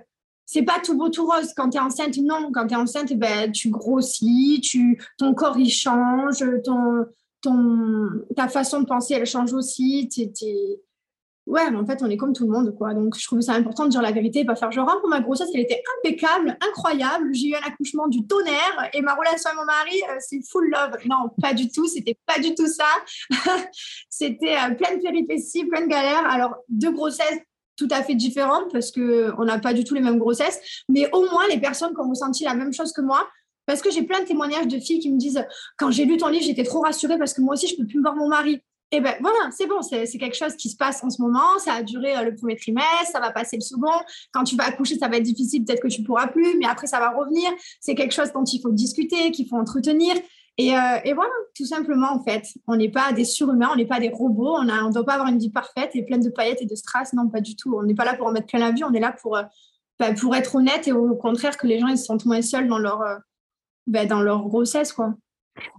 c'est 0.47 0.63
pas 0.63 0.79
tout 0.79 0.97
beau, 0.97 1.10
tout 1.10 1.25
rose. 1.25 1.53
Quand 1.55 1.69
tu 1.69 1.77
es 1.77 1.81
enceinte, 1.81 2.17
non. 2.17 2.51
Quand 2.53 2.65
tu 2.67 2.73
es 2.73 2.77
enceinte, 2.77 3.13
ben, 3.13 3.51
tu 3.51 3.69
grossis, 3.69 4.62
tu, 4.63 4.99
ton 5.17 5.33
corps, 5.33 5.60
il 5.60 5.69
change, 5.69 6.43
ton, 6.63 7.05
ton, 7.41 8.10
ta 8.36 8.47
façon 8.47 8.79
de 8.79 8.86
penser, 8.86 9.15
elle 9.15 9.25
change 9.25 9.53
aussi. 9.53 10.10
Ouais, 11.45 11.69
mais 11.69 11.77
en 11.77 11.86
fait, 11.86 12.01
on 12.01 12.10
est 12.10 12.15
comme 12.15 12.31
tout 12.31 12.45
le 12.45 12.51
monde, 12.51 12.73
quoi. 12.77 12.93
Donc, 12.93 13.17
je 13.17 13.25
trouve 13.27 13.41
ça 13.41 13.53
important 13.53 13.86
de 13.86 13.89
dire 13.89 14.01
la 14.01 14.13
vérité, 14.13 14.45
pas 14.45 14.55
faire 14.55 14.71
genre, 14.71 14.99
pour 15.01 15.10
ma 15.10 15.19
grossesse, 15.19 15.49
elle 15.53 15.62
était 15.62 15.83
impeccable, 15.97 16.57
incroyable. 16.65 17.33
J'ai 17.33 17.49
eu 17.49 17.55
un 17.55 17.67
accouchement 17.67 18.07
du 18.07 18.25
tonnerre 18.25 18.89
et 18.93 19.01
ma 19.01 19.15
relation 19.15 19.49
avec 19.49 19.60
mon 19.60 19.65
mari, 19.65 20.01
euh, 20.10 20.15
c'est 20.19 20.39
full 20.49 20.69
love. 20.69 20.97
Non, 21.05 21.29
pas 21.41 21.53
du 21.53 21.69
tout. 21.69 21.88
C'était 21.88 22.17
pas 22.25 22.39
du 22.39 22.55
tout 22.55 22.67
ça. 22.67 22.86
c'était 24.10 24.55
euh, 24.55 24.75
plein 24.75 24.95
de 24.95 25.01
péripéties, 25.01 25.65
plein 25.65 25.81
de 25.81 25.88
galères. 25.88 26.25
Alors, 26.29 26.55
deux 26.69 26.91
grossesses 26.91 27.39
tout 27.78 27.88
à 27.92 28.04
fait 28.04 28.16
différentes 28.16 28.72
parce 28.72 28.92
que 28.92 29.32
on 29.38 29.46
n'a 29.46 29.60
pas 29.60 29.74
du 29.74 29.84
tout 29.84 29.94
les 29.94 30.02
mêmes 30.02 30.18
grossesses, 30.18 30.60
mais 30.90 31.10
au 31.13 31.22
moins 31.30 31.48
les 31.48 31.60
personnes 31.60 31.94
qui 31.94 32.02
ont 32.02 32.10
ressenti 32.10 32.44
la 32.44 32.56
même 32.56 32.74
chose 32.74 32.92
que 32.92 33.02
moi. 33.02 33.28
Parce 33.66 33.82
que 33.82 33.92
j'ai 33.92 34.04
plein 34.04 34.22
de 34.22 34.26
témoignages 34.26 34.68
de 34.68 34.80
filles 34.80 35.00
qui 35.00 35.12
me 35.12 35.18
disent 35.18 35.46
quand 35.78 35.92
j'ai 35.92 36.06
lu 36.06 36.18
ton 36.18 36.30
livre, 36.30 36.44
j'étais 36.44 36.63
trop 36.63 36.82
rassurée 36.82 37.18
parce 37.18 37.34
que 37.34 37.42
moi 37.42 37.54
aussi 37.54 37.68
je 37.68 37.76
peux 37.76 37.86
plus 37.86 37.98
me 37.98 38.02
voir 38.02 38.16
mon 38.16 38.28
mari. 38.28 38.62
Et 38.92 39.02
ben 39.02 39.16
voilà, 39.20 39.50
c'est 39.52 39.68
bon, 39.68 39.82
c'est 39.82 40.08
quelque 40.08 40.38
chose 40.38 40.56
qui 40.56 40.70
se 40.70 40.78
passe 40.78 41.04
en 41.04 41.10
ce 41.10 41.22
moment. 41.22 41.60
Ça 41.60 41.74
a 41.74 41.84
duré 41.84 42.16
euh, 42.16 42.24
le 42.24 42.36
premier 42.36 42.56
trimestre, 42.56 43.12
ça 43.12 43.20
va 43.20 43.32
passer 43.32 43.58
le 43.58 43.62
second. 43.62 43.92
Quand 44.32 44.46
tu 44.46 44.56
vas 44.56 44.63
accoucher, 44.63 44.98
ça 44.98 45.10
va 45.10 45.18
être 45.18 45.24
difficile, 45.24 45.66
peut-être 45.66 45.82
que 45.82 45.90
tu 45.90 46.04
pourras 46.04 46.28
plus, 46.28 46.58
mais 46.58 46.66
après 46.66 46.88
ça 46.88 47.00
va 47.00 47.10
revenir. 47.10 47.52
C'est 47.82 47.96
quelque 47.96 48.13
chose 48.13 48.32
dont 48.32 48.46
il 48.46 48.62
faut 48.62 48.72
discuter, 48.72 49.32
qu'il 49.32 49.48
faut 49.50 49.58
entretenir. 49.58 50.16
Et, 50.60 50.76
euh, 50.76 51.00
et, 51.04 51.13
voilà, 51.13 51.32
tout 51.56 51.65
simplement 51.65 52.12
en 52.12 52.24
fait, 52.24 52.48
on 52.67 52.76
n'est 52.76 52.89
pas 52.89 53.13
des 53.13 53.26
surhumains, 53.26 53.70
on 53.72 53.76
n'est 53.76 53.86
pas 53.86 54.00
des 54.00 54.10
robots, 54.10 54.56
on 54.58 54.63
ne 54.63 54.91
doit 54.91 55.06
pas 55.06 55.13
avoir 55.13 55.30
une 55.30 55.38
vie 55.38 55.52
parfaite 55.52 55.91
et 55.93 56.04
pleine 56.04 56.22
de 56.22 56.30
paillettes 56.30 56.62
et 56.62 56.65
de 56.65 56.76
strass. 56.76 57.13
Non, 57.13 57.30
pas 57.30 57.41
du 57.41 57.56
tout. 57.56 57.76
On 57.78 57.84
n'est 57.84 57.93
pas 57.93 58.06
là 58.06 58.15
pour 58.15 58.28
en 58.28 58.32
mettre 58.32 58.48
plein 58.48 58.60
la 58.60 58.72
vie, 58.72 58.84
on 58.84 58.93
est 58.93 59.00
là 59.00 59.15
pour, 59.22 59.38
euh, 59.38 59.43
bah, 60.00 60.13
pour 60.13 60.36
être 60.36 60.56
honnête 60.56 60.88
et 60.88 60.91
au 60.91 61.15
contraire 61.15 61.58
que 61.58 61.67
les 61.67 61.80
gens 61.80 61.88
ils 61.88 61.98
se 61.98 62.06
sentent 62.06 62.26
moins 62.26 62.41
seuls 62.41 62.67
dans 62.67 62.80
leur, 62.80 63.04
bah, 63.86 64.06
dans 64.06 64.22
leur 64.22 64.48
grossesse 64.48 64.93
quoi. 64.93 65.13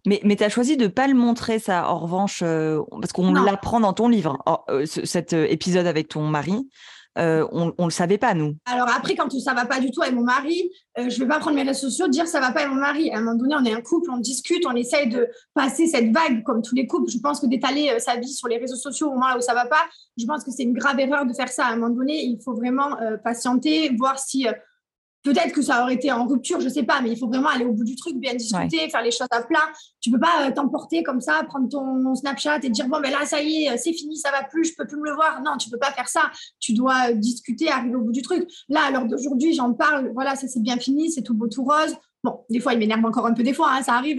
Mais, 0.07 0.21
mais 0.25 0.37
tu 0.37 0.45
as 0.45 0.49
choisi 0.49 0.77
de 0.77 0.85
ne 0.85 0.88
pas 0.88 1.07
le 1.07 1.14
montrer, 1.14 1.59
ça, 1.59 1.88
en 1.88 1.99
revanche, 1.99 2.41
euh, 2.43 2.81
parce 3.01 3.12
qu'on 3.12 3.33
l'apprend 3.33 3.81
dans 3.81 3.93
ton 3.93 4.09
livre, 4.09 4.38
euh, 4.71 4.87
cet 4.87 5.33
euh, 5.33 5.47
épisode 5.49 5.87
avec 5.87 6.09
ton 6.09 6.23
mari. 6.23 6.69
On 7.18 7.74
ne 7.78 7.85
le 7.85 7.90
savait 7.90 8.18
pas, 8.18 8.33
nous. 8.33 8.54
Alors 8.64 8.88
après, 8.88 9.14
quand 9.16 9.31
ça 9.40 9.52
va 9.52 9.66
pas 9.66 9.81
du 9.81 9.90
tout 9.90 10.00
avec 10.02 10.14
mon 10.14 10.22
mari, 10.22 10.70
je 10.96 11.02
ne 11.02 11.11
vais 11.11 11.26
pas 11.26 11.38
prendre 11.38 11.57
mes 11.57 11.64
réseaux 11.64 11.88
sociaux, 11.88 12.09
dire 12.09 12.26
ça 12.26 12.40
va 12.40 12.52
pas 12.52 12.61
avec 12.61 12.72
mon 12.72 12.81
mari. 12.81 13.11
À 13.11 13.18
un 13.18 13.20
moment 13.20 13.37
donné, 13.37 13.54
on 13.59 13.64
est 13.64 13.74
un 13.74 13.81
couple, 13.81 14.11
on 14.11 14.18
discute, 14.18 14.64
on 14.66 14.74
essaye 14.74 15.09
de 15.09 15.26
passer 15.54 15.87
cette 15.87 16.12
vague 16.12 16.42
comme 16.44 16.62
tous 16.62 16.74
les 16.74 16.87
couples. 16.87 17.11
Je 17.11 17.18
pense 17.18 17.40
que 17.40 17.46
d'étaler 17.46 17.98
sa 17.98 18.16
vie 18.16 18.33
sur 18.33 18.48
les 18.48 18.59
réseaux 18.59 18.76
sociaux 18.76 19.09
au 19.09 19.14
moment 19.14 19.37
où 19.37 19.40
ça 19.40 19.54
va 19.54 19.66
pas, 19.66 19.85
je 20.16 20.24
pense 20.26 20.44
que 20.44 20.50
c'est 20.50 20.62
une 20.62 20.74
grave 20.74 20.98
erreur 21.00 21.26
de 21.26 21.33
faire 21.33 21.48
ça. 21.48 21.66
À 21.66 21.72
un 21.72 21.76
moment 21.76 21.94
donné, 21.94 22.24
il 22.24 22.38
faut 22.44 22.54
vraiment 22.54 22.96
patienter, 23.24 23.90
voir 23.98 24.18
si 24.18 24.46
Peut-être 25.24 25.52
que 25.52 25.62
ça 25.62 25.83
aurait 25.83 25.94
été 25.94 26.12
en 26.12 26.26
rupture, 26.26 26.61
je 26.61 26.68
sais 26.68 26.85
pas, 26.85 27.00
mais 27.00 27.11
il 27.11 27.18
faut 27.18 27.26
vraiment 27.26 27.48
aller 27.48 27.64
au 27.64 27.72
bout 27.72 27.85
du 27.85 27.96
truc, 27.96 28.16
bien 28.16 28.35
discuter, 28.35 28.88
faire 28.88 29.02
les 29.02 29.11
choses 29.11 29.26
à 29.31 29.42
plat. 29.42 29.68
Tu 30.00 30.11
peux 30.11 30.18
pas 30.18 30.46
euh, 30.46 30.52
t'emporter 30.52 31.02
comme 31.02 31.20
ça, 31.20 31.42
prendre 31.48 31.68
ton 31.68 32.14
Snapchat 32.14 32.61
et 32.62 32.70
dire 32.70 32.88
bon 32.88 33.00
ben 33.00 33.11
là 33.11 33.26
ça 33.26 33.42
y 33.42 33.64
est, 33.64 33.76
c'est 33.78 33.92
fini, 33.92 34.16
ça 34.16 34.31
va 34.31 34.44
plus, 34.44 34.64
je 34.64 34.74
peux 34.76 34.87
plus 34.87 34.96
me 34.96 35.04
le 35.04 35.14
voir. 35.14 35.42
Non, 35.42 35.57
tu 35.57 35.70
peux 35.70 35.78
pas 35.78 35.92
faire 35.92 36.09
ça. 36.09 36.31
Tu 36.61 36.72
dois 36.72 37.11
euh, 37.11 37.14
discuter, 37.14 37.68
arriver 37.68 37.96
au 37.96 38.02
bout 38.02 38.12
du 38.12 38.22
truc. 38.22 38.48
Là, 38.68 38.83
à 38.87 38.90
l'heure 38.90 39.07
d'aujourd'hui, 39.07 39.54
j'en 39.54 39.74
parle. 39.74 40.11
Voilà, 40.14 40.37
ça 40.37 40.46
c'est 40.46 40.62
bien 40.62 40.76
fini, 40.78 41.11
c'est 41.11 41.22
tout 41.22 41.35
beau 41.35 41.48
tout 41.48 41.64
rose. 41.64 41.96
Bon, 42.22 42.44
des 42.48 42.61
fois 42.61 42.74
il 42.74 42.78
m'énerve 42.78 43.04
encore 43.04 43.26
un 43.26 43.35
peu, 43.35 43.42
des 43.42 43.54
fois, 43.54 43.70
hein, 43.72 43.83
ça 43.83 43.94
arrive. 43.94 44.18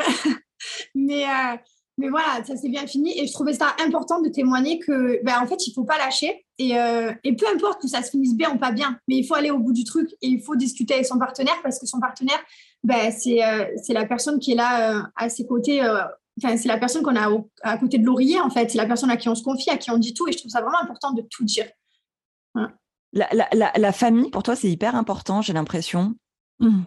mais 0.95 1.23
euh, 1.25 1.57
mais 1.99 2.07
voilà, 2.07 2.41
ça 2.45 2.55
s'est 2.55 2.69
bien 2.69 2.88
fini. 2.88 3.19
Et 3.19 3.27
je 3.27 3.33
trouvais 3.33 3.53
ça 3.53 3.75
important 3.85 4.21
de 4.21 4.29
témoigner 4.29 4.79
que, 4.79 5.21
ben, 5.23 5.41
en 5.41 5.45
fait, 5.45 5.67
il 5.67 5.73
faut 5.73 5.83
pas 5.83 5.97
lâcher. 5.97 6.45
Et, 6.57 6.77
euh, 6.77 7.12
et, 7.25 7.35
peu 7.35 7.45
importe 7.53 7.81
que 7.81 7.89
ça 7.89 8.01
se 8.01 8.12
finisse 8.12 8.35
bien 8.35 8.51
ou 8.55 8.57
pas 8.57 8.71
bien, 8.71 8.97
mais 9.09 9.17
il 9.17 9.25
faut 9.25 9.35
aller 9.35 9.51
au 9.51 9.59
bout 9.59 9.73
du 9.73 9.83
truc 9.83 10.09
et 10.21 10.27
il 10.27 10.41
faut 10.41 10.55
discuter 10.55 10.93
avec 10.93 11.05
son 11.05 11.19
partenaire 11.19 11.57
parce 11.62 11.77
que 11.77 11.85
son 11.85 11.99
partenaire, 11.99 12.39
ben, 12.83 13.12
c'est 13.12 13.43
euh, 13.43 13.65
c'est 13.83 13.93
la 13.93 14.05
personne 14.05 14.39
qui 14.39 14.53
est 14.53 14.55
là 14.55 14.95
euh, 14.95 15.03
à 15.17 15.27
ses 15.27 15.45
côtés. 15.45 15.81
Enfin, 16.41 16.55
c'est 16.55 16.69
la 16.69 16.77
personne 16.77 17.03
qu'on 17.03 17.17
a 17.17 17.29
à 17.63 17.77
côté 17.77 17.97
de 17.97 18.05
l'oreiller, 18.05 18.39
en 18.39 18.49
fait. 18.49 18.71
C'est 18.71 18.77
la 18.77 18.85
personne 18.85 19.12
à 19.12 19.17
qui 19.17 19.27
on 19.27 19.35
se 19.35 19.43
confie, 19.43 19.69
à 19.69 19.75
qui 19.75 19.91
on 19.91 19.97
dit 19.97 20.13
tout. 20.13 20.25
Et 20.29 20.31
je 20.31 20.38
trouve 20.38 20.51
ça 20.51 20.62
vraiment 20.62 20.81
important 20.81 21.12
de 21.12 21.21
tout 21.29 21.43
dire. 21.43 21.65
La, 23.12 23.27
la, 23.33 23.71
la, 23.75 23.91
famille, 23.91 24.29
pour 24.29 24.43
toi, 24.43 24.55
c'est 24.55 24.69
hyper 24.69 24.95
important, 24.95 25.41
j'ai 25.41 25.51
l'impression. 25.51 26.13
Mmh. 26.59 26.83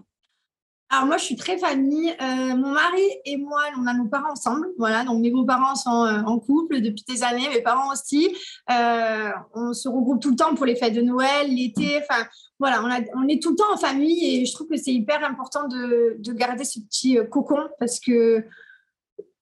Alors 0.94 1.06
moi, 1.06 1.16
je 1.16 1.24
suis 1.24 1.36
très 1.36 1.56
famille. 1.56 2.10
Euh, 2.20 2.54
mon 2.54 2.72
mari 2.72 3.00
et 3.24 3.38
moi, 3.38 3.62
on 3.78 3.86
a 3.86 3.94
nos 3.94 4.08
parents 4.08 4.32
ensemble. 4.32 4.68
Voilà, 4.76 5.04
donc 5.04 5.22
mes 5.22 5.30
beaux-parents 5.30 5.74
sont 5.74 6.04
euh, 6.04 6.20
en 6.26 6.38
couple 6.38 6.82
depuis 6.82 7.02
des 7.08 7.22
années, 7.22 7.48
mes 7.48 7.62
parents 7.62 7.90
aussi. 7.90 8.36
Euh, 8.70 9.30
on 9.54 9.72
se 9.72 9.88
regroupe 9.88 10.20
tout 10.20 10.28
le 10.28 10.36
temps 10.36 10.54
pour 10.54 10.66
les 10.66 10.76
fêtes 10.76 10.92
de 10.92 11.00
Noël, 11.00 11.48
l'été. 11.48 11.98
Enfin, 11.98 12.26
voilà, 12.58 12.82
on, 13.14 13.26
est 13.26 13.42
tout 13.42 13.52
le 13.52 13.56
temps 13.56 13.72
en 13.72 13.78
famille 13.78 14.42
et 14.42 14.44
je 14.44 14.52
trouve 14.52 14.68
que 14.68 14.76
c'est 14.76 14.92
hyper 14.92 15.24
important 15.24 15.66
de, 15.66 16.18
garder 16.34 16.64
ce 16.64 16.78
petit 16.80 17.16
cocon 17.30 17.70
parce 17.78 17.98
que 17.98 18.44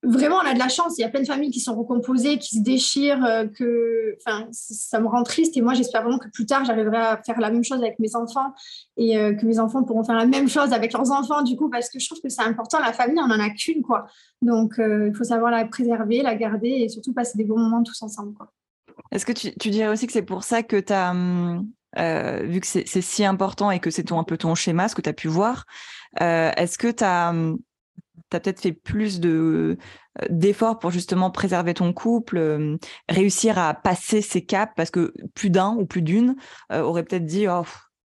vraiment, 0.02 0.36
on 0.36 0.46
a 0.46 0.54
de 0.54 0.58
la 0.58 0.68
chance. 0.68 0.96
Il 0.98 1.02
y 1.02 1.04
a 1.04 1.08
plein 1.08 1.20
de 1.20 1.26
familles 1.26 1.50
qui 1.50 1.60
sont 1.60 1.74
recomposées, 1.74 2.38
qui 2.38 2.56
se 2.56 2.62
déchirent, 2.62 3.24
euh, 3.24 3.46
que, 3.46 4.16
enfin, 4.18 4.46
ça 4.50 5.00
me 5.00 5.06
rend 5.06 5.22
triste. 5.22 5.56
Et 5.56 5.62
moi, 5.62 5.74
j'espère 5.74 6.02
vraiment 6.02 6.18
que 6.18 6.28
plus 6.28 6.46
tard, 6.46 6.64
j'arriverai 6.64 6.96
à 6.96 7.22
faire 7.24 7.38
la 7.40 7.50
même 7.50 7.64
chose 7.64 7.78
avec 7.78 7.98
mes 7.98 8.16
enfants 8.16 8.52
et 8.96 9.18
euh, 9.18 9.34
que 9.34 9.44
mes 9.44 9.58
enfants 9.58 9.84
pourront 9.84 10.04
faire 10.04 10.16
la 10.16 10.26
même 10.26 10.48
chose 10.48 10.72
avec 10.72 10.92
leurs 10.92 11.10
enfants, 11.10 11.42
du 11.42 11.56
coup, 11.56 11.68
parce 11.68 11.90
que 11.90 11.98
je 11.98 12.06
trouve 12.06 12.20
que 12.20 12.28
c'est 12.28 12.42
important. 12.42 12.78
La 12.80 12.92
famille, 12.92 13.20
on 13.20 13.28
n'en 13.28 13.40
a 13.40 13.50
qu'une, 13.50 13.82
quoi. 13.82 14.06
Donc, 14.42 14.78
euh, 14.78 15.08
il 15.08 15.14
faut 15.14 15.24
savoir 15.24 15.50
la 15.50 15.64
préserver, 15.66 16.22
la 16.22 16.34
garder 16.34 16.68
et 16.68 16.88
surtout 16.88 17.12
passer 17.12 17.36
des 17.36 17.44
bons 17.44 17.58
moments 17.58 17.82
tous 17.82 18.00
ensemble. 18.02 18.34
Est-ce 19.12 19.26
que 19.26 19.32
tu, 19.32 19.70
dirais 19.70 19.88
aussi 19.88 20.06
que 20.06 20.12
c'est 20.12 20.22
pour 20.22 20.44
ça 20.44 20.62
que 20.62 20.76
tu 20.76 20.92
as, 20.92 21.12
vu 22.44 22.60
que 22.60 22.66
c'est 22.66 22.86
si 22.86 23.24
important 23.24 23.70
et 23.70 23.80
que 23.80 23.90
c'est 23.90 24.12
un 24.12 24.24
peu 24.24 24.36
ton 24.36 24.54
schéma, 24.54 24.88
ce 24.88 24.94
que 24.94 25.02
tu 25.02 25.08
as 25.08 25.14
pu 25.14 25.28
voir, 25.28 25.66
est-ce 26.20 26.78
que 26.78 26.90
tu 26.90 27.02
as 27.02 27.32
tu 28.30 28.36
as 28.36 28.40
peut-être 28.40 28.60
fait 28.60 28.72
plus 28.72 29.20
euh, 29.24 29.76
d'efforts 30.28 30.78
pour 30.78 30.90
justement 30.90 31.30
préserver 31.30 31.74
ton 31.74 31.92
couple, 31.92 32.78
réussir 33.08 33.58
à 33.58 33.74
passer 33.74 34.22
ces 34.22 34.44
caps 34.44 34.72
parce 34.76 34.90
que 34.90 35.12
plus 35.34 35.50
d'un 35.50 35.74
ou 35.78 35.86
plus 35.86 36.02
d'une 36.02 36.36
aurait 36.70 37.04
peut-être 37.04 37.26
dit 37.26 37.46
oh, 37.48 37.62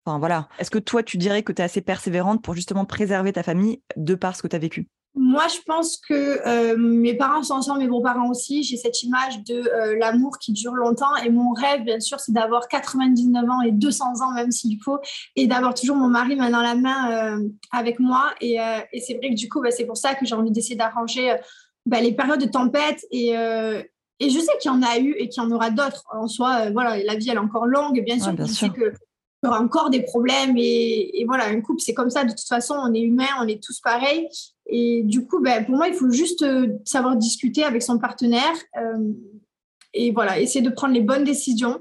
enfin 0.05 0.19
voilà. 0.19 0.47
Est-ce 0.59 0.71
que 0.71 0.79
toi 0.79 1.03
tu 1.03 1.17
dirais 1.17 1.43
que 1.43 1.51
tu 1.51 1.61
es 1.61 1.65
assez 1.65 1.81
persévérante 1.81 2.43
pour 2.43 2.53
justement 2.53 2.85
préserver 2.85 3.33
ta 3.33 3.43
famille 3.43 3.81
de 3.95 4.15
par 4.15 4.35
ce 4.35 4.41
que 4.41 4.47
tu 4.47 4.55
as 4.55 4.59
vécu? 4.59 4.89
Moi, 5.17 5.47
je 5.47 5.61
pense 5.65 5.97
que 5.97 6.13
euh, 6.45 6.75
mes 6.77 7.13
parents 7.13 7.41
sont 7.41 7.53
ensemble, 7.53 7.79
mes 7.79 7.87
beaux-parents 7.87 8.29
aussi. 8.29 8.63
J'ai 8.63 8.75
cette 8.75 9.01
image 9.01 9.43
de 9.43 9.55
euh, 9.55 9.97
l'amour 9.97 10.37
qui 10.39 10.51
dure 10.51 10.73
longtemps. 10.73 11.15
Et 11.23 11.29
mon 11.29 11.53
rêve, 11.53 11.83
bien 11.83 12.01
sûr, 12.01 12.19
c'est 12.19 12.33
d'avoir 12.33 12.67
99 12.67 13.49
ans 13.49 13.61
et 13.61 13.71
200 13.71 14.21
ans, 14.21 14.33
même 14.33 14.51
s'il 14.51 14.77
faut, 14.83 14.99
et 15.37 15.47
d'avoir 15.47 15.73
toujours 15.73 15.95
mon 15.95 16.09
mari 16.09 16.35
main 16.35 16.49
dans 16.49 16.61
la 16.61 16.75
main 16.75 17.37
euh, 17.37 17.47
avec 17.71 17.99
moi. 17.99 18.33
Et, 18.41 18.57
et 18.91 18.99
c'est 18.99 19.13
vrai 19.15 19.29
que 19.29 19.35
du 19.35 19.47
coup, 19.47 19.61
bah, 19.61 19.71
c'est 19.71 19.85
pour 19.85 19.95
ça 19.95 20.15
que 20.15 20.25
j'ai 20.25 20.35
envie 20.35 20.51
d'essayer 20.51 20.75
d'arranger 20.75 21.35
bah, 21.85 22.01
les 22.01 22.11
périodes 22.11 22.41
de 22.41 22.49
tempête. 22.49 22.99
Et, 23.11 23.29
et 23.29 24.29
je 24.29 24.39
sais 24.39 24.51
qu'il 24.59 24.69
y 24.69 24.73
en 24.73 24.83
a 24.83 24.97
eu 24.99 25.13
et 25.17 25.29
qu'il 25.29 25.41
y 25.41 25.45
en 25.45 25.51
aura 25.51 25.69
d'autres. 25.69 26.03
En 26.11 26.27
soi, 26.27 26.71
voilà, 26.71 27.01
la 27.01 27.15
vie, 27.15 27.29
elle 27.29 27.37
est 27.37 27.39
encore 27.39 27.67
longue. 27.67 27.97
Et 27.97 28.01
bien 28.01 28.19
sûr, 28.19 28.33
je 28.37 28.45
sais 28.45 28.69
que 28.69 28.91
y 29.43 29.47
aura 29.47 29.61
encore 29.61 29.89
des 29.89 30.01
problèmes. 30.01 30.57
Et, 30.57 31.21
et 31.21 31.25
voilà, 31.25 31.45
un 31.45 31.61
couple, 31.61 31.79
c'est 31.79 31.93
comme 31.93 32.09
ça. 32.09 32.25
De 32.25 32.31
toute 32.31 32.47
façon, 32.47 32.75
on 32.75 32.93
est 32.93 33.01
humain, 33.01 33.27
on 33.41 33.47
est 33.47 33.63
tous 33.63 33.79
pareils. 33.79 34.27
Et 34.67 35.03
du 35.03 35.25
coup, 35.25 35.41
ben, 35.41 35.65
pour 35.65 35.75
moi, 35.75 35.87
il 35.87 35.93
faut 35.93 36.09
juste 36.09 36.41
euh, 36.41 36.67
savoir 36.85 37.15
discuter 37.15 37.63
avec 37.63 37.83
son 37.83 37.99
partenaire 37.99 38.55
euh, 38.77 39.13
et 39.93 40.11
voilà, 40.11 40.39
essayer 40.39 40.61
de 40.61 40.69
prendre 40.69 40.93
les 40.93 41.01
bonnes 41.01 41.23
décisions. 41.23 41.79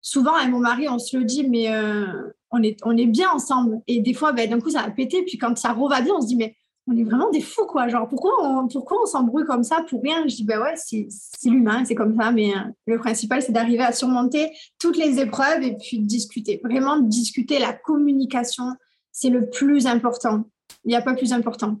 Souvent, 0.00 0.34
avec 0.34 0.50
mon 0.50 0.58
mari, 0.58 0.88
on 0.88 0.98
se 0.98 1.16
le 1.16 1.24
dit, 1.24 1.46
mais 1.46 1.72
euh, 1.72 2.06
on, 2.50 2.62
est, 2.62 2.78
on 2.84 2.96
est 2.96 3.06
bien 3.06 3.30
ensemble. 3.30 3.80
Et 3.86 4.00
des 4.00 4.14
fois, 4.14 4.32
ben, 4.32 4.48
d'un 4.48 4.60
coup, 4.60 4.70
ça 4.70 4.82
va 4.82 4.90
péter. 4.90 5.22
Puis 5.22 5.38
quand 5.38 5.56
ça 5.56 5.72
reva 5.72 6.00
on 6.14 6.20
se 6.20 6.26
dit, 6.26 6.36
mais 6.36 6.56
on 6.86 6.96
est 6.96 7.04
vraiment 7.04 7.30
des 7.30 7.40
fous, 7.40 7.66
quoi. 7.66 7.88
Genre, 7.88 8.08
pourquoi 8.08 8.32
on, 8.42 8.68
pourquoi 8.68 8.98
on 9.02 9.06
s'embrouille 9.06 9.44
comme 9.44 9.64
ça 9.64 9.84
pour 9.88 10.02
rien? 10.02 10.22
Je 10.26 10.36
dis, 10.36 10.44
ben 10.44 10.60
ouais, 10.60 10.74
c'est 10.76 11.08
l'humain, 11.44 11.84
c'est 11.84 11.94
comme 11.94 12.16
ça. 12.16 12.30
Mais 12.30 12.52
le 12.86 12.98
principal, 12.98 13.40
c'est 13.40 13.52
d'arriver 13.52 13.82
à 13.82 13.92
surmonter 13.92 14.50
toutes 14.78 14.98
les 14.98 15.18
épreuves 15.18 15.62
et 15.62 15.76
puis 15.76 16.00
de 16.00 16.06
discuter. 16.06 16.60
Vraiment, 16.62 16.98
discuter, 16.98 17.58
la 17.58 17.72
communication, 17.72 18.64
c'est 19.12 19.30
le 19.30 19.48
plus 19.48 19.86
important. 19.86 20.44
Il 20.84 20.88
n'y 20.88 20.96
a 20.96 21.02
pas 21.02 21.14
plus 21.14 21.32
important. 21.32 21.78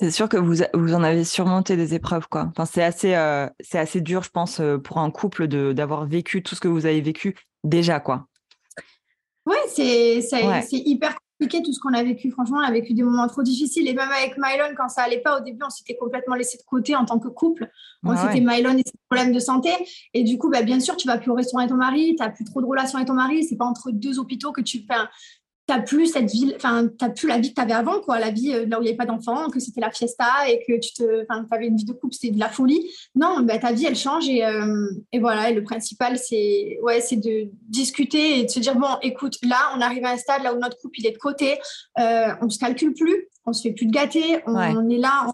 C'est 0.00 0.10
sûr 0.10 0.30
que 0.30 0.38
vous, 0.38 0.54
vous 0.72 0.94
en 0.94 1.02
avez 1.02 1.24
surmonté 1.24 1.76
des 1.76 1.92
épreuves, 1.92 2.26
quoi. 2.26 2.46
Enfin, 2.48 2.64
c'est 2.64 2.82
assez, 2.82 3.14
euh, 3.14 3.46
c'est 3.60 3.78
assez 3.78 4.00
dur, 4.00 4.22
je 4.22 4.30
pense, 4.30 4.58
euh, 4.58 4.78
pour 4.78 4.96
un 4.96 5.10
couple 5.10 5.46
de, 5.46 5.74
d'avoir 5.74 6.06
vécu 6.06 6.42
tout 6.42 6.54
ce 6.54 6.60
que 6.60 6.68
vous 6.68 6.86
avez 6.86 7.02
vécu 7.02 7.36
déjà, 7.64 8.00
quoi. 8.00 8.26
Ouais, 9.44 9.58
c'est, 9.68 10.22
c'est, 10.22 10.62
hyper 10.72 11.18
compliqué 11.38 11.62
tout 11.62 11.74
ce 11.74 11.80
qu'on 11.80 11.92
a 11.92 12.02
vécu. 12.02 12.30
Franchement, 12.30 12.58
on 12.62 12.66
a 12.66 12.70
vécu 12.70 12.94
des 12.94 13.02
moments 13.02 13.26
trop 13.28 13.42
difficiles. 13.42 13.88
Et 13.88 13.92
même 13.92 14.08
avec 14.10 14.38
Mylon, 14.38 14.74
quand 14.74 14.88
ça 14.88 15.02
allait 15.02 15.20
pas 15.20 15.38
au 15.38 15.44
début, 15.44 15.60
on 15.66 15.70
s'était 15.70 15.96
complètement 15.96 16.34
laissé 16.34 16.56
de 16.56 16.62
côté 16.62 16.96
en 16.96 17.04
tant 17.04 17.18
que 17.18 17.28
couple. 17.28 17.68
On 18.02 18.16
c'était 18.16 18.42
ouais. 18.42 18.56
Mylon 18.56 18.78
et 18.78 18.82
ses 18.86 18.98
problèmes 19.10 19.32
de 19.34 19.40
santé. 19.40 19.70
Et 20.14 20.22
du 20.22 20.38
coup, 20.38 20.48
bah, 20.48 20.62
bien 20.62 20.80
sûr, 20.80 20.96
tu 20.96 21.08
vas 21.08 21.18
plus 21.18 21.30
au 21.30 21.34
restaurant 21.34 21.60
avec 21.60 21.70
ton 21.70 21.76
mari, 21.76 22.14
tu 22.16 22.22
n'as 22.22 22.30
plus 22.30 22.44
trop 22.44 22.62
de 22.62 22.66
relations 22.66 22.96
avec 22.96 23.08
ton 23.08 23.14
mari. 23.14 23.44
C'est 23.44 23.56
pas 23.56 23.66
entre 23.66 23.90
deux 23.90 24.18
hôpitaux 24.18 24.52
que 24.52 24.62
tu 24.62 24.78
fais 24.78 24.94
t'as 25.70 25.78
plus 25.78 26.06
cette 26.06 26.28
ville, 26.28 26.54
enfin, 26.56 26.88
t'as 26.98 27.10
plus 27.10 27.28
la 27.28 27.38
vie 27.38 27.50
que 27.50 27.54
tu 27.54 27.60
avais 27.60 27.72
avant, 27.72 28.00
quoi, 28.00 28.18
la 28.18 28.30
vie 28.30 28.52
euh, 28.52 28.66
là 28.66 28.78
où 28.78 28.82
il 28.82 28.86
n'y 28.86 28.88
avait 28.88 28.96
pas 28.96 29.06
d'enfants, 29.06 29.48
que 29.50 29.60
c'était 29.60 29.80
la 29.80 29.92
fiesta 29.92 30.26
et 30.48 30.64
que 30.66 30.80
tu 30.80 30.92
te, 30.92 31.22
enfin, 31.22 31.46
avais 31.52 31.68
une 31.68 31.76
vie 31.76 31.84
de 31.84 31.92
couple, 31.92 32.12
c'était 32.12 32.34
de 32.34 32.40
la 32.40 32.48
folie. 32.48 32.90
Non, 33.14 33.42
bah, 33.42 33.56
ta 33.58 33.70
vie, 33.70 33.86
elle 33.86 33.94
change 33.94 34.28
et, 34.28 34.44
euh, 34.44 34.90
et 35.12 35.20
voilà. 35.20 35.50
Et 35.50 35.54
le 35.54 35.62
principal, 35.62 36.18
c'est, 36.18 36.76
ouais, 36.82 37.00
c'est 37.00 37.18
de 37.18 37.50
discuter 37.68 38.40
et 38.40 38.44
de 38.46 38.50
se 38.50 38.58
dire 38.58 38.74
bon, 38.74 38.88
écoute, 39.02 39.36
là, 39.44 39.70
on 39.76 39.80
arrive 39.80 40.04
à 40.04 40.10
un 40.10 40.16
stade 40.16 40.42
là 40.42 40.52
où 40.52 40.58
notre 40.58 40.76
couple 40.78 40.98
il 40.98 41.06
est 41.06 41.12
de 41.12 41.18
côté, 41.18 41.60
euh, 42.00 42.34
on 42.42 42.50
se 42.50 42.58
calcule 42.58 42.92
plus, 42.92 43.28
on 43.46 43.52
se 43.52 43.62
fait 43.62 43.72
plus 43.72 43.86
de 43.86 43.92
gâter, 43.92 44.42
on, 44.48 44.90
est 44.90 44.98
là, 44.98 45.30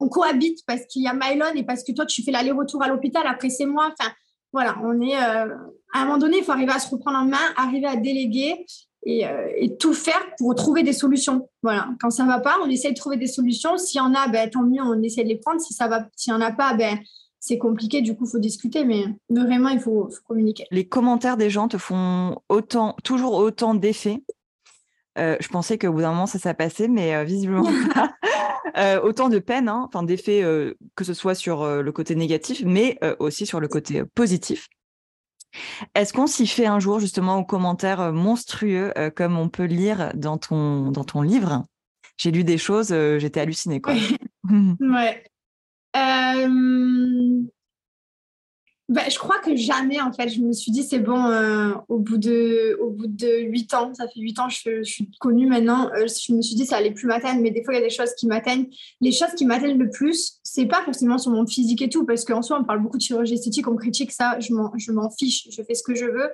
on, 0.00 0.08
cohabite 0.08 0.64
parce 0.66 0.84
qu'il 0.86 1.02
y 1.02 1.06
a 1.06 1.14
Mylon 1.14 1.54
et 1.54 1.62
parce 1.62 1.84
que 1.84 1.92
toi, 1.92 2.06
tu 2.06 2.24
fais 2.24 2.32
l'aller-retour 2.32 2.82
à 2.82 2.88
l'hôpital. 2.88 3.22
Après, 3.24 3.50
c'est 3.50 3.66
moi. 3.66 3.92
Enfin, 3.96 4.10
voilà, 4.52 4.78
on 4.82 5.00
est 5.00 5.16
euh, 5.16 5.54
à 5.94 6.00
un 6.00 6.04
moment 6.06 6.18
donné, 6.18 6.38
il 6.38 6.44
faut 6.44 6.52
arriver 6.52 6.72
à 6.72 6.80
se 6.80 6.90
reprendre 6.90 7.18
en 7.18 7.24
main, 7.24 7.52
arriver 7.56 7.86
à 7.86 7.94
déléguer 7.94 8.66
euh, 9.06 9.48
et, 9.56 9.76
tout 9.76 9.94
faire 9.94 10.20
pour 10.36 10.54
trouver 10.54 10.82
des 10.82 10.92
solutions. 10.92 11.48
Voilà. 11.62 11.88
Quand 12.00 12.10
ça 12.10 12.24
va 12.24 12.40
pas, 12.40 12.56
on 12.64 12.68
essaie 12.68 12.90
de 12.90 12.96
trouver 12.96 13.16
des 13.16 13.28
solutions. 13.28 13.78
S'il 13.78 13.98
y 13.98 14.00
en 14.00 14.14
a, 14.14 14.28
ben, 14.28 14.50
tant 14.50 14.64
mieux, 14.64 14.82
on 14.82 15.00
essaie 15.02 15.22
de 15.22 15.28
les 15.28 15.38
prendre. 15.38 15.60
Si 15.60 15.74
ça 15.74 15.86
va, 15.86 16.08
s'il 16.16 16.32
y 16.32 16.36
en 16.36 16.40
a 16.40 16.50
pas, 16.50 16.74
ben, 16.74 16.98
c'est 17.38 17.58
compliqué. 17.58 18.02
Du 18.02 18.16
coup, 18.16 18.24
il 18.26 18.30
faut 18.30 18.38
discuter, 18.38 18.84
mais 18.84 19.04
vraiment, 19.30 19.68
il 19.68 19.80
faut, 19.80 20.08
communiquer. 20.26 20.64
Les 20.72 20.88
commentaires 20.88 21.36
des 21.36 21.50
gens 21.50 21.68
te 21.68 21.78
font 21.78 22.36
autant, 22.48 22.96
toujours 23.04 23.34
autant 23.34 23.74
d'effets. 23.74 24.24
Euh, 25.18 25.36
je 25.40 25.48
pensais 25.48 25.78
qu'au 25.78 25.92
bout 25.92 26.00
d'un 26.00 26.10
moment, 26.10 26.26
ça 26.26 26.38
s'est 26.38 26.54
passé, 26.54 26.88
mais 26.88 27.14
euh, 27.14 27.24
visiblement 27.24 27.70
pas. 27.94 28.12
autant 29.04 29.28
de 29.28 29.38
peine, 29.38 29.68
hein, 29.68 29.84
enfin 29.86 30.02
d'effets, 30.02 30.42
que 30.96 31.04
ce 31.04 31.14
soit 31.14 31.34
sur 31.34 31.64
le 31.64 31.92
côté 31.92 32.14
négatif, 32.14 32.62
mais 32.66 32.98
aussi 33.20 33.46
sur 33.46 33.58
le 33.58 33.68
côté 33.68 34.02
positif. 34.14 34.68
Est-ce 35.94 36.12
qu'on 36.12 36.26
s'y 36.26 36.46
fait 36.46 36.66
un 36.66 36.78
jour 36.80 37.00
justement 37.00 37.38
aux 37.38 37.44
commentaires 37.44 38.00
euh, 38.00 38.12
monstrueux 38.12 38.92
euh, 38.98 39.10
comme 39.10 39.38
on 39.38 39.48
peut 39.48 39.64
lire 39.64 40.12
dans 40.14 40.38
ton, 40.38 40.90
dans 40.90 41.04
ton 41.04 41.22
livre? 41.22 41.64
J'ai 42.16 42.30
lu 42.30 42.44
des 42.44 42.58
choses, 42.58 42.92
euh, 42.92 43.18
j'étais 43.18 43.40
hallucinée. 43.40 43.80
Quoi. 43.80 43.94
ouais. 44.80 45.24
Bah, 48.88 49.02
je 49.10 49.18
crois 49.18 49.40
que 49.40 49.56
jamais, 49.56 50.00
en 50.00 50.12
fait, 50.12 50.28
je 50.28 50.40
me 50.40 50.52
suis 50.52 50.70
dit, 50.70 50.84
c'est 50.84 51.00
bon, 51.00 51.26
euh, 51.26 51.74
au 51.88 51.98
bout 51.98 52.18
de 52.18 52.78
au 52.80 52.90
bout 52.90 53.08
de 53.08 53.40
8 53.40 53.74
ans, 53.74 53.92
ça 53.92 54.06
fait 54.06 54.20
8 54.20 54.38
ans, 54.38 54.48
je, 54.48 54.84
je 54.84 54.88
suis 54.88 55.10
connue 55.18 55.46
maintenant, 55.46 55.90
euh, 55.96 56.06
je 56.06 56.32
me 56.32 56.40
suis 56.40 56.54
dit, 56.54 56.66
ça 56.66 56.76
allait 56.76 56.92
plus 56.92 57.08
m'atteindre, 57.08 57.40
mais 57.42 57.50
des 57.50 57.64
fois, 57.64 57.74
il 57.74 57.78
y 57.78 57.80
a 57.80 57.84
des 57.84 57.90
choses 57.90 58.14
qui 58.14 58.28
m'atteignent. 58.28 58.68
Les 59.00 59.10
choses 59.10 59.34
qui 59.36 59.44
m'atteignent 59.44 59.76
le 59.76 59.90
plus, 59.90 60.38
c'est 60.44 60.66
pas 60.66 60.82
forcément 60.84 61.18
sur 61.18 61.32
mon 61.32 61.48
physique 61.48 61.82
et 61.82 61.88
tout, 61.88 62.06
parce 62.06 62.24
qu'en 62.24 62.42
soi, 62.42 62.60
on 62.60 62.64
parle 62.64 62.80
beaucoup 62.80 62.96
de 62.96 63.02
chirurgie 63.02 63.34
esthétique, 63.34 63.66
on 63.66 63.74
critique 63.74 64.12
ça, 64.12 64.38
je 64.38 64.52
m'en 64.52 65.10
fiche, 65.10 65.48
je 65.50 65.62
fais 65.62 65.74
ce 65.74 65.82
que 65.82 65.96
je 65.96 66.04
veux. 66.04 66.30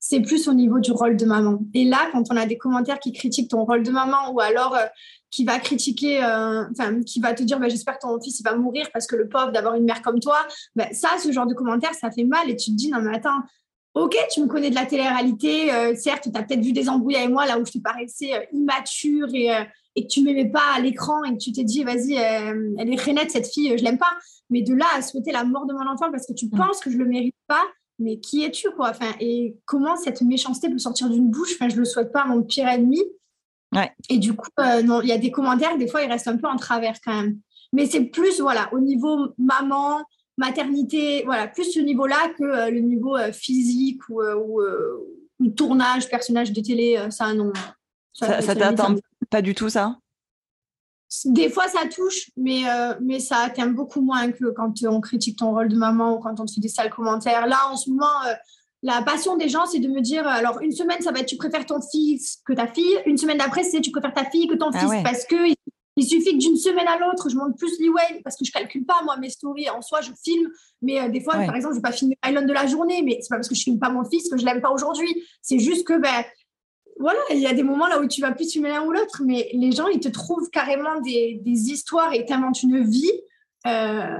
C'est 0.00 0.18
plus 0.18 0.48
au 0.48 0.54
niveau 0.54 0.80
du 0.80 0.90
rôle 0.90 1.16
de 1.16 1.24
maman. 1.24 1.60
Et 1.72 1.84
là, 1.84 2.08
quand 2.10 2.24
on 2.32 2.36
a 2.36 2.46
des 2.46 2.58
commentaires 2.58 2.98
qui 2.98 3.12
critiquent 3.12 3.50
ton 3.50 3.64
rôle 3.64 3.84
de 3.84 3.92
maman, 3.92 4.32
ou 4.32 4.40
alors 4.40 4.74
euh, 4.74 4.86
qui 5.32 5.44
va 5.44 5.58
critiquer, 5.58 6.22
euh, 6.22 6.64
enfin, 6.70 7.02
qui 7.02 7.18
va 7.18 7.32
te 7.32 7.42
dire, 7.42 7.58
bah, 7.58 7.68
j'espère 7.68 7.98
que 7.98 8.02
ton 8.02 8.20
fils 8.20 8.38
il 8.38 8.42
va 8.44 8.54
mourir 8.54 8.88
parce 8.92 9.06
que 9.06 9.16
le 9.16 9.28
pauvre 9.28 9.50
d'avoir 9.50 9.74
une 9.74 9.84
mère 9.84 10.02
comme 10.02 10.20
toi, 10.20 10.36
bah, 10.76 10.86
ça, 10.92 11.08
ce 11.18 11.32
genre 11.32 11.46
de 11.46 11.54
commentaires, 11.54 11.94
ça 11.94 12.10
fait 12.10 12.24
mal 12.24 12.48
et 12.50 12.56
tu 12.56 12.70
te 12.70 12.76
dis, 12.76 12.90
non 12.90 13.00
mais 13.00 13.16
attends, 13.16 13.40
ok, 13.94 14.14
tu 14.30 14.42
me 14.42 14.46
connais 14.46 14.68
de 14.68 14.74
la 14.74 14.84
télé-réalité, 14.84 15.72
euh, 15.72 15.94
certes, 15.96 16.28
tu 16.30 16.38
as 16.38 16.42
peut-être 16.42 16.60
vu 16.60 16.72
des 16.72 16.88
embrouilles 16.88 17.16
avec 17.16 17.30
moi 17.30 17.46
là 17.46 17.58
où 17.58 17.64
je 17.64 17.72
te 17.72 17.78
paraissais 17.78 18.34
euh, 18.34 18.44
immature 18.52 19.28
et, 19.32 19.48
et, 19.96 20.06
que 20.06 20.08
tu 20.12 20.22
m'aimais 20.22 20.50
pas 20.50 20.74
à 20.76 20.80
l'écran 20.80 21.24
et 21.24 21.32
que 21.32 21.38
tu 21.38 21.50
t'es 21.50 21.64
dit, 21.64 21.82
vas-y, 21.82 22.12
elle 22.12 22.92
est 22.92 23.00
rainette 23.00 23.30
cette 23.30 23.48
fille, 23.48 23.76
je 23.76 23.82
l'aime 23.82 23.98
pas. 23.98 24.12
Mais 24.50 24.60
de 24.60 24.74
là 24.74 24.84
à 24.94 25.00
souhaiter 25.00 25.32
la 25.32 25.44
mort 25.44 25.64
de 25.64 25.72
mon 25.72 25.88
enfant 25.90 26.10
parce 26.10 26.26
que 26.26 26.34
tu 26.34 26.46
mm. 26.46 26.58
penses 26.58 26.80
que 26.80 26.90
je 26.90 26.98
le 26.98 27.06
mérite 27.06 27.34
pas, 27.48 27.62
mais 27.98 28.18
qui 28.18 28.44
es-tu 28.44 28.70
quoi? 28.72 28.90
Enfin, 28.90 29.12
Et 29.18 29.56
comment 29.64 29.96
cette 29.96 30.20
méchanceté 30.20 30.68
peut 30.68 30.78
sortir 30.78 31.08
d'une 31.08 31.30
bouche? 31.30 31.54
Enfin, 31.54 31.70
je 31.70 31.76
le 31.76 31.86
souhaite 31.86 32.12
pas 32.12 32.22
à 32.22 32.26
mon 32.26 32.42
pire 32.42 32.68
ennemi. 32.68 33.00
Et 34.08 34.18
du 34.18 34.34
coup, 34.34 34.50
euh, 34.60 34.82
il 35.02 35.08
y 35.08 35.12
a 35.12 35.18
des 35.18 35.30
commentaires, 35.30 35.78
des 35.78 35.88
fois, 35.88 36.02
ils 36.02 36.10
restent 36.10 36.28
un 36.28 36.36
peu 36.36 36.46
en 36.46 36.56
travers 36.56 36.96
quand 37.04 37.14
même. 37.14 37.38
Mais 37.72 37.86
c'est 37.86 38.04
plus, 38.04 38.40
voilà, 38.40 38.68
au 38.72 38.80
niveau 38.80 39.28
maman, 39.38 40.02
maternité, 40.36 41.22
voilà, 41.24 41.48
plus 41.48 41.72
ce 41.72 41.80
niveau-là 41.80 42.30
que 42.38 42.44
euh, 42.44 42.70
le 42.70 42.80
niveau 42.80 43.16
euh, 43.16 43.32
physique 43.32 44.00
ou, 44.10 44.20
ou, 44.22 45.48
tournage, 45.56 46.08
personnage 46.08 46.52
de 46.52 46.60
télé, 46.60 47.06
ça, 47.10 47.32
non. 47.34 47.52
Ça, 48.12 48.40
ça, 48.42 48.54
t'atteint 48.54 48.96
pas 49.30 49.42
du 49.42 49.54
tout, 49.54 49.70
ça? 49.70 49.96
Des 51.24 51.50
fois, 51.50 51.66
ça 51.68 51.88
touche, 51.88 52.30
mais, 52.36 52.62
mais 53.00 53.18
ça 53.18 53.38
atteint 53.38 53.66
beaucoup 53.66 54.00
moins 54.00 54.30
que 54.30 54.50
quand 54.50 54.72
on 54.84 55.00
critique 55.00 55.38
ton 55.38 55.50
rôle 55.50 55.68
de 55.68 55.76
maman 55.76 56.16
ou 56.16 56.20
quand 56.20 56.38
on 56.38 56.44
te 56.44 56.52
fait 56.52 56.60
des 56.60 56.68
sales 56.68 56.90
commentaires. 56.90 57.46
Là, 57.46 57.58
en 57.70 57.76
ce 57.76 57.90
moment 57.90 58.06
la 58.82 59.02
passion 59.02 59.36
des 59.36 59.48
gens, 59.48 59.64
c'est 59.66 59.78
de 59.78 59.88
me 59.88 60.00
dire, 60.00 60.26
alors 60.26 60.60
une 60.60 60.72
semaine, 60.72 61.00
ça 61.00 61.12
va 61.12 61.20
être 61.20 61.26
tu 61.26 61.36
préfères 61.36 61.64
ton 61.64 61.80
fils 61.80 62.42
que 62.44 62.52
ta 62.52 62.66
fille. 62.66 62.98
Une 63.06 63.16
semaine 63.16 63.38
d'après, 63.38 63.62
c'est 63.62 63.80
tu 63.80 63.92
préfères 63.92 64.12
ta 64.12 64.24
fille 64.24 64.48
que 64.48 64.54
ton 64.54 64.70
ah 64.74 64.78
fils. 64.78 65.02
Parce 65.04 65.24
que 65.24 65.36
il, 65.96 66.04
suffit 66.04 66.32
que 66.32 66.38
d'une 66.38 66.56
semaine 66.56 66.88
à 66.88 66.98
l'autre, 66.98 67.28
je 67.28 67.36
monte 67.36 67.56
plus 67.56 67.78
l'e 67.78 67.92
parce 68.24 68.36
que 68.36 68.44
je 68.44 68.50
calcule 68.50 68.84
pas, 68.84 69.02
moi, 69.04 69.16
mes 69.18 69.30
stories. 69.30 69.70
En 69.70 69.82
soi, 69.82 70.00
je 70.00 70.10
filme. 70.24 70.48
Mais 70.80 71.00
euh, 71.00 71.08
des 71.08 71.20
fois, 71.20 71.34
par 71.34 71.54
exemple, 71.54 71.74
je 71.74 71.78
vais 71.78 71.82
pas 71.82 71.92
filmer 71.92 72.18
Island 72.26 72.46
de 72.46 72.52
la 72.52 72.66
journée. 72.66 73.02
Mais 73.02 73.18
c'est 73.20 73.28
pas 73.28 73.36
parce 73.36 73.48
que 73.48 73.54
je 73.54 73.62
filme 73.62 73.78
pas 73.78 73.90
mon 73.90 74.04
fils 74.04 74.28
que 74.28 74.36
je 74.36 74.44
l'aime 74.44 74.60
pas 74.60 74.70
aujourd'hui. 74.70 75.22
C'est 75.42 75.60
juste 75.60 75.86
que, 75.86 75.96
ben, 75.98 76.24
voilà, 76.98 77.20
il 77.30 77.38
y 77.38 77.46
a 77.46 77.54
des 77.54 77.62
moments 77.62 77.86
là 77.86 78.00
où 78.00 78.08
tu 78.08 78.20
vas 78.20 78.32
plus 78.32 78.50
filmer 78.50 78.70
l'un 78.70 78.84
ou 78.84 78.90
l'autre. 78.90 79.22
Mais 79.24 79.48
les 79.52 79.70
gens, 79.70 79.86
ils 79.86 80.00
te 80.00 80.08
trouvent 80.08 80.50
carrément 80.50 81.00
des, 81.02 81.40
des 81.44 81.70
histoires 81.70 82.12
et 82.14 82.24
t'inventent 82.24 82.62
une 82.62 82.82
vie. 82.82 83.12
Euh, 83.68 84.18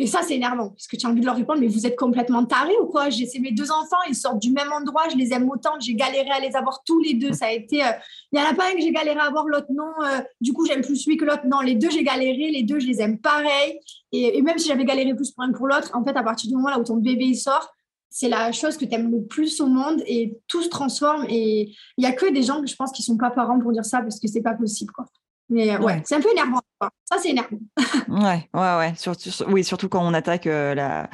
et 0.00 0.06
ça, 0.06 0.22
c'est 0.22 0.36
énervant, 0.36 0.70
parce 0.70 0.86
que 0.86 0.96
tu 0.96 1.06
as 1.06 1.10
envie 1.10 1.20
de 1.20 1.26
leur 1.26 1.36
répondre, 1.36 1.60
mais 1.60 1.66
vous 1.66 1.86
êtes 1.86 1.94
complètement 1.94 2.46
tarés 2.46 2.78
ou 2.82 2.86
quoi? 2.86 3.10
J'ai 3.10 3.28
mes 3.38 3.52
deux 3.52 3.70
enfants, 3.70 3.98
ils 4.08 4.14
sortent 4.14 4.40
du 4.40 4.50
même 4.50 4.72
endroit, 4.72 5.02
je 5.12 5.16
les 5.18 5.34
aime 5.34 5.46
autant, 5.50 5.78
j'ai 5.78 5.92
galéré 5.92 6.30
à 6.30 6.40
les 6.40 6.56
avoir 6.56 6.82
tous 6.84 7.00
les 7.00 7.12
deux. 7.12 7.34
Ça 7.34 7.48
a 7.48 7.52
été, 7.52 7.84
euh, 7.84 7.90
il 8.32 8.40
n'y 8.40 8.42
en 8.42 8.48
a 8.48 8.54
pas 8.54 8.70
un 8.70 8.72
que 8.72 8.80
j'ai 8.80 8.92
galéré 8.92 9.20
à 9.20 9.24
avoir, 9.24 9.44
l'autre 9.44 9.66
non. 9.68 9.92
Euh, 10.02 10.22
du 10.40 10.54
coup, 10.54 10.64
j'aime 10.64 10.80
plus 10.80 11.06
lui 11.06 11.18
que 11.18 11.26
l'autre. 11.26 11.42
Non, 11.44 11.60
les 11.60 11.74
deux, 11.74 11.90
j'ai 11.90 12.02
galéré, 12.02 12.50
les 12.50 12.62
deux, 12.62 12.80
je 12.80 12.86
les 12.86 13.02
aime 13.02 13.18
pareil. 13.18 13.78
Et, 14.10 14.40
même 14.40 14.56
si 14.56 14.68
j'avais 14.68 14.86
galéré 14.86 15.14
plus 15.14 15.32
pour 15.32 15.44
un 15.44 15.52
que 15.52 15.58
pour 15.58 15.66
l'autre, 15.66 15.90
en 15.92 16.02
fait, 16.02 16.16
à 16.16 16.22
partir 16.22 16.48
du 16.48 16.56
moment 16.56 16.70
là 16.70 16.78
où 16.78 16.84
ton 16.84 16.96
bébé 16.96 17.34
sort, 17.34 17.70
c'est 18.08 18.30
la 18.30 18.52
chose 18.52 18.78
que 18.78 18.86
tu 18.86 18.94
aimes 18.94 19.10
le 19.10 19.26
plus 19.26 19.60
au 19.60 19.66
monde 19.66 20.02
et 20.06 20.38
tout 20.48 20.62
se 20.62 20.70
transforme. 20.70 21.26
Et 21.28 21.74
il 21.98 22.00
n'y 22.00 22.06
a 22.06 22.12
que 22.12 22.32
des 22.32 22.42
gens 22.42 22.64
je 22.64 22.74
pense 22.74 22.90
qui 22.90 23.02
sont 23.02 23.18
pas 23.18 23.30
parents 23.30 23.60
pour 23.60 23.70
dire 23.72 23.84
ça 23.84 24.00
parce 24.00 24.18
que 24.18 24.28
c'est 24.28 24.40
pas 24.40 24.54
possible. 24.54 24.92
Quoi. 24.92 25.04
Mais 25.50 25.74
euh, 25.74 25.78
ouais, 25.80 26.00
c'est 26.04 26.14
un 26.14 26.20
peu 26.20 26.30
énervant. 26.30 26.60
Ça, 27.04 27.18
c'est 27.18 27.30
énervant. 27.30 27.58
ouais, 28.08 28.48
ouais, 28.54 28.76
ouais. 28.78 28.94
Surtout, 28.96 29.30
oui, 29.48 29.64
surtout 29.64 29.88
quand 29.88 30.02
on 30.02 30.14
attaque 30.14 30.46
euh, 30.46 30.74
la, 30.74 31.10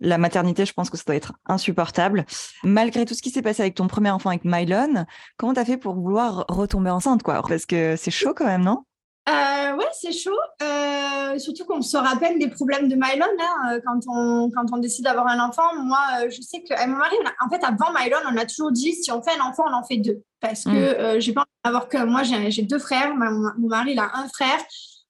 la 0.00 0.18
maternité, 0.18 0.64
je 0.64 0.72
pense 0.72 0.88
que 0.88 0.96
ça 0.96 1.04
doit 1.06 1.16
être 1.16 1.34
insupportable. 1.46 2.24
Malgré 2.64 3.04
tout 3.04 3.14
ce 3.14 3.22
qui 3.22 3.30
s'est 3.30 3.42
passé 3.42 3.60
avec 3.60 3.74
ton 3.74 3.86
premier 3.86 4.10
enfant, 4.10 4.30
avec 4.30 4.44
Mylon, 4.44 5.04
comment 5.36 5.52
tu 5.52 5.60
as 5.60 5.66
fait 5.66 5.76
pour 5.76 5.94
vouloir 5.94 6.46
retomber 6.48 6.90
enceinte, 6.90 7.22
quoi? 7.22 7.42
Parce 7.46 7.66
que 7.66 7.94
c'est 7.96 8.10
chaud 8.10 8.32
quand 8.34 8.46
même, 8.46 8.62
non? 8.62 8.84
Euh, 9.28 9.76
ouais, 9.76 9.88
c'est 9.92 10.12
chaud. 10.12 10.32
Euh, 10.62 11.38
surtout 11.38 11.64
qu'on 11.64 11.82
se 11.82 11.96
rappelle 11.96 12.38
des 12.38 12.48
problèmes 12.48 12.88
de 12.88 12.94
Mylon 12.94 13.26
là, 13.38 13.78
quand, 13.86 14.00
on, 14.08 14.50
quand 14.50 14.66
on 14.72 14.78
décide 14.78 15.04
d'avoir 15.04 15.26
un 15.26 15.40
enfant. 15.40 15.74
Moi, 15.82 16.28
je 16.30 16.40
sais 16.40 16.62
que 16.62 16.74
mon 16.86 16.96
mari, 16.96 17.16
en 17.44 17.50
fait, 17.50 17.62
avant 17.64 17.92
Mylon, 17.92 18.18
on 18.32 18.36
a 18.36 18.46
toujours 18.46 18.72
dit 18.72 18.94
si 18.94 19.12
on 19.12 19.22
fait 19.22 19.38
un 19.38 19.44
enfant, 19.44 19.64
on 19.68 19.74
en 19.74 19.84
fait 19.84 19.98
deux. 19.98 20.22
Parce 20.44 20.64
que 20.64 21.16
mm. 21.16 21.20
j'ai 21.20 21.32
pas 21.32 21.46
avoir 21.64 21.88
que 21.88 22.04
moi, 22.04 22.22
j'ai 22.22 22.62
deux 22.62 22.78
frères. 22.78 23.14
Mon, 23.16 23.68
mari, 23.68 23.92
il 23.92 23.98
a 23.98 24.10
un 24.14 24.28
frère. 24.28 24.60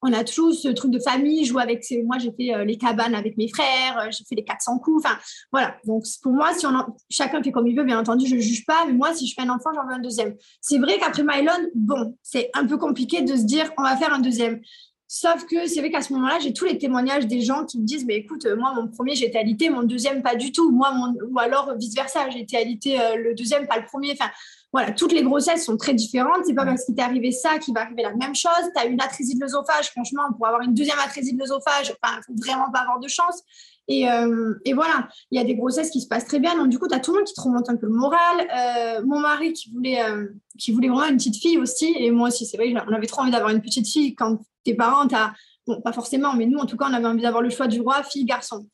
On 0.06 0.12
a 0.12 0.22
toujours 0.22 0.52
ce 0.54 0.68
truc 0.68 0.90
de 0.90 0.98
famille. 0.98 1.44
Je 1.44 1.56
avec 1.56 1.82
ses, 1.82 2.02
moi, 2.02 2.18
j'ai 2.18 2.30
fait 2.30 2.54
euh, 2.54 2.64
les 2.64 2.76
cabanes 2.76 3.14
avec 3.14 3.36
mes 3.36 3.48
frères. 3.48 3.98
Euh, 3.98 4.10
j'ai 4.10 4.22
fait 4.24 4.34
les 4.34 4.44
400 4.44 4.78
coups. 4.78 5.02
Enfin, 5.04 5.16
voilà. 5.50 5.76
Donc, 5.86 6.04
pour 6.22 6.32
moi, 6.32 6.52
si 6.52 6.66
on 6.66 6.72
chacun 7.08 7.42
fait 7.42 7.50
comme 7.50 7.66
il 7.66 7.76
veut, 7.76 7.84
bien 7.84 7.98
entendu, 7.98 8.26
je 8.26 8.36
ne 8.36 8.40
juge 8.40 8.64
pas. 8.66 8.84
Mais 8.86 8.92
moi, 8.92 9.14
si 9.14 9.26
je 9.26 9.34
fais 9.34 9.46
un 9.46 9.50
enfant, 9.50 9.70
j'en 9.74 9.86
veux 9.86 9.94
un 9.94 10.00
deuxième. 10.00 10.34
C'est 10.60 10.78
vrai 10.78 10.98
qu'après 10.98 11.22
Mylon, 11.22 11.70
bon, 11.74 12.16
c'est 12.22 12.50
un 12.54 12.66
peu 12.66 12.76
compliqué 12.76 13.22
de 13.22 13.34
se 13.34 13.42
dire, 13.42 13.72
on 13.78 13.82
va 13.82 13.96
faire 13.96 14.12
un 14.12 14.20
deuxième. 14.20 14.60
Sauf 15.08 15.46
que 15.46 15.66
c'est 15.66 15.80
vrai 15.80 15.90
qu'à 15.90 16.02
ce 16.02 16.12
moment-là, 16.14 16.38
j'ai 16.40 16.52
tous 16.52 16.64
les 16.64 16.76
témoignages 16.76 17.26
des 17.26 17.40
gens 17.40 17.64
qui 17.64 17.78
me 17.78 17.84
disent, 17.84 18.04
mais 18.04 18.16
écoute, 18.16 18.46
moi, 18.58 18.74
mon 18.74 18.88
premier, 18.88 19.14
j'ai 19.14 19.26
été 19.26 19.38
alité, 19.38 19.70
mon 19.70 19.84
deuxième, 19.84 20.22
pas 20.22 20.34
du 20.34 20.52
tout. 20.52 20.70
Moi, 20.70 20.90
mon... 20.92 21.14
ou 21.30 21.38
alors 21.38 21.74
vice-versa, 21.78 22.28
j'ai 22.30 22.40
été 22.40 22.56
alité 22.56 23.00
euh, 23.00 23.16
le 23.16 23.34
deuxième, 23.34 23.66
pas 23.66 23.78
le 23.78 23.86
premier. 23.86 24.12
Enfin, 24.12 24.30
voilà, 24.74 24.90
toutes 24.90 25.12
les 25.12 25.22
grossesses 25.22 25.66
sont 25.66 25.76
très 25.76 25.94
différentes. 25.94 26.46
C'est 26.46 26.52
pas 26.52 26.64
parce 26.64 26.84
qu'il 26.84 26.96
t'est 26.96 27.02
arrivé 27.02 27.30
ça 27.30 27.60
qu'il 27.60 27.72
va 27.72 27.82
arriver 27.82 28.02
la 28.02 28.12
même 28.16 28.34
chose. 28.34 28.50
Tu 28.74 28.82
as 28.82 28.86
une 28.86 29.00
atrésie 29.00 29.36
de 29.36 29.40
l'œsophage, 29.40 29.90
franchement, 29.92 30.24
pour 30.36 30.48
avoir 30.48 30.62
une 30.62 30.74
deuxième 30.74 30.98
atrésie 30.98 31.32
de 31.32 31.38
l'œsophage, 31.38 31.94
enfin, 32.02 32.20
faut 32.26 32.34
vraiment 32.44 32.72
pas 32.72 32.80
avoir 32.80 32.98
de 32.98 33.06
chance. 33.06 33.40
Et, 33.86 34.10
euh, 34.10 34.54
et, 34.64 34.72
voilà, 34.72 35.08
il 35.30 35.38
y 35.38 35.40
a 35.40 35.44
des 35.44 35.54
grossesses 35.54 35.90
qui 35.90 36.00
se 36.00 36.08
passent 36.08 36.24
très 36.24 36.40
bien. 36.40 36.56
Donc, 36.56 36.70
du 36.70 36.80
coup, 36.80 36.88
tu 36.88 36.94
as 36.96 36.98
tout 36.98 37.12
le 37.12 37.18
monde 37.18 37.26
qui 37.26 37.34
te 37.34 37.40
remonte 37.40 37.70
un 37.70 37.76
peu 37.76 37.86
le 37.86 37.92
moral. 37.92 38.18
Euh, 38.52 39.06
mon 39.06 39.20
mari 39.20 39.52
qui 39.52 39.70
voulait, 39.70 40.02
euh, 40.02 40.26
qui 40.58 40.72
voulait 40.72 40.88
vraiment 40.88 41.06
une 41.06 41.18
petite 41.18 41.36
fille 41.36 41.58
aussi. 41.58 41.94
Et 41.96 42.10
moi 42.10 42.26
aussi, 42.26 42.44
c'est 42.44 42.56
vrai, 42.56 42.74
on 42.74 42.92
avait 42.92 43.06
trop 43.06 43.22
envie 43.22 43.30
d'avoir 43.30 43.52
une 43.52 43.62
petite 43.62 43.86
fille. 43.86 44.16
Quand 44.16 44.40
tes 44.64 44.74
parents, 44.74 45.06
tu 45.06 45.14
bon, 45.68 45.82
pas 45.82 45.92
forcément, 45.92 46.34
mais 46.34 46.46
nous, 46.46 46.58
en 46.58 46.66
tout 46.66 46.76
cas, 46.76 46.86
on 46.90 46.94
avait 46.94 47.06
envie 47.06 47.22
d'avoir 47.22 47.44
le 47.44 47.50
choix 47.50 47.68
du 47.68 47.80
roi, 47.80 48.02
fille, 48.02 48.24
garçon. 48.24 48.66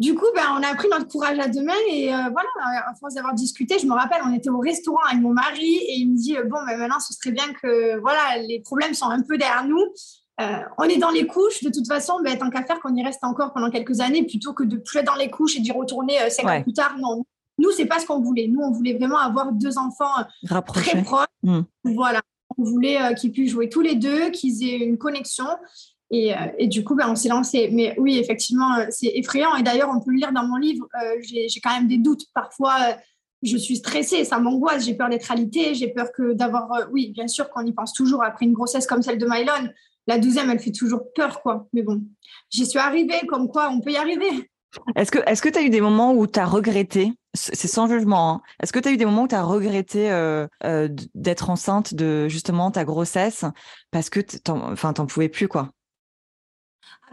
Du 0.00 0.14
coup, 0.14 0.26
ben, 0.34 0.42
on 0.58 0.62
a 0.62 0.74
pris 0.74 0.88
notre 0.90 1.06
courage 1.06 1.38
à 1.38 1.46
deux 1.46 1.62
mains 1.62 1.72
et 1.90 2.06
voilà, 2.08 2.48
à 2.88 2.94
force 2.98 3.14
d'avoir 3.14 3.34
discuté, 3.34 3.78
je 3.78 3.86
me 3.86 3.92
rappelle, 3.92 4.20
on 4.26 4.34
était 4.34 4.50
au 4.50 4.58
restaurant 4.58 5.00
avec 5.08 5.22
mon 5.22 5.32
mari 5.32 5.76
et 5.76 5.98
il 5.98 6.10
me 6.10 6.16
dit 6.16 6.34
bon, 6.44 6.58
ben, 6.66 6.76
maintenant, 6.78 6.98
ce 7.00 7.14
serait 7.14 7.32
bien 7.32 7.52
que 7.62 7.98
voilà, 8.00 8.38
les 8.38 8.60
problèmes 8.60 8.94
sont 8.94 9.10
un 9.10 9.22
peu 9.22 9.38
derrière 9.38 9.66
nous. 9.66 9.84
on 10.78 10.84
est 10.84 10.98
dans 10.98 11.10
les 11.10 11.26
couches, 11.26 11.62
de 11.62 11.70
toute 11.70 11.86
façon, 11.86 12.14
ben, 12.24 12.36
tant 12.38 12.50
qu'à 12.50 12.64
faire 12.64 12.80
qu'on 12.80 12.94
y 12.96 13.04
reste 13.04 13.22
encore 13.22 13.52
pendant 13.52 13.70
quelques 13.70 14.00
années 14.00 14.24
plutôt 14.24 14.54
que 14.54 14.64
de 14.64 14.78
plus 14.78 14.98
être 14.98 15.06
dans 15.06 15.14
les 15.14 15.30
couches 15.30 15.56
et 15.56 15.60
d'y 15.60 15.70
retourner 15.70 16.18
cinq 16.30 16.48
ans 16.48 16.62
plus 16.62 16.72
tard. 16.72 16.96
Non, 16.98 17.24
nous, 17.60 17.70
c'est 17.72 17.86
pas 17.86 17.98
ce 17.98 18.06
qu'on 18.06 18.20
voulait. 18.20 18.48
Nous, 18.48 18.60
on 18.60 18.72
voulait 18.72 18.94
vraiment 18.94 19.18
avoir 19.18 19.52
deux 19.52 19.76
enfants 19.76 20.24
très 20.66 21.02
proches. 21.02 21.26
Hmm. 21.42 21.60
Voilà. 21.84 22.22
On 22.58 22.64
voulait 22.64 23.00
euh, 23.00 23.14
qu'ils 23.14 23.32
puissent 23.32 23.50
jouer 23.50 23.68
tous 23.68 23.82
les 23.82 23.94
deux, 23.94 24.30
qu'ils 24.30 24.66
aient 24.66 24.78
une 24.78 24.98
connexion. 24.98 25.46
Et, 26.10 26.34
euh, 26.34 26.66
du 26.66 26.84
coup, 26.84 26.94
ben, 26.94 27.08
on 27.08 27.14
s'est 27.14 27.28
lancé. 27.28 27.70
Mais 27.72 27.94
oui, 27.98 28.18
effectivement, 28.18 28.76
euh, 28.76 28.86
c'est 28.90 29.12
effrayant. 29.14 29.54
Et 29.56 29.62
d'ailleurs, 29.62 29.90
on 29.94 30.00
peut 30.00 30.10
le 30.10 30.18
lire 30.18 30.32
dans 30.32 30.44
mon 30.44 30.56
livre. 30.56 30.86
j'ai 31.22 31.60
quand 31.62 31.74
même 31.74 31.88
des 31.88 31.98
doutes. 31.98 32.24
Parfois, 32.34 32.96
je 33.42 33.56
suis 33.56 33.76
stressée, 33.76 34.24
ça 34.24 34.38
m'angoisse. 34.38 34.84
J'ai 34.84 34.94
peur 34.94 35.08
d'être 35.08 35.30
alitée. 35.30 35.74
J'ai 35.74 35.88
peur 35.88 36.12
que 36.12 36.32
d'avoir. 36.32 36.88
oui, 36.92 37.12
bien 37.12 37.28
sûr 37.28 37.48
qu'on 37.50 37.64
y 37.64 37.72
pense 37.72 37.92
toujours 37.92 38.24
après 38.24 38.46
une 38.46 38.52
grossesse 38.52 38.86
comme 38.86 39.02
celle 39.02 39.18
de 39.18 39.26
Mylon. 39.26 39.70
La 40.06 40.18
douzième, 40.18 40.50
elle 40.50 40.58
fait 40.58 40.72
toujours 40.72 41.12
peur, 41.14 41.42
quoi. 41.42 41.68
Mais 41.72 41.82
bon, 41.82 42.02
j'y 42.50 42.66
suis 42.66 42.78
arrivée, 42.78 43.26
comme 43.28 43.48
quoi 43.48 43.70
on 43.70 43.80
peut 43.80 43.92
y 43.92 43.96
arriver. 43.96 44.50
Est-ce 44.96 45.10
que 45.42 45.48
tu 45.48 45.58
as 45.58 45.62
eu 45.62 45.70
des 45.70 45.80
moments 45.80 46.14
où 46.14 46.26
tu 46.26 46.38
as 46.38 46.46
regretté 46.46 47.12
c'est 47.34 47.68
sans 47.68 47.86
jugement. 47.86 48.30
Hein. 48.30 48.40
Est-ce 48.62 48.72
que 48.72 48.78
tu 48.78 48.88
as 48.88 48.92
eu 48.92 48.96
des 48.96 49.04
moments 49.04 49.22
où 49.22 49.28
tu 49.28 49.34
as 49.34 49.42
regretté 49.42 50.10
euh, 50.10 50.46
euh, 50.64 50.88
d'être 51.14 51.50
enceinte 51.50 51.94
de 51.94 52.28
justement 52.28 52.70
ta 52.70 52.84
grossesse? 52.84 53.44
Parce 53.90 54.10
que 54.10 54.20
enfin, 54.48 54.92
t'en 54.92 55.06
pouvais 55.06 55.28
plus 55.28 55.48
quoi 55.48 55.70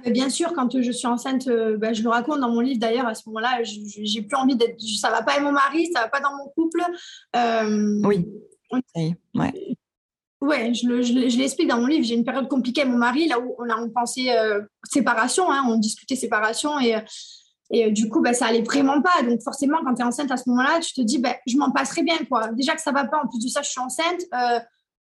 ah, 0.05 0.09
Bien 0.09 0.29
sûr, 0.29 0.53
quand 0.53 0.81
je 0.81 0.91
suis 0.91 1.07
enceinte, 1.07 1.47
euh, 1.47 1.77
bah, 1.77 1.93
je 1.93 2.03
le 2.03 2.09
raconte 2.09 2.39
dans 2.39 2.49
mon 2.49 2.61
livre 2.61 2.79
d'ailleurs. 2.79 3.07
À 3.07 3.15
ce 3.15 3.27
moment-là, 3.27 3.63
j'ai 3.63 4.21
plus 4.21 4.37
envie 4.37 4.55
d'être. 4.55 4.79
Ça 4.99 5.09
va 5.09 5.21
pas 5.21 5.33
avec 5.33 5.43
mon 5.43 5.51
mari, 5.51 5.89
ça 5.93 6.01
va 6.01 6.07
pas 6.07 6.19
dans 6.19 6.35
mon 6.35 6.47
couple. 6.49 6.81
oui. 8.07 8.27
Ouais. 9.33 9.77
Ouais, 10.39 10.71
je, 10.73 10.87
l'explique 11.37 11.67
dans 11.67 11.79
mon 11.79 11.87
livre. 11.87 12.05
J'ai 12.05 12.13
une 12.13 12.25
période 12.25 12.47
compliquée 12.47 12.81
avec 12.81 12.91
mon 12.93 12.99
mari, 12.99 13.27
là 13.27 13.39
où 13.39 13.55
on 13.57 13.69
a 13.69 13.89
pensé 13.89 14.29
séparation, 14.83 15.51
hein, 15.51 15.63
on 15.67 15.77
discutait 15.77 16.15
séparation 16.15 16.79
et 16.79 16.95
et 17.69 17.85
euh, 17.85 17.91
du 17.91 18.09
coup, 18.09 18.21
bah, 18.21 18.33
ça 18.33 18.47
allait 18.47 18.61
vraiment 18.61 19.01
pas. 19.01 19.23
Donc, 19.23 19.41
forcément, 19.41 19.77
quand 19.83 19.93
tu 19.93 20.01
es 20.01 20.05
enceinte 20.05 20.31
à 20.31 20.37
ce 20.37 20.49
moment-là, 20.49 20.79
tu 20.79 20.93
te 20.93 21.01
dis, 21.01 21.19
bah, 21.19 21.35
je 21.45 21.57
m'en 21.57 21.71
passerai 21.71 22.03
bien. 22.03 22.17
Quoi. 22.29 22.51
Déjà 22.53 22.75
que 22.75 22.81
ça 22.81 22.91
va 22.91 23.05
pas, 23.05 23.21
en 23.23 23.27
plus 23.27 23.43
de 23.43 23.49
ça, 23.49 23.61
je 23.61 23.69
suis 23.69 23.79
enceinte. 23.79 24.21
Euh, 24.33 24.59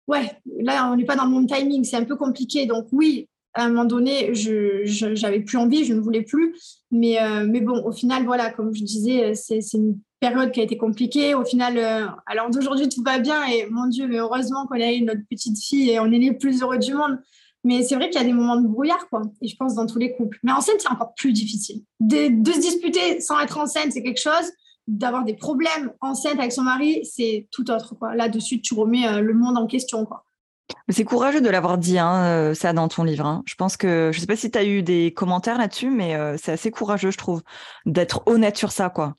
ouais, 0.09 0.31
là, 0.61 0.91
on 0.93 0.97
n'est 0.97 1.05
pas 1.05 1.17
dans 1.17 1.25
le 1.25 1.31
bon 1.31 1.47
timing. 1.47 1.85
C'est 1.85 1.97
un 1.97 2.05
peu 2.05 2.17
compliqué. 2.17 2.67
Donc, 2.67 2.89
oui, 2.93 3.29
à 3.55 3.65
un 3.65 3.69
moment 3.69 3.85
donné, 3.85 4.35
je 4.35 5.21
n'avais 5.23 5.41
plus 5.41 5.59
envie, 5.59 5.85
je 5.85 5.95
ne 5.95 6.01
voulais 6.01 6.23
plus. 6.23 6.55
Mais, 6.91 7.21
euh, 7.21 7.47
mais 7.49 7.61
bon, 7.61 7.83
au 7.85 7.93
final, 7.93 8.25
voilà, 8.25 8.51
comme 8.51 8.75
je 8.75 8.85
disais, 8.85 9.35
c'est 9.35 9.61
une 9.75 9.99
période 10.21 10.53
qui 10.53 10.61
a 10.61 10.65
été 10.65 10.77
compliquée. 10.77 11.35
Au 11.35 11.45
final, 11.45 11.79
alors 12.27 12.51
d'aujourd'hui, 12.51 12.89
tout 12.89 13.03
va 13.03 13.19
bien. 13.19 13.43
Et 13.47 13.67
mon 13.71 13.87
Dieu, 13.87 14.07
mais 14.07 14.19
heureusement 14.19 14.67
qu'on 14.67 14.81
a 14.81 14.93
eu 14.93 15.03
notre 15.03 15.23
petite 15.29 15.59
fille 15.59 15.91
et 15.91 16.01
on 16.01 16.07
est 16.07 16.19
les 16.19 16.33
plus 16.33 16.63
heureux 16.63 16.79
du 16.79 16.95
monde. 16.95 17.19
Mais 17.65 17.83
c'est 17.83 17.95
vrai 17.95 18.09
qu'il 18.09 18.21
y 18.21 18.25
a 18.25 18.27
des 18.27 18.33
moments 18.33 18.61
de 18.61 18.67
brouillard, 18.67 19.09
quoi. 19.09 19.23
Et 19.43 19.49
je 19.49 19.57
pense 19.57 19.75
dans 19.75 19.87
tous 19.87 19.99
les 19.99 20.13
couples. 20.13 20.39
Mais 20.43 20.53
enceinte, 20.53 20.77
c'est 20.79 20.91
encore 20.91 21.15
plus 21.15 21.33
difficile. 21.33 21.83
De, 22.01 22.29
se 22.53 22.61
disputer 22.61 23.21
sans 23.21 23.39
être 23.41 23.59
enceinte, 23.59 23.93
c'est 23.93 24.03
quelque 24.03 24.21
chose. 24.21 24.51
D'avoir 24.87 25.25
des 25.25 25.35
problèmes 25.35 25.93
enceinte 26.01 26.39
avec 26.39 26.53
son 26.53 26.63
mari, 26.63 27.05
c'est 27.05 27.49
tout 27.51 27.71
autre, 27.71 27.95
quoi. 27.97 28.15
Là-dessus, 28.15 28.61
tu 28.63 28.75
remets 28.75 29.07
euh, 29.07 29.21
le 29.21 29.35
monde 29.35 29.59
en 29.59 29.67
question, 29.67 30.07
quoi. 30.07 30.25
C'est 30.89 31.05
courageux 31.05 31.41
de 31.41 31.49
l'avoir 31.49 31.79
dit, 31.79 31.99
hein, 31.99 32.25
euh, 32.25 32.55
ça, 32.55 32.73
dans 32.73 32.89
ton 32.89 33.05
livre. 33.05 33.27
Hein. 33.27 33.43
Je 33.47 33.55
pense 33.55 33.77
que, 33.77 34.11
je 34.13 34.19
ne 34.19 34.21
sais 34.21 34.27
pas 34.27 34.37
si 34.37 34.51
tu 34.51 34.59
as 34.59 34.65
eu 34.65 34.83
des 34.83 35.13
commentaires 35.13 35.59
là-dessus, 35.59 35.91
mais 35.91 36.15
euh, 36.15 36.37
c'est 36.41 36.53
assez 36.53 36.71
courageux, 36.71 37.11
je 37.11 37.19
trouve, 37.19 37.43
d'être 37.87 38.23
honnête 38.27 38.57
sur 38.57 38.73
ça, 38.73 38.91
quoi. 38.91 39.15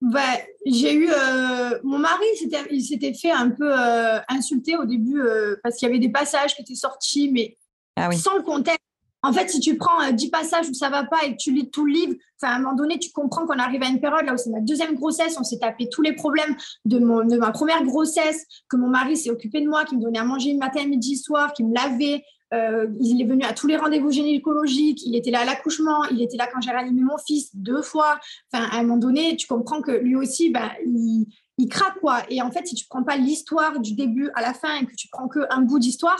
Bah, 0.00 0.20
j'ai 0.64 0.94
eu 0.94 1.10
euh, 1.10 1.78
mon 1.82 1.98
mari, 1.98 2.24
il 2.70 2.82
s'était 2.82 3.14
fait 3.14 3.32
un 3.32 3.50
peu 3.50 3.68
euh, 3.68 4.20
insulter 4.28 4.76
au 4.76 4.84
début 4.84 5.20
parce 5.62 5.76
qu'il 5.76 5.88
y 5.88 5.90
avait 5.90 5.98
des 5.98 6.10
passages 6.10 6.54
qui 6.54 6.62
étaient 6.62 6.76
sortis, 6.76 7.30
mais 7.32 7.56
ah 7.96 8.10
sans 8.12 8.36
le 8.36 8.42
contexte. 8.42 8.87
En 9.22 9.32
fait, 9.32 9.50
si 9.50 9.58
tu 9.60 9.76
prends 9.76 10.12
10 10.12 10.30
passages 10.30 10.68
où 10.68 10.74
ça 10.74 10.90
va 10.90 11.04
pas 11.04 11.24
et 11.24 11.32
que 11.32 11.38
tu 11.38 11.52
lis 11.52 11.70
tout 11.70 11.84
le 11.84 11.92
livre, 11.92 12.14
à 12.42 12.54
un 12.54 12.58
moment 12.60 12.74
donné, 12.74 12.98
tu 12.98 13.10
comprends 13.10 13.46
qu'on 13.46 13.58
arrive 13.58 13.82
à 13.82 13.88
une 13.88 14.00
période 14.00 14.24
là 14.24 14.34
où 14.34 14.36
c'est 14.36 14.50
ma 14.50 14.60
deuxième 14.60 14.94
grossesse, 14.94 15.36
on 15.38 15.44
s'est 15.44 15.58
tapé 15.58 15.88
tous 15.88 16.02
les 16.02 16.12
problèmes 16.12 16.56
de, 16.84 16.98
mon, 16.98 17.24
ma 17.24 17.50
première 17.50 17.82
grossesse, 17.84 18.44
que 18.68 18.76
mon 18.76 18.88
mari 18.88 19.16
s'est 19.16 19.30
occupé 19.30 19.60
de 19.60 19.68
moi, 19.68 19.84
qui 19.84 19.96
me 19.96 20.02
donnait 20.02 20.20
à 20.20 20.24
manger 20.24 20.52
le 20.52 20.58
matin, 20.58 20.86
midi, 20.86 21.16
soir, 21.16 21.52
qui 21.52 21.64
me 21.64 21.74
lavait, 21.74 22.22
euh, 22.54 22.86
il 23.00 23.20
est 23.20 23.26
venu 23.26 23.44
à 23.44 23.52
tous 23.52 23.66
les 23.66 23.76
rendez-vous 23.76 24.10
gynécologiques, 24.10 25.04
il 25.04 25.16
était 25.16 25.30
là 25.30 25.40
à 25.40 25.44
l'accouchement, 25.44 26.04
il 26.10 26.22
était 26.22 26.36
là 26.36 26.48
quand 26.52 26.60
j'ai 26.60 26.70
réanimé 26.70 27.02
mon 27.02 27.18
fils 27.18 27.50
deux 27.54 27.82
fois. 27.82 28.18
Enfin, 28.52 28.64
à 28.70 28.78
un 28.78 28.82
moment 28.82 28.96
donné, 28.98 29.36
tu 29.36 29.46
comprends 29.46 29.82
que 29.82 29.90
lui 29.90 30.14
aussi, 30.14 30.50
ben, 30.50 30.70
il, 30.86 31.26
il 31.58 31.68
craque. 31.68 31.96
Et 32.30 32.40
en 32.40 32.50
fait, 32.50 32.66
si 32.66 32.74
tu 32.74 32.86
prends 32.88 33.02
pas 33.02 33.16
l'histoire 33.16 33.80
du 33.80 33.94
début 33.94 34.30
à 34.34 34.42
la 34.42 34.54
fin 34.54 34.76
et 34.76 34.86
que 34.86 34.94
tu 34.94 35.08
prends 35.10 35.28
qu'un 35.28 35.60
bout 35.60 35.78
d'histoire, 35.78 36.18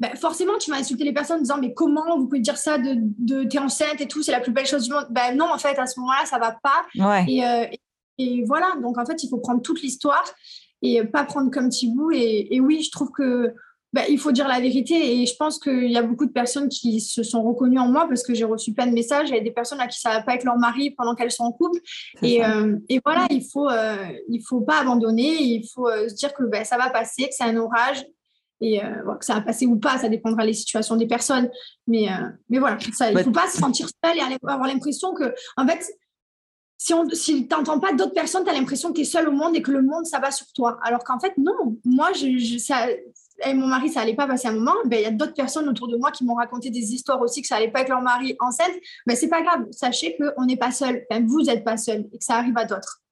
ben, 0.00 0.16
forcément, 0.16 0.56
tu 0.58 0.70
vas 0.70 0.78
insulter 0.78 1.04
les 1.04 1.12
personnes 1.12 1.38
en 1.38 1.42
disant 1.42 1.58
mais 1.60 1.74
comment 1.74 2.18
vous 2.18 2.26
pouvez 2.26 2.40
dire 2.40 2.56
ça 2.56 2.78
de, 2.78 2.96
de 3.18 3.44
t'es 3.44 3.58
enceinte 3.58 4.00
et 4.00 4.08
tout, 4.08 4.22
c'est 4.22 4.32
la 4.32 4.40
plus 4.40 4.50
belle 4.50 4.66
chose 4.66 4.84
du 4.84 4.92
monde. 4.92 5.06
Ben 5.10 5.36
non, 5.36 5.52
en 5.52 5.58
fait, 5.58 5.78
à 5.78 5.86
ce 5.86 6.00
moment-là, 6.00 6.24
ça 6.24 6.38
va 6.38 6.56
pas. 6.62 6.86
Et, 7.28 7.44
euh, 7.44 7.66
et, 8.16 8.42
voilà. 8.44 8.72
Donc 8.82 8.96
en 8.96 9.04
fait, 9.04 9.22
il 9.22 9.28
faut 9.28 9.36
prendre 9.38 9.60
toute 9.60 9.82
l'histoire 9.82 10.24
et 10.80 11.04
pas 11.04 11.24
prendre 11.24 11.50
comme 11.50 11.68
petit 11.68 11.92
bout. 11.94 12.12
Et, 12.12 12.54
et 12.54 12.60
oui, 12.60 12.82
je 12.82 12.90
trouve 12.90 13.10
que 13.10 13.52
bah, 13.92 14.02
il 14.08 14.18
faut 14.18 14.32
dire 14.32 14.48
la 14.48 14.58
vérité 14.58 15.20
et 15.20 15.26
je 15.26 15.36
pense 15.36 15.58
qu'il 15.58 15.90
y 15.90 15.98
a 15.98 16.02
beaucoup 16.02 16.24
de 16.24 16.32
personnes 16.32 16.70
qui 16.70 17.02
se 17.02 17.22
sont 17.22 17.42
reconnues 17.42 17.78
en 17.78 17.88
moi 17.88 18.06
parce 18.08 18.22
que 18.22 18.32
j'ai 18.32 18.44
reçu 18.44 18.72
plein 18.72 18.86
de 18.86 18.92
messages. 18.92 19.28
Il 19.28 19.34
y 19.34 19.38
a 19.38 19.42
des 19.42 19.50
personnes 19.50 19.80
à 19.80 19.86
qui 19.86 20.00
ça 20.00 20.10
va 20.10 20.22
pas 20.22 20.34
être 20.34 20.44
leur 20.44 20.56
mari 20.56 20.92
pendant 20.92 21.14
qu'elles 21.14 21.32
sont 21.32 21.44
en 21.44 21.52
couple. 21.52 21.78
Et, 22.22 22.42
euh, 22.42 22.78
et, 22.88 23.02
voilà, 23.04 23.26
il 23.28 23.44
faut, 23.44 23.68
euh, 23.68 23.96
il 24.30 24.40
faut 24.48 24.62
pas 24.62 24.80
abandonner. 24.80 25.42
Il 25.42 25.68
faut 25.74 25.90
se 26.08 26.14
dire 26.14 26.32
que 26.32 26.44
bah, 26.44 26.64
ça 26.64 26.78
va 26.78 26.88
passer, 26.88 27.24
que 27.24 27.34
c'est 27.34 27.44
un 27.44 27.58
orage 27.58 28.02
et 28.60 28.80
que 28.80 29.24
ça 29.24 29.34
va 29.34 29.40
passer 29.40 29.66
ou 29.66 29.76
pas. 29.76 29.98
Ça 29.98 30.08
dépendra 30.08 30.44
des 30.44 30.52
situations 30.52 30.96
des 30.96 31.06
personnes. 31.06 31.48
Mais, 31.86 32.08
mais 32.48 32.58
voilà, 32.58 32.78
ça, 32.92 33.10
il 33.10 33.16
ne 33.16 33.22
faut 33.22 33.30
pas 33.30 33.48
se 33.48 33.58
sentir 33.58 33.88
seul 34.04 34.18
et 34.18 34.36
avoir 34.46 34.66
l'impression 34.68 35.14
que, 35.14 35.34
en 35.56 35.66
fait, 35.66 35.86
si, 36.76 36.94
on, 36.94 37.08
si 37.10 37.46
tu 37.46 37.54
n'entends 37.54 37.78
pas 37.78 37.92
d'autres 37.92 38.14
personnes, 38.14 38.42
tu 38.42 38.50
as 38.50 38.54
l'impression 38.54 38.88
que 38.88 38.94
tu 38.94 39.00
es 39.02 39.04
seul 39.04 39.28
au 39.28 39.32
monde 39.32 39.54
et 39.54 39.60
que 39.60 39.70
le 39.70 39.82
monde, 39.82 40.06
ça 40.06 40.18
va 40.18 40.30
sur 40.30 40.46
toi. 40.54 40.78
Alors 40.82 41.04
qu'en 41.04 41.20
fait, 41.20 41.34
non. 41.36 41.76
Moi, 41.84 42.10
je, 42.14 42.38
je, 42.38 42.56
ça, 42.56 42.86
et 43.44 43.54
mon 43.54 43.66
mari, 43.66 43.90
ça 43.90 44.00
allait 44.00 44.14
pas 44.14 44.26
passer 44.26 44.48
un 44.48 44.52
moment, 44.52 44.74
ben, 44.86 44.98
il 44.98 45.02
y 45.02 45.06
a 45.06 45.10
d'autres 45.10 45.34
personnes 45.34 45.68
autour 45.68 45.88
de 45.88 45.96
moi 45.96 46.10
qui 46.10 46.24
m'ont 46.24 46.34
raconté 46.34 46.70
des 46.70 46.94
histoires 46.94 47.20
aussi 47.20 47.42
que 47.42 47.48
ça 47.48 47.56
allait 47.56 47.70
pas 47.70 47.80
avec 47.80 47.90
leur 47.90 48.00
mari 48.00 48.36
enceinte. 48.40 48.72
Mais 49.06 49.14
ben, 49.14 49.16
c'est 49.16 49.28
pas 49.28 49.42
grave. 49.42 49.66
Sachez 49.70 50.16
qu'on 50.16 50.44
n'est 50.44 50.56
pas 50.56 50.72
seul. 50.72 51.04
vous 51.26 51.42
n'êtes 51.42 51.64
pas 51.64 51.76
seul 51.76 52.08
et 52.12 52.18
que 52.18 52.24
ça 52.24 52.36
arrive 52.36 52.56
à 52.56 52.64
d'autres. 52.64 53.02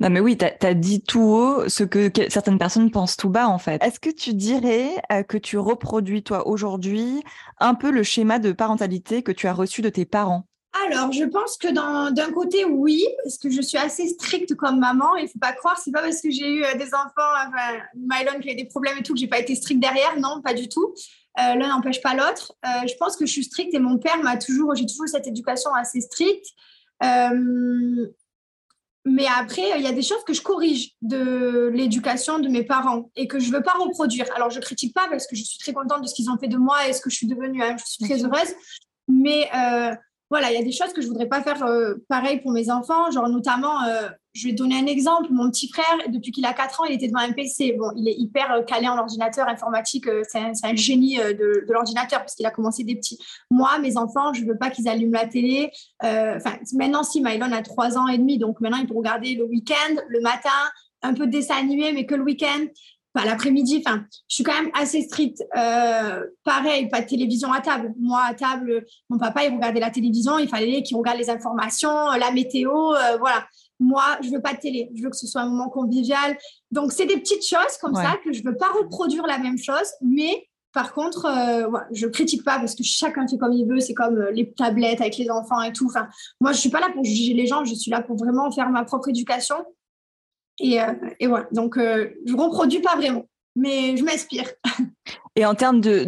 Non, 0.00 0.10
mais 0.10 0.20
oui, 0.20 0.36
tu 0.36 0.44
as, 0.44 0.74
dit 0.74 1.02
tout 1.02 1.20
haut 1.20 1.68
ce 1.68 1.84
que, 1.84 2.10
certaines 2.28 2.58
personnes 2.58 2.90
pensent 2.90 3.16
tout 3.16 3.30
bas, 3.30 3.48
en 3.48 3.58
fait. 3.58 3.82
Est-ce 3.82 4.00
que 4.00 4.10
tu 4.10 4.34
dirais 4.34 4.90
euh, 5.12 5.22
que 5.22 5.38
tu 5.38 5.58
reproduis, 5.58 6.22
toi, 6.22 6.48
aujourd'hui, 6.48 7.22
un 7.58 7.74
peu 7.74 7.90
le 7.90 8.02
schéma 8.02 8.38
de 8.38 8.52
parentalité 8.52 9.22
que 9.22 9.32
tu 9.32 9.46
as 9.46 9.52
reçu 9.52 9.82
de 9.82 9.88
tes 9.88 10.04
parents? 10.04 10.46
Alors, 10.86 11.12
je 11.12 11.24
pense 11.24 11.58
que 11.58 11.68
d'un 11.68 12.32
côté, 12.32 12.64
oui, 12.64 13.04
parce 13.22 13.36
que 13.36 13.50
je 13.50 13.60
suis 13.60 13.76
assez 13.76 14.08
stricte 14.08 14.54
comme 14.54 14.80
maman. 14.80 15.16
Il 15.16 15.24
ne 15.24 15.28
faut 15.28 15.38
pas 15.38 15.52
croire, 15.52 15.78
c'est 15.78 15.92
pas 15.92 16.00
parce 16.00 16.22
que 16.22 16.30
j'ai 16.30 16.48
eu 16.48 16.64
euh, 16.64 16.74
des 16.74 16.94
enfants, 16.94 17.30
enfin, 17.46 17.78
Mylon 17.94 18.40
qui 18.40 18.50
a 18.50 18.54
des 18.54 18.64
problèmes 18.64 18.96
et 18.98 19.02
tout, 19.02 19.12
que 19.12 19.20
j'ai 19.20 19.28
pas 19.28 19.38
été 19.38 19.54
stricte 19.54 19.80
derrière. 19.80 20.18
Non, 20.18 20.40
pas 20.42 20.54
du 20.54 20.68
tout. 20.68 20.94
Euh, 21.38 21.54
L'un 21.54 21.68
n'empêche 21.68 22.00
pas 22.02 22.14
l'autre. 22.14 22.54
Euh, 22.64 22.86
je 22.86 22.94
pense 22.96 23.16
que 23.16 23.26
je 23.26 23.32
suis 23.32 23.44
stricte 23.44 23.74
et 23.74 23.78
mon 23.78 23.98
père 23.98 24.22
m'a 24.22 24.36
toujours, 24.36 24.74
j'ai 24.74 24.86
toujours 24.86 25.08
cette 25.08 25.26
éducation 25.26 25.72
assez 25.74 26.00
stricte. 26.00 26.46
Euh, 27.02 28.06
mais 29.04 29.26
après, 29.26 29.62
il 29.78 29.82
y 29.82 29.86
a 29.86 29.92
des 29.92 30.02
choses 30.02 30.22
que 30.24 30.32
je 30.32 30.42
corrige 30.42 30.92
de 31.02 31.70
l'éducation 31.74 32.38
de 32.38 32.48
mes 32.48 32.62
parents 32.62 33.10
et 33.16 33.26
que 33.26 33.40
je 33.40 33.50
ne 33.50 33.56
veux 33.56 33.62
pas 33.62 33.74
reproduire. 33.74 34.26
Alors, 34.36 34.50
je 34.50 34.60
critique 34.60 34.94
pas 34.94 35.08
parce 35.10 35.26
que 35.26 35.34
je 35.34 35.42
suis 35.42 35.58
très 35.58 35.72
contente 35.72 36.02
de 36.02 36.06
ce 36.06 36.14
qu'ils 36.14 36.30
ont 36.30 36.38
fait 36.38 36.48
de 36.48 36.56
moi 36.56 36.88
et 36.88 36.92
ce 36.92 37.00
que 37.00 37.10
je 37.10 37.16
suis 37.16 37.26
devenue. 37.26 37.62
Hein. 37.62 37.76
Je 37.78 37.84
suis 37.84 38.04
très 38.04 38.24
heureuse. 38.24 38.54
Mais 39.08 39.48
voilà, 40.32 40.50
il 40.50 40.54
y 40.54 40.58
a 40.58 40.64
des 40.64 40.72
choses 40.72 40.94
que 40.94 41.02
je 41.02 41.08
voudrais 41.08 41.28
pas 41.28 41.42
faire 41.42 41.62
euh, 41.62 41.96
pareil 42.08 42.40
pour 42.40 42.52
mes 42.52 42.70
enfants. 42.70 43.10
Genre, 43.10 43.28
notamment, 43.28 43.82
euh, 43.82 44.08
je 44.32 44.48
vais 44.48 44.52
donner 44.52 44.76
un 44.78 44.86
exemple. 44.86 45.28
Mon 45.30 45.50
petit 45.50 45.68
frère, 45.68 46.08
depuis 46.08 46.32
qu'il 46.32 46.44
a 46.44 46.52
4 46.52 46.80
ans, 46.80 46.84
il 46.84 46.94
était 46.94 47.08
devant 47.08 47.20
un 47.20 47.32
PC. 47.32 47.76
Bon, 47.78 47.90
il 47.96 48.08
est 48.08 48.14
hyper 48.14 48.52
euh, 48.52 48.62
calé 48.62 48.88
en 48.88 48.98
ordinateur 48.98 49.48
informatique. 49.48 50.06
c'est 50.28 50.38
un, 50.38 50.76
génie 50.76 51.16
de, 51.16 51.64
l'ordinateur 51.68 52.20
parce 52.20 52.34
qu'il 52.34 52.46
a 52.46 52.50
commencé 52.50 52.84
des 52.84 52.96
petits. 52.96 53.18
Moi, 53.50 53.78
mes 53.80 53.96
enfants, 53.96 54.32
je 54.32 54.44
veux 54.44 54.56
pas 54.56 54.70
qu'ils 54.70 54.88
allument 54.88 55.18
la 55.18 55.26
télé. 55.26 55.70
Enfin, 56.02 56.56
maintenant, 56.74 57.02
si 57.02 57.20
Mylon 57.20 57.52
a 57.52 57.62
3 57.62 57.98
ans 57.98 58.08
et 58.08 58.18
demi, 58.18 58.38
donc 58.38 58.60
maintenant, 58.60 58.78
il 58.78 58.86
peut 58.86 58.96
regarder 58.96 59.34
le 59.34 59.44
week-end, 59.44 59.96
le 60.08 60.20
matin, 60.20 60.50
un 61.02 61.14
peu 61.14 61.26
de 61.26 61.32
dessin 61.32 61.56
animé, 61.56 61.92
mais 61.92 62.06
que 62.06 62.14
le 62.14 62.22
week-end 62.22 62.66
pas 63.12 63.24
l'après-midi. 63.24 63.82
Enfin, 63.84 64.04
je 64.28 64.34
suis 64.36 64.44
quand 64.44 64.54
même 64.54 64.70
assez 64.74 65.02
stricte. 65.02 65.42
Euh, 65.56 66.24
pareil, 66.44 66.88
pas 66.88 67.00
de 67.00 67.06
télévision 67.06 67.52
à 67.52 67.60
table. 67.60 67.92
Moi, 67.98 68.20
à 68.26 68.34
table, 68.34 68.84
mon 69.10 69.18
papa, 69.18 69.44
il 69.44 69.54
regardait 69.54 69.80
la 69.80 69.90
télévision. 69.90 70.38
Il 70.38 70.48
fallait 70.48 70.82
qu'il 70.82 70.96
regarde 70.96 71.18
les 71.18 71.30
informations, 71.30 72.10
la 72.18 72.30
météo, 72.30 72.94
euh, 72.94 73.16
voilà. 73.18 73.46
Moi, 73.82 74.04
je 74.22 74.30
veux 74.30 74.40
pas 74.40 74.54
de 74.54 74.58
télé. 74.58 74.90
Je 74.94 75.02
veux 75.02 75.10
que 75.10 75.16
ce 75.16 75.26
soit 75.26 75.42
un 75.42 75.48
moment 75.48 75.68
convivial. 75.68 76.38
Donc, 76.70 76.92
c'est 76.92 77.06
des 77.06 77.18
petites 77.18 77.46
choses 77.46 77.76
comme 77.80 77.94
ça 77.94 78.14
que 78.24 78.32
je 78.32 78.42
veux 78.44 78.56
pas 78.56 78.68
reproduire 78.68 79.26
la 79.26 79.38
même 79.38 79.58
chose, 79.58 79.90
mais 80.00 80.46
Par 80.72 80.94
contre, 80.94 81.26
euh, 81.26 81.68
je 81.92 82.06
critique 82.06 82.44
pas 82.44 82.58
parce 82.58 82.74
que 82.74 82.82
chacun 82.82 83.26
fait 83.28 83.36
comme 83.36 83.52
il 83.52 83.66
veut. 83.66 83.80
C'est 83.80 83.92
comme 83.92 84.18
les 84.32 84.52
tablettes 84.54 85.02
avec 85.02 85.18
les 85.18 85.28
enfants 85.30 85.60
et 85.60 85.72
tout. 85.72 85.86
Enfin, 85.86 86.08
moi, 86.40 86.52
je 86.52 86.60
suis 86.60 86.70
pas 86.70 86.80
là 86.80 86.88
pour 86.94 87.04
juger 87.04 87.34
les 87.34 87.46
gens. 87.46 87.64
Je 87.64 87.74
suis 87.74 87.90
là 87.90 88.00
pour 88.00 88.16
vraiment 88.16 88.50
faire 88.50 88.70
ma 88.70 88.84
propre 88.84 89.10
éducation. 89.10 89.56
Et, 90.58 90.78
et 91.20 91.26
voilà. 91.26 91.46
Donc, 91.52 91.76
je 91.76 92.34
reproduis 92.34 92.80
pas 92.80 92.96
vraiment, 92.96 93.26
mais 93.54 93.96
je 93.98 94.04
m'inspire. 94.04 94.48
Et 95.34 95.46
en 95.46 95.54
termes 95.54 95.80
de, 95.80 96.04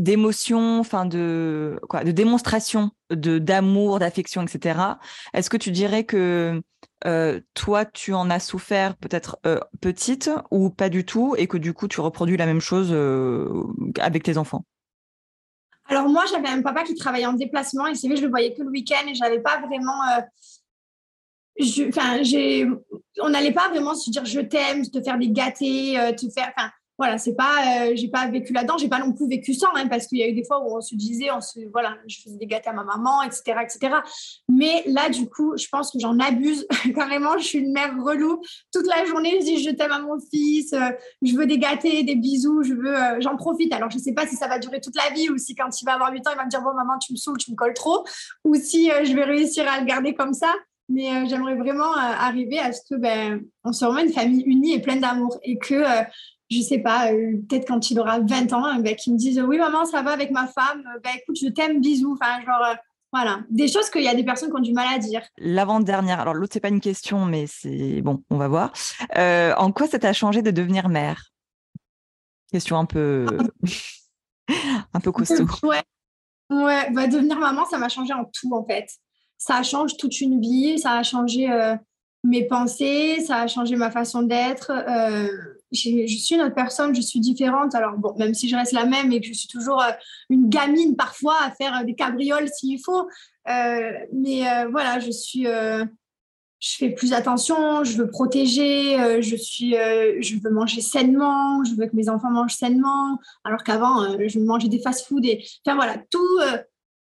d'émotion, 0.00 0.80
enfin 0.80 1.04
de 1.04 1.78
quoi, 1.88 2.04
de 2.04 2.10
démonstration 2.10 2.90
de 3.10 3.38
d'amour, 3.38 3.98
d'affection, 3.98 4.42
etc. 4.42 4.80
Est-ce 5.34 5.50
que 5.50 5.58
tu 5.58 5.70
dirais 5.70 6.04
que 6.04 6.62
euh, 7.06 7.40
toi, 7.52 7.84
tu 7.84 8.14
en 8.14 8.30
as 8.30 8.40
souffert 8.40 8.96
peut-être 8.96 9.38
euh, 9.44 9.60
petite 9.82 10.30
ou 10.50 10.70
pas 10.70 10.88
du 10.88 11.04
tout, 11.04 11.34
et 11.36 11.46
que 11.46 11.58
du 11.58 11.74
coup, 11.74 11.86
tu 11.86 12.00
reproduis 12.00 12.38
la 12.38 12.46
même 12.46 12.60
chose 12.60 12.88
euh, 12.92 13.64
avec 14.00 14.22
tes 14.22 14.38
enfants? 14.38 14.64
Alors 15.86 16.08
moi, 16.08 16.24
j'avais 16.30 16.48
un 16.48 16.62
papa 16.62 16.82
qui 16.82 16.94
travaillait 16.94 17.26
en 17.26 17.34
déplacement, 17.34 17.86
et 17.88 17.94
c'est 17.94 18.08
vrai, 18.08 18.16
je 18.16 18.22
le 18.22 18.30
voyais 18.30 18.54
que 18.54 18.62
le 18.62 18.70
week-end, 18.70 19.06
et 19.06 19.14
j'avais 19.14 19.40
pas 19.40 19.60
vraiment. 19.60 20.00
Enfin, 21.88 22.22
on 23.20 23.28
n'allait 23.28 23.52
pas 23.52 23.68
vraiment 23.68 23.94
se 23.94 24.10
dire 24.10 24.24
je 24.24 24.40
t'aime, 24.40 24.88
te 24.88 25.02
faire 25.02 25.18
des 25.18 25.28
gâtés, 25.28 25.98
te 26.16 26.30
faire. 26.30 26.54
Voilà, 26.96 27.18
c'est 27.18 27.34
pas, 27.34 27.88
euh, 27.88 27.92
j'ai 27.96 28.08
pas 28.08 28.28
vécu 28.28 28.52
là-dedans, 28.52 28.78
j'ai 28.78 28.88
pas 28.88 29.00
non 29.00 29.12
plus 29.12 29.28
vécu 29.28 29.52
sans, 29.52 29.74
hein, 29.74 29.88
parce 29.88 30.06
qu'il 30.06 30.18
y 30.18 30.22
a 30.22 30.28
eu 30.28 30.32
des 30.32 30.44
fois 30.44 30.60
où 30.60 30.76
on 30.76 30.80
se 30.80 30.94
disait, 30.94 31.30
on 31.32 31.40
se, 31.40 31.58
voilà, 31.72 31.96
je 32.06 32.20
faisais 32.22 32.36
des 32.36 32.46
gâteaux 32.46 32.70
à 32.70 32.72
ma 32.72 32.84
maman, 32.84 33.22
etc., 33.22 33.56
etc. 33.62 33.96
Mais 34.48 34.84
là, 34.86 35.08
du 35.08 35.28
coup, 35.28 35.54
je 35.56 35.66
pense 35.68 35.90
que 35.90 35.98
j'en 35.98 36.18
abuse 36.20 36.66
carrément. 36.94 37.36
Je 37.38 37.44
suis 37.44 37.58
une 37.58 37.72
mère 37.72 37.94
relou. 38.00 38.40
Toute 38.72 38.86
la 38.86 39.04
journée, 39.06 39.38
je 39.40 39.44
dis, 39.44 39.62
je 39.62 39.70
t'aime 39.70 39.90
à 39.90 39.98
mon 39.98 40.18
fils, 40.30 40.72
euh, 40.72 40.90
je 41.22 41.34
veux 41.34 41.46
des 41.46 41.58
gâteaux, 41.58 41.88
des 41.88 42.14
bisous, 42.14 42.62
je 42.62 42.74
veux, 42.74 42.96
euh, 42.96 43.20
j'en 43.20 43.36
profite. 43.36 43.72
Alors, 43.72 43.90
je 43.90 43.98
sais 43.98 44.12
pas 44.12 44.26
si 44.26 44.36
ça 44.36 44.46
va 44.46 44.60
durer 44.60 44.80
toute 44.80 44.94
la 44.96 45.12
vie 45.12 45.28
ou 45.30 45.36
si 45.36 45.56
quand 45.56 45.80
il 45.80 45.84
va 45.84 45.94
avoir 45.94 46.12
8 46.12 46.26
ans, 46.28 46.30
il 46.32 46.36
va 46.36 46.44
me 46.44 46.50
dire, 46.50 46.62
bon, 46.62 46.74
maman, 46.74 46.98
tu 46.98 47.12
me 47.12 47.16
saoules, 47.16 47.38
tu 47.38 47.50
me 47.50 47.56
colles 47.56 47.74
trop, 47.74 48.04
ou 48.44 48.54
si 48.54 48.90
je 49.02 49.12
vais 49.14 49.24
réussir 49.24 49.66
à 49.68 49.80
le 49.80 49.86
garder 49.86 50.14
comme 50.14 50.32
ça. 50.32 50.52
Mais 50.90 51.26
j'aimerais 51.26 51.54
vraiment 51.54 51.94
arriver 51.94 52.58
à 52.58 52.70
ce 52.70 52.82
que 52.88 52.94
ben, 52.96 53.42
on 53.64 53.72
soit 53.72 53.88
vraiment 53.88 54.06
une 54.06 54.12
famille 54.12 54.42
unie 54.42 54.74
et 54.74 54.82
pleine 54.82 55.00
d'amour 55.00 55.38
et 55.42 55.56
que 55.56 55.82
je 56.50 56.60
sais 56.60 56.78
pas, 56.78 57.12
euh, 57.12 57.36
peut-être 57.48 57.66
quand 57.66 57.90
il 57.90 57.98
aura 57.98 58.20
20 58.20 58.52
ans, 58.52 58.64
hein, 58.64 58.82
qu'il 58.94 59.14
me 59.14 59.18
dise 59.18 59.40
oui 59.40 59.58
maman 59.58 59.84
ça 59.84 60.02
va 60.02 60.12
avec 60.12 60.30
ma 60.30 60.46
femme, 60.46 60.84
ben 61.02 61.10
écoute 61.16 61.38
je 61.40 61.48
t'aime 61.48 61.80
bisous, 61.80 62.12
enfin 62.12 62.44
genre 62.44 62.62
euh, 62.62 62.74
voilà, 63.12 63.40
des 63.48 63.68
choses 63.68 63.90
qu'il 63.90 64.02
y 64.02 64.08
a 64.08 64.14
des 64.14 64.24
personnes 64.24 64.50
qui 64.50 64.56
ont 64.56 64.62
du 64.62 64.72
mal 64.72 64.92
à 64.92 64.98
dire. 64.98 65.22
L'avant-dernière, 65.38 66.20
alors 66.20 66.34
l'autre 66.34 66.52
c'est 66.52 66.60
pas 66.60 66.68
une 66.68 66.80
question 66.80 67.24
mais 67.24 67.46
c'est 67.46 68.02
bon, 68.02 68.22
on 68.30 68.36
va 68.36 68.48
voir. 68.48 68.72
Euh, 69.16 69.54
en 69.56 69.72
quoi 69.72 69.86
ça 69.86 69.98
t'a 69.98 70.12
changé 70.12 70.42
de 70.42 70.50
devenir 70.50 70.88
mère? 70.88 71.30
Question 72.52 72.78
un 72.78 72.86
peu 72.86 73.26
un 74.92 75.00
peu 75.00 75.12
costaud. 75.12 75.46
Ouais, 76.50 76.62
ouais, 76.62 76.90
bah, 76.90 77.06
devenir 77.06 77.38
maman 77.38 77.64
ça 77.64 77.78
m'a 77.78 77.88
changé 77.88 78.12
en 78.12 78.24
tout 78.24 78.54
en 78.54 78.64
fait. 78.64 78.86
Ça 79.38 79.62
change 79.62 79.96
toute 79.96 80.20
une 80.20 80.40
vie, 80.40 80.78
ça 80.78 80.92
a 80.92 81.02
changé 81.02 81.48
mes 82.22 82.46
pensées, 82.46 83.20
ça 83.20 83.38
a 83.38 83.46
changé 83.46 83.76
ma 83.76 83.90
façon 83.90 84.22
d'être 84.22 84.70
je 85.74 86.16
suis 86.16 86.34
une 86.34 86.42
autre 86.42 86.54
personne, 86.54 86.94
je 86.94 87.00
suis 87.00 87.20
différente. 87.20 87.74
Alors, 87.74 87.96
bon, 87.98 88.14
même 88.18 88.34
si 88.34 88.48
je 88.48 88.56
reste 88.56 88.72
la 88.72 88.86
même 88.86 89.12
et 89.12 89.20
que 89.20 89.26
je 89.26 89.32
suis 89.32 89.48
toujours 89.48 89.82
euh, 89.82 89.90
une 90.30 90.48
gamine 90.48 90.96
parfois 90.96 91.36
à 91.42 91.50
faire 91.50 91.80
euh, 91.80 91.84
des 91.84 91.94
cabrioles 91.94 92.48
s'il 92.48 92.80
faut. 92.80 93.08
Euh, 93.48 93.92
mais 94.12 94.42
voilà, 94.70 95.00
je 95.00 95.10
suis. 95.10 95.44
je 95.44 96.76
fais 96.78 96.90
plus 96.90 97.12
attention, 97.12 97.84
je 97.84 97.98
veux 97.98 98.08
protéger, 98.08 99.20
je, 99.20 99.36
suis, 99.36 99.72
je 99.72 100.40
veux 100.42 100.50
manger 100.50 100.80
sainement, 100.80 101.62
je 101.64 101.74
veux 101.74 101.86
que 101.86 101.94
mes 101.94 102.08
enfants 102.08 102.30
mangent 102.30 102.54
sainement, 102.54 103.18
alors 103.44 103.62
qu'avant, 103.62 104.16
je 104.26 104.38
mangeais 104.38 104.68
des 104.68 104.78
fast-food. 104.78 105.26
Et... 105.26 105.44
Enfin 105.66 105.76
voilà, 105.76 105.98
tout, 106.10 106.40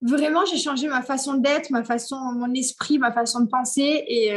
vraiment, 0.03 0.45
j'ai 0.47 0.59
changé 0.59 0.89
ma 0.89 1.03
façon 1.03 1.35
d'être, 1.35 1.71
ma 1.71 1.85
façon, 1.85 2.17
mon 2.17 2.53
esprit, 2.55 2.99
ma 2.99 3.13
façon 3.13 3.41
de 3.41 3.49
penser. 3.49 4.05
Et, 4.09 4.33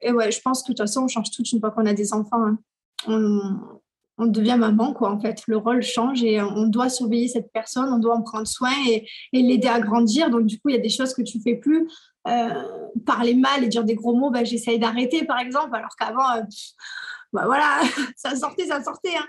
et, 0.00 0.10
ouais, 0.10 0.32
je 0.32 0.40
pense 0.40 0.62
que 0.62 0.72
de 0.72 0.76
toute 0.76 0.78
façon, 0.78 1.04
on 1.04 1.08
change 1.08 1.30
tout 1.30 1.44
une 1.44 1.60
fois 1.60 1.70
qu'on 1.70 1.86
a 1.86 1.94
des 1.94 2.12
enfants. 2.12 2.44
Hein 2.44 2.58
on, 3.06 4.26
devient 4.26 4.56
maman, 4.58 4.92
quoi, 4.92 5.10
en 5.10 5.18
fait. 5.18 5.42
Le 5.46 5.56
rôle 5.56 5.82
change 5.82 6.22
et 6.22 6.42
on 6.42 6.66
doit 6.66 6.90
surveiller 6.90 7.28
cette 7.28 7.50
personne, 7.52 7.90
on 7.92 7.98
doit 7.98 8.14
en 8.14 8.22
prendre 8.22 8.46
soin 8.46 8.72
et, 8.86 9.06
l'aider 9.32 9.68
à 9.68 9.80
grandir. 9.80 10.30
Donc, 10.30 10.46
du 10.46 10.56
coup, 10.60 10.68
il 10.68 10.76
y 10.76 10.78
a 10.78 10.82
des 10.82 10.90
choses 10.90 11.14
que 11.14 11.22
tu 11.22 11.40
fais 11.40 11.54
plus. 11.54 11.88
Euh, 12.28 12.62
parler 13.06 13.34
mal 13.34 13.64
et 13.64 13.68
dire 13.68 13.82
des 13.82 13.94
gros 13.94 14.14
mots, 14.14 14.30
bah, 14.30 14.44
j'essaye 14.44 14.78
d'arrêter, 14.78 15.24
par 15.24 15.38
exemple, 15.38 15.74
alors 15.74 15.96
qu'avant, 15.98 16.36
euh, 16.36 16.42
bah, 17.32 17.44
voilà, 17.46 17.80
ça 18.16 18.36
sortait, 18.36 18.66
ça 18.66 18.82
sortait. 18.82 19.16
Hein. 19.16 19.26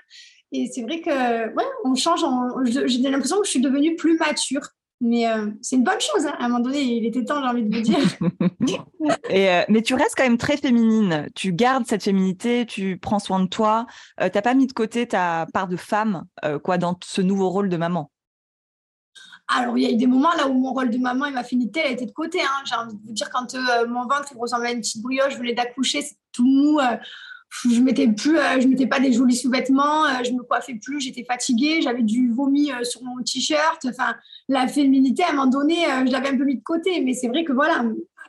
Et 0.52 0.70
c'est 0.74 0.82
vrai 0.82 1.00
que, 1.00 1.54
ouais, 1.56 1.66
on 1.86 1.96
change. 1.96 2.26
J'ai 2.66 3.10
l'impression 3.10 3.40
que 3.40 3.46
je 3.46 3.52
suis 3.52 3.62
devenue 3.62 3.96
plus 3.96 4.18
mature. 4.18 4.68
Mais 5.02 5.28
euh, 5.28 5.50
c'est 5.64 5.78
une 5.78 5.84
bonne 5.84 6.00
chose. 6.00 6.28
Hein. 6.28 6.36
À 6.38 6.46
un 6.46 6.48
moment 6.48 6.64
donné, 6.64 6.80
il 6.80 7.06
était 7.06 7.26
temps, 7.26 7.42
j'ai 7.42 7.48
envie 7.48 7.64
de 7.64 7.76
vous 7.76 7.82
dire. 7.82 7.98
Et, 9.30 9.50
euh, 9.50 9.64
mais 9.68 9.82
tu 9.82 9.96
restes 9.96 10.16
quand 10.16 10.24
même 10.24 10.38
très 10.38 10.58
féminine. 10.58 11.28
Tu 11.36 11.52
gardes 11.52 11.88
cette 11.88 12.04
féminité, 12.04 12.68
tu 12.68 12.98
prends 12.98 13.18
soin 13.18 13.40
de 13.40 13.48
toi. 13.48 13.88
Euh, 14.20 14.30
tu 14.30 14.38
n'as 14.38 14.42
pas 14.44 14.54
mis 14.54 14.68
de 14.68 14.74
côté 14.74 15.08
ta 15.08 15.48
part 15.54 15.68
de 15.68 15.76
femme 15.76 16.26
quoi, 16.64 16.78
dans 16.78 16.98
ce 17.04 17.22
nouveau 17.22 17.50
rôle 17.50 17.68
de 17.70 17.78
maman? 17.78 18.12
Alors, 19.48 19.78
il 19.78 19.84
y 19.84 19.88
a 19.88 19.92
eu 19.92 19.98
des 19.98 20.08
moments 20.08 20.34
là 20.38 20.48
où 20.48 20.54
mon 20.54 20.72
rôle 20.72 20.92
de 20.92 20.98
maman 20.98 21.26
et 21.26 21.32
ma 21.32 21.44
féminité 21.44 21.82
a 21.82 21.90
été 21.90 22.06
de 22.06 22.12
côté. 22.12 22.40
Hein. 22.40 22.64
J'ai 22.66 22.76
envie 22.76 22.96
de 22.96 23.02
vous 23.06 23.14
dire, 23.14 23.30
quand 23.32 23.56
mon 23.90 24.04
ventre 24.04 24.30
il 24.32 24.38
ressemblait 24.38 24.70
à 24.70 24.72
une 24.72 24.82
petite 24.82 25.02
brioche, 25.02 25.34
je 25.34 25.40
venais 25.40 25.54
d'accoucher, 25.54 26.04
c'est 26.04 26.16
tout 26.32 26.46
mou 26.46 26.80
je 27.52 27.82
mettais 27.82 28.08
plus, 28.08 28.38
euh, 28.38 28.60
je 28.60 28.68
mettais 28.68 28.88
pas 28.88 29.00
des 29.00 29.12
jolis 29.12 29.36
sous-vêtements, 29.36 30.06
euh, 30.06 30.24
je 30.24 30.32
me 30.32 30.44
coiffais 30.44 30.76
plus, 30.76 31.02
j'étais 31.02 31.24
fatiguée, 31.24 31.82
j'avais 31.82 32.04
du 32.04 32.32
vomi 32.32 32.72
euh, 32.72 32.84
sur 32.84 33.04
mon 33.04 33.22
t-shirt. 33.24 33.86
Enfin, 33.86 34.16
la 34.48 34.68
féminité, 34.68 35.24
à 35.24 35.30
un 35.30 35.34
moment 35.34 35.48
donné, 35.48 35.76
je 36.06 36.12
l'avais 36.12 36.30
un 36.30 36.38
peu 36.38 36.46
mis 36.46 36.58
de 36.58 36.64
côté. 36.64 37.02
Mais 37.02 37.14
c'est 37.14 37.28
vrai 37.28 37.44
que 37.44 37.52
voilà, 37.52 37.84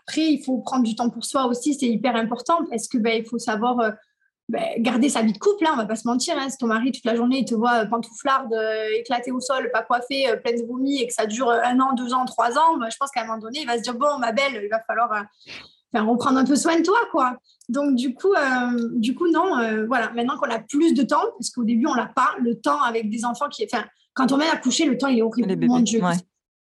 après, 0.07 0.33
il 0.33 0.43
faut 0.45 0.59
prendre 0.59 0.83
du 0.83 0.97
temps 0.97 1.09
pour 1.09 1.25
soi 1.25 1.47
aussi, 1.47 1.75
c'est 1.75 1.87
hyper 1.87 2.17
important 2.17 2.65
parce 2.69 2.89
que 2.89 2.99
ben, 2.99 3.23
il 3.23 3.29
faut 3.29 3.39
savoir 3.39 3.93
ben, 4.49 4.83
garder 4.83 5.09
sa 5.09 5.23
vie 5.23 5.33
de 5.33 5.39
couple. 5.39 5.67
Hein, 5.67 5.71
on 5.75 5.77
va 5.77 5.87
pas 5.87 5.97
se 5.97 6.07
mentir. 6.07 6.35
Hein, 6.37 6.49
si 6.51 6.57
ton 6.59 6.67
mari 6.67 6.91
toute 6.91 7.05
la 7.05 7.15
journée 7.15 7.39
il 7.41 7.45
te 7.45 7.55
voit 7.55 7.87
pantouflarde, 7.87 8.55
éclaté 8.99 9.31
au 9.31 9.41
sol, 9.41 9.71
pas 9.73 9.83
coiffé, 9.83 10.27
pleine 10.43 10.61
de 10.61 10.67
vomi 10.67 11.01
et 11.01 11.07
que 11.07 11.15
ça 11.15 11.27
dure 11.27 11.51
un 11.51 11.79
an, 11.79 11.93
deux 11.95 12.13
ans, 12.13 12.25
trois 12.25 12.59
ans, 12.59 12.77
ben, 12.79 12.89
je 12.91 12.97
pense 12.97 13.11
qu'à 13.13 13.23
un 13.23 13.27
moment 13.27 13.39
donné, 13.39 13.61
il 13.61 13.67
va 13.67 13.79
se 13.79 13.83
dire 13.83 13.95
bon, 13.95 14.19
ma 14.19 14.33
belle, 14.33 14.61
il 14.63 14.69
va 14.69 14.81
falloir 14.81 15.27
reprendre 16.01 16.39
un 16.39 16.45
peu 16.45 16.57
soin 16.57 16.77
de 16.79 16.83
toi, 16.83 16.99
quoi. 17.11 17.37
Donc, 17.69 17.95
du 17.95 18.15
coup, 18.15 18.33
euh, 18.33 18.89
du 18.95 19.15
coup 19.15 19.31
non, 19.31 19.59
euh, 19.59 19.87
voilà, 19.87 20.11
maintenant 20.13 20.37
qu'on 20.39 20.51
a 20.51 20.59
plus 20.59 20.95
de 20.95 21.03
temps, 21.03 21.25
parce 21.39 21.51
qu'au 21.51 21.65
début, 21.65 21.87
on 21.87 21.95
l'a 21.95 22.07
pas, 22.07 22.35
le 22.41 22.59
temps 22.59 22.81
avec 22.83 23.11
des 23.11 23.25
enfants 23.25 23.49
qui. 23.49 23.65
Enfin, 23.65 23.85
quand 24.15 24.33
on 24.33 24.37
met 24.37 24.49
à 24.49 24.57
coucher, 24.57 24.87
le 24.87 24.97
temps, 24.97 25.09
il 25.09 25.19
est 25.19 25.23
horrible. 25.23 25.55
Mon 25.67 25.81
Dieu. 25.81 26.01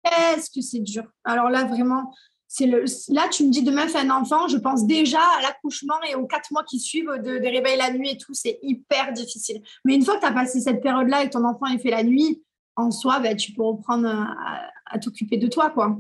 Est-ce 0.05 0.51
que 0.51 0.61
c'est 0.61 0.81
dur 0.81 1.05
Alors 1.25 1.51
là, 1.51 1.65
vraiment, 1.65 2.15
c'est 2.47 2.67
le. 2.67 2.85
Là, 3.09 3.29
tu 3.29 3.45
me 3.45 3.51
dis 3.51 3.63
demain, 3.63 3.89
fais 3.89 3.99
un 3.99 4.11
enfant, 4.11 4.47
je 4.49 4.59
pense 4.59 4.87
déjà 4.87 5.21
à 5.39 5.43
l'accouchement 5.43 6.01
et 6.09 6.15
aux 6.15 6.27
quatre 6.27 6.53
mois 6.53 6.63
qui 6.63 6.79
suivent 6.79 7.11
de, 7.11 7.39
de 7.39 7.47
réveil 7.47 7.77
la 7.77 7.93
nuit 7.93 8.11
et 8.11 8.19
tout, 8.19 8.35
c'est 8.35 8.59
hyper 8.63 9.13
difficile. 9.13 9.63
Mais 9.85 9.95
une 9.95 10.05
fois 10.05 10.17
que 10.17 10.21
tu 10.21 10.27
as 10.27 10.33
passé 10.33 10.61
cette 10.61 10.81
période-là 10.81 11.25
et 11.25 11.27
que 11.27 11.33
ton 11.33 11.45
enfant 11.45 11.67
est 11.67 11.79
fait 11.79 11.91
la 11.91 12.05
nuit, 12.05 12.43
en 12.77 12.91
soi, 12.91 13.19
ben, 13.19 13.35
tu 13.35 13.53
peux 13.53 13.63
reprendre 13.63 14.07
à, 14.07 14.71
à 14.87 14.99
t'occuper 14.99 15.39
de 15.39 15.49
toi, 15.49 15.71
quoi. 15.71 15.99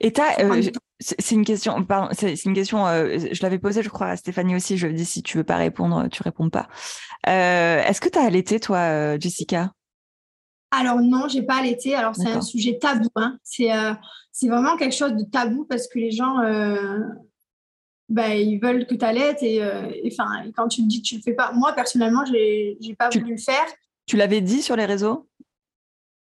Et 0.00 0.12
euh, 0.18 0.62
c'est 1.00 1.34
une 1.34 1.46
question, 1.46 1.86
c'est 2.12 2.44
une 2.44 2.52
question, 2.52 2.86
euh, 2.86 3.18
je 3.32 3.42
l'avais 3.42 3.58
posée, 3.58 3.82
je 3.82 3.88
crois, 3.88 4.08
à 4.08 4.16
Stéphanie 4.16 4.54
aussi. 4.54 4.76
Je 4.76 4.86
lui 4.86 4.94
ai 4.94 4.96
dit 4.96 5.06
si 5.06 5.22
tu 5.22 5.38
veux 5.38 5.44
pas 5.44 5.56
répondre, 5.56 6.08
tu 6.08 6.22
réponds 6.22 6.50
pas. 6.50 6.68
Euh, 7.26 7.82
est-ce 7.82 8.02
que 8.02 8.10
tu 8.10 8.18
as 8.18 8.22
allaité, 8.22 8.60
toi, 8.60 9.18
Jessica? 9.18 9.72
Alors 10.70 11.00
non, 11.00 11.26
j'ai 11.26 11.42
pas 11.42 11.56
allaité. 11.56 11.94
Alors 11.94 12.14
c'est 12.14 12.30
un 12.30 12.42
sujet 12.42 12.78
tabou. 12.78 13.08
Hein. 13.16 13.38
C'est 13.42 14.48
vraiment 14.48 14.76
quelque 14.76 14.94
chose 14.94 15.14
de 15.14 15.24
tabou 15.24 15.64
parce 15.64 15.88
que 15.88 15.98
les 15.98 16.10
gens, 16.10 16.36
bah, 18.08 18.34
ils 18.34 18.58
veulent 18.58 18.86
que 18.86 18.94
tu 18.94 19.04
allaites 19.04 19.42
et, 19.42 19.62
enfin, 20.06 20.50
quand 20.54 20.68
tu 20.68 20.82
me 20.82 20.86
dis 20.86 21.00
que 21.00 21.08
tu 21.08 21.16
le 21.16 21.22
fais 21.22 21.34
pas, 21.34 21.52
moi 21.52 21.72
personnellement, 21.72 22.24
j'ai 22.26 22.76
pas 22.98 23.08
voulu 23.08 23.32
le 23.32 23.40
faire. 23.40 23.66
Tu 24.06 24.16
l'avais 24.16 24.42
dit 24.42 24.60
sur 24.60 24.76
les 24.76 24.84
réseaux? 24.84 25.28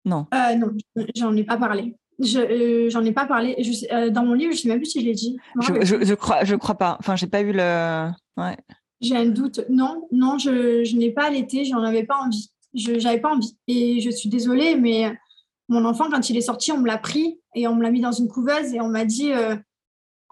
Non. 0.05 0.27
non, 0.33 0.73
j'en 1.16 1.37
ai 1.37 1.45
pas 1.45 1.57
parlé. 1.57 1.97
Je 2.23 2.39
euh, 2.39 2.91
j'en 2.91 3.05
ai 3.05 3.12
pas 3.12 3.27
parlé. 3.27 3.57
Euh, 3.93 4.11
dans 4.11 4.25
mon 4.25 4.35
livre, 4.35 4.53
je 4.53 4.59
sais 4.59 4.68
même 4.68 4.79
plus 4.79 4.91
si 4.91 5.01
je 5.01 5.07
l'ai 5.07 5.14
dit. 5.14 5.39
Je, 5.61 6.05
je, 6.05 6.14
crois, 6.14 6.45
je 6.45 6.55
crois 6.55 6.77
pas. 6.77 6.97
Enfin, 7.01 7.16
j'ai 7.16 7.27
pas 7.27 7.41
eu 7.41 7.53
le. 7.53 8.11
Ouais. 8.37 8.57
J'ai 9.01 9.16
un 9.16 9.27
doute. 9.27 9.61
Non, 9.71 10.07
non, 10.12 10.37
je, 10.37 10.85
je 10.85 10.97
n'ai 10.97 11.11
pas 11.11 11.25
allaité. 11.25 11.64
J'en 11.64 11.83
avais 11.83 12.05
pas 12.05 12.16
envie. 12.18 12.51
Je 12.75 12.93
n'avais 12.93 13.21
pas 13.21 13.33
envie. 13.33 13.57
Et 13.66 14.01
je 14.01 14.11
suis 14.11 14.29
désolée, 14.29 14.77
mais 14.77 15.16
mon 15.68 15.85
enfant, 15.87 16.11
quand 16.11 16.29
il 16.29 16.37
est 16.37 16.43
sorti, 16.43 16.73
on 16.73 16.79
me 16.79 16.87
l'a 16.87 16.99
pris 16.99 17.41
et 17.55 17.66
on 17.66 17.75
me 17.75 17.83
l'a 17.83 17.91
mis 17.91 18.01
dans 18.01 18.12
une 18.12 18.29
couveuse 18.29 18.75
et 18.75 18.81
on 18.81 18.89
m'a 18.89 19.05
dit. 19.05 19.33
Euh, 19.33 19.57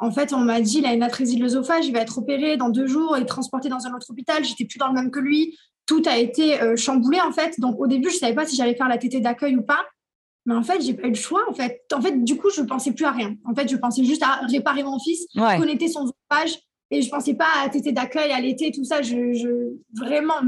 en 0.01 0.13
fait, 0.13 0.33
on 0.33 0.39
m'a 0.39 0.61
dit, 0.61 0.79
il 0.79 0.87
a 0.87 0.93
une 0.93 1.03
atrésie 1.03 1.37
de 1.37 1.43
l'œsophage, 1.43 1.87
il 1.87 1.93
va 1.93 1.99
être 1.99 2.19
opéré 2.19 2.57
dans 2.57 2.69
deux 2.69 2.87
jours 2.87 3.17
et 3.17 3.27
transporté 3.27 3.69
dans 3.69 3.85
un 3.87 3.95
autre 3.95 4.07
hôpital. 4.11 4.45
J'étais 4.45 4.65
plus 4.65 4.79
dans 4.79 4.87
le 4.87 4.95
même 4.95 5.11
que 5.11 5.19
lui. 5.19 5.59
Tout 5.87 6.03
a 6.07 6.19
été 6.19 6.57
chamboulé, 6.77 7.19
en 7.21 7.33
fait. 7.33 7.59
Donc, 7.59 7.81
au 7.81 7.89
début, 7.89 8.09
je 8.09 8.17
savais 8.17 8.35
pas 8.35 8.47
si 8.47 8.55
j'allais 8.55 8.77
faire 8.77 8.87
la 8.87 8.99
tétée 8.99 9.21
d'accueil 9.21 9.57
ou 9.57 9.63
pas. 9.63 9.81
Mais 10.49 10.55
en 10.55 10.63
fait, 10.63 10.81
j'ai 10.81 10.95
pas 10.95 11.07
eu 11.07 11.11
le 11.11 11.15
choix. 11.15 11.43
En 11.51 11.53
fait, 11.53 11.83
en 11.93 12.01
fait, 12.01 12.25
du 12.25 12.39
coup, 12.39 12.49
je 12.49 12.63
pensais 12.63 12.93
plus 12.93 13.05
à 13.05 13.11
rien. 13.11 13.37
En 13.45 13.55
fait, 13.55 13.69
je 13.69 13.77
pensais 13.77 14.03
juste 14.03 14.23
à 14.23 14.41
réparer 14.51 14.83
mon 14.83 14.99
fils, 14.99 15.27
connecter 15.37 15.89
son 15.89 16.11
page, 16.27 16.59
et 16.91 17.03
je 17.03 17.11
pensais 17.11 17.35
pas 17.35 17.51
à 17.63 17.69
tété 17.69 17.93
d'accueil, 17.93 18.33
à 18.33 18.41
l'été, 18.41 18.73
tout 18.73 18.83
ça. 18.83 19.03
Je, 19.03 19.35
je, 19.35 19.77
vraiment, 19.95 20.41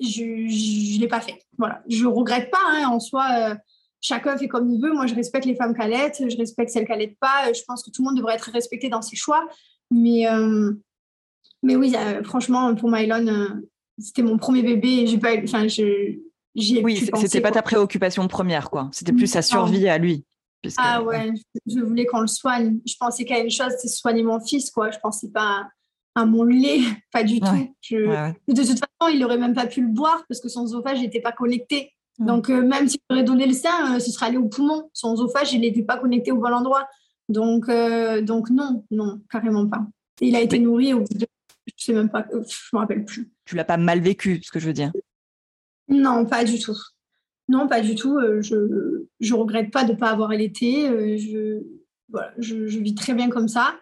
je 0.00 0.24
ne 0.24 1.00
l'ai 1.00 1.06
pas 1.06 1.20
fait. 1.20 1.38
Voilà. 1.58 1.80
Je 1.88 2.06
regrette 2.06 2.50
pas 2.50 2.58
hein, 2.66 2.88
en 2.88 2.98
soi. 2.98 3.24
Euh, 3.38 3.54
chacun 4.00 4.36
fait 4.36 4.48
comme 4.48 4.68
il 4.68 4.82
veut. 4.82 4.92
Moi, 4.92 5.06
je 5.06 5.14
respecte 5.14 5.46
les 5.46 5.54
femmes 5.54 5.76
qui 5.76 5.80
allaitent, 5.80 6.24
je 6.28 6.36
respecte 6.36 6.70
celles 6.70 6.84
qui 6.84 6.92
allaitent 6.92 7.20
pas. 7.20 7.52
Je 7.52 7.62
pense 7.68 7.84
que 7.84 7.90
tout 7.90 8.02
le 8.02 8.06
monde 8.08 8.16
devrait 8.16 8.34
être 8.34 8.50
respecté 8.50 8.88
dans 8.88 9.00
ses 9.00 9.14
choix. 9.14 9.46
Mais, 9.92 10.26
euh, 10.26 10.72
mais 11.62 11.76
oui, 11.76 11.94
euh, 11.96 12.24
franchement, 12.24 12.74
pour 12.74 12.90
Mylon, 12.90 13.62
c'était 14.00 14.22
mon 14.22 14.38
premier 14.38 14.64
bébé 14.64 15.06
j'ai 15.06 15.18
pas, 15.18 15.36
enfin, 15.40 15.68
je, 15.68 16.18
oui, 16.56 17.08
c'était 17.16 17.40
pas 17.40 17.50
ta 17.50 17.62
préoccupation 17.62 18.26
première, 18.28 18.70
quoi. 18.70 18.88
C'était 18.92 19.12
plus 19.12 19.26
sa 19.26 19.42
survie 19.42 19.88
à 19.88 19.98
lui. 19.98 20.24
Ah 20.78 21.02
ouais, 21.02 21.32
je 21.66 21.80
voulais 21.80 22.06
qu'on 22.06 22.20
le 22.20 22.26
soigne. 22.26 22.78
Je 22.86 22.94
pensais 22.98 23.30
a 23.30 23.38
une 23.38 23.50
chose, 23.50 23.72
c'est 23.78 23.88
soigner 23.88 24.22
mon 24.22 24.40
fils, 24.40 24.70
quoi. 24.70 24.90
Je 24.90 24.98
pensais 24.98 25.30
pas 25.30 25.68
à 26.14 26.24
mon 26.24 26.44
lait, 26.44 26.80
pas 27.12 27.22
du 27.22 27.40
tout. 27.40 27.46
De 27.90 28.34
toute 28.48 28.66
façon, 28.66 29.12
il 29.12 29.18
n'aurait 29.20 29.38
même 29.38 29.54
pas 29.54 29.66
pu 29.66 29.82
le 29.82 29.88
boire 29.88 30.24
parce 30.28 30.40
que 30.40 30.48
son 30.48 30.62
oesophage 30.62 31.00
n'était 31.00 31.20
pas 31.20 31.32
connecté. 31.32 31.92
Donc, 32.18 32.48
euh, 32.48 32.62
même 32.62 32.88
s'il 32.88 33.00
aurait 33.10 33.24
donné 33.24 33.46
le 33.46 33.52
sein, 33.52 33.96
euh, 33.96 33.98
ce 34.00 34.10
serait 34.10 34.26
allé 34.26 34.38
au 34.38 34.48
poumon. 34.48 34.88
Son 34.94 35.12
oesophage, 35.12 35.52
il 35.52 35.60
n'était 35.60 35.82
pas 35.82 35.98
connecté 35.98 36.32
au 36.32 36.38
bon 36.38 36.52
endroit. 36.52 36.88
Donc, 37.28 37.68
euh, 37.68 38.22
donc 38.22 38.48
non, 38.48 38.84
non, 38.90 39.20
carrément 39.30 39.66
pas. 39.66 39.84
il 40.22 40.34
a 40.34 40.40
été 40.40 40.58
nourri 40.58 40.94
au 40.94 41.00
bout 41.00 41.14
de... 41.14 41.26
Je 41.66 41.84
sais 41.84 41.92
même 41.92 42.08
pas, 42.08 42.24
je 42.32 42.54
me 42.72 42.78
rappelle 42.78 43.04
plus. 43.04 43.30
Tu 43.44 43.54
l'as 43.56 43.64
pas 43.64 43.76
mal 43.76 44.00
vécu, 44.00 44.40
ce 44.42 44.50
que 44.50 44.58
je 44.58 44.66
veux 44.66 44.72
dire 44.72 44.92
Non, 45.88 46.26
pas 46.26 46.44
du 46.44 46.58
tout. 46.58 46.76
Non, 47.48 47.68
pas 47.68 47.80
du 47.80 47.94
tout. 47.94 48.18
Je 48.40 49.04
je 49.20 49.34
regrette 49.34 49.70
pas 49.70 49.84
de 49.84 49.92
ne 49.92 49.96
pas 49.96 50.10
avoir 50.10 50.30
allaité. 50.30 51.16
Je, 51.18 51.62
voilà, 52.08 52.32
je, 52.38 52.66
je, 52.66 52.78
vis 52.78 52.94
très 52.94 53.14
bien 53.14 53.30
comme 53.30 53.48
ça 53.48 53.74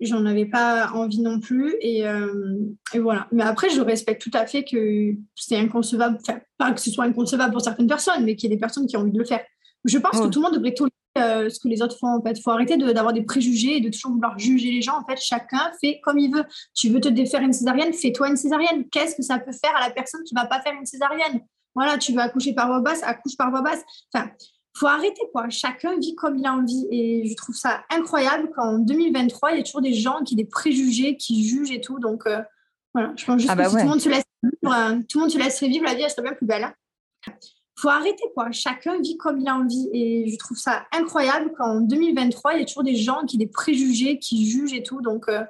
j'en 0.00 0.24
avais 0.26 0.46
pas 0.46 0.90
envie 0.92 1.20
non 1.20 1.40
plus. 1.40 1.76
Euh, 1.84 2.56
et, 2.94 2.98
voilà. 2.98 3.26
Mais 3.32 3.42
après, 3.42 3.70
je 3.70 3.80
respecte 3.80 4.22
tout 4.22 4.30
à 4.34 4.46
fait 4.46 4.64
que 4.64 5.14
c'est 5.34 5.56
inconcevable, 5.56 6.18
enfin, 6.20 6.40
pas 6.56 6.72
que 6.72 6.80
ce 6.80 6.90
soit 6.90 7.04
inconcevable 7.04 7.52
pour 7.52 7.62
certaines 7.62 7.86
personnes, 7.86 8.24
mais 8.24 8.36
qu'il 8.36 8.50
y 8.50 8.52
ait 8.52 8.56
des 8.56 8.60
personnes 8.60 8.86
qui 8.86 8.96
ont 8.96 9.00
envie 9.00 9.12
de 9.12 9.18
le 9.18 9.24
faire. 9.24 9.44
Je 9.84 9.98
pense 9.98 10.20
que 10.20 10.26
tout 10.26 10.40
le 10.40 10.44
monde 10.44 10.54
devrait 10.54 10.74
tolérer 10.74 10.92
euh, 11.16 11.48
ce 11.48 11.58
que 11.58 11.68
les 11.68 11.82
autres 11.82 11.98
font. 11.98 12.08
En 12.08 12.22
fait, 12.22 12.32
il 12.32 12.42
faut 12.42 12.50
arrêter 12.50 12.76
d'avoir 12.76 13.12
des 13.12 13.22
préjugés 13.22 13.78
et 13.78 13.80
de 13.80 13.88
toujours 13.88 14.12
vouloir 14.12 14.38
juger 14.38 14.70
les 14.70 14.82
gens. 14.82 14.98
En 14.98 15.04
fait, 15.04 15.20
chacun 15.20 15.70
fait 15.80 16.00
comme 16.02 16.18
il 16.18 16.32
veut. 16.32 16.44
Tu 16.74 16.90
veux 16.90 17.00
te 17.00 17.08
défaire 17.08 17.40
une 17.40 17.52
césarienne, 17.52 17.92
fais-toi 17.92 18.28
une 18.28 18.36
césarienne. 18.36 18.88
Qu'est-ce 18.90 19.16
que 19.16 19.22
ça 19.22 19.38
peut 19.38 19.52
faire 19.52 19.74
à 19.76 19.88
la 19.88 19.94
personne 19.94 20.22
qui 20.24 20.34
va 20.34 20.46
pas 20.46 20.60
faire 20.60 20.74
une 20.74 20.86
césarienne? 20.86 21.40
Voilà, 21.74 21.98
tu 21.98 22.12
veux 22.12 22.20
accoucher 22.20 22.54
par 22.54 22.66
voie 22.66 22.80
basse, 22.80 23.02
accouche 23.02 23.36
par 23.36 23.50
voie 23.50 23.62
basse. 23.62 23.82
Enfin, 24.12 24.30
faut 24.74 24.86
arrêter 24.86 25.22
quoi. 25.32 25.48
Chacun 25.48 25.98
vit 25.98 26.14
comme 26.14 26.36
il 26.36 26.46
a 26.46 26.52
envie 26.52 26.86
et 26.90 27.26
je 27.26 27.34
trouve 27.34 27.54
ça 27.54 27.84
incroyable 27.90 28.50
qu'en 28.54 28.78
2023 28.78 29.52
il 29.52 29.58
y 29.58 29.60
a 29.60 29.62
toujours 29.64 29.80
des 29.80 29.94
gens 29.94 30.22
qui 30.22 30.34
ont 30.34 30.36
des 30.36 30.44
préjugés, 30.44 31.16
qui 31.16 31.46
jugent 31.46 31.70
et 31.70 31.80
tout. 31.80 31.98
Donc 31.98 32.26
euh, 32.26 32.42
voilà, 32.94 33.12
je 33.16 33.24
pense 33.24 33.40
juste 33.40 33.50
ah 33.50 33.56
que 33.56 33.58
bah 33.58 33.68
si 33.68 33.76
tout 33.76 33.82
le 33.82 33.88
monde 33.88 34.00
se 34.00 34.08
laisse 34.08 34.24
vivre, 34.42 34.74
euh, 34.74 34.98
tout 35.08 35.18
le 35.18 35.22
monde 35.22 35.30
se 35.30 35.38
laisse 35.38 35.62
vivre 35.62 35.84
la 35.84 35.94
vie, 35.94 36.02
elle 36.02 36.10
serait 36.10 36.22
bien 36.22 36.34
plus 36.34 36.46
belle. 36.46 36.64
Hein. 36.64 37.32
Faut 37.80 37.88
arrêter 37.88 38.24
quoi. 38.34 38.50
Chacun 38.50 39.00
vit 39.00 39.16
comme 39.16 39.38
il 39.38 39.48
a 39.48 39.54
envie 39.54 39.88
et 39.92 40.28
je 40.28 40.36
trouve 40.36 40.56
ça 40.56 40.86
incroyable 40.92 41.52
qu'en 41.56 41.80
2023 41.80 42.54
il 42.54 42.60
y 42.60 42.62
a 42.62 42.66
toujours 42.66 42.82
des 42.82 42.96
gens 42.96 43.24
qui 43.24 43.36
ont 43.36 43.38
des 43.38 43.46
préjugés, 43.46 44.18
qui 44.18 44.50
jugent 44.50 44.72
et 44.72 44.82
tout. 44.82 45.00
Donc 45.00 45.28
euh, 45.28 45.44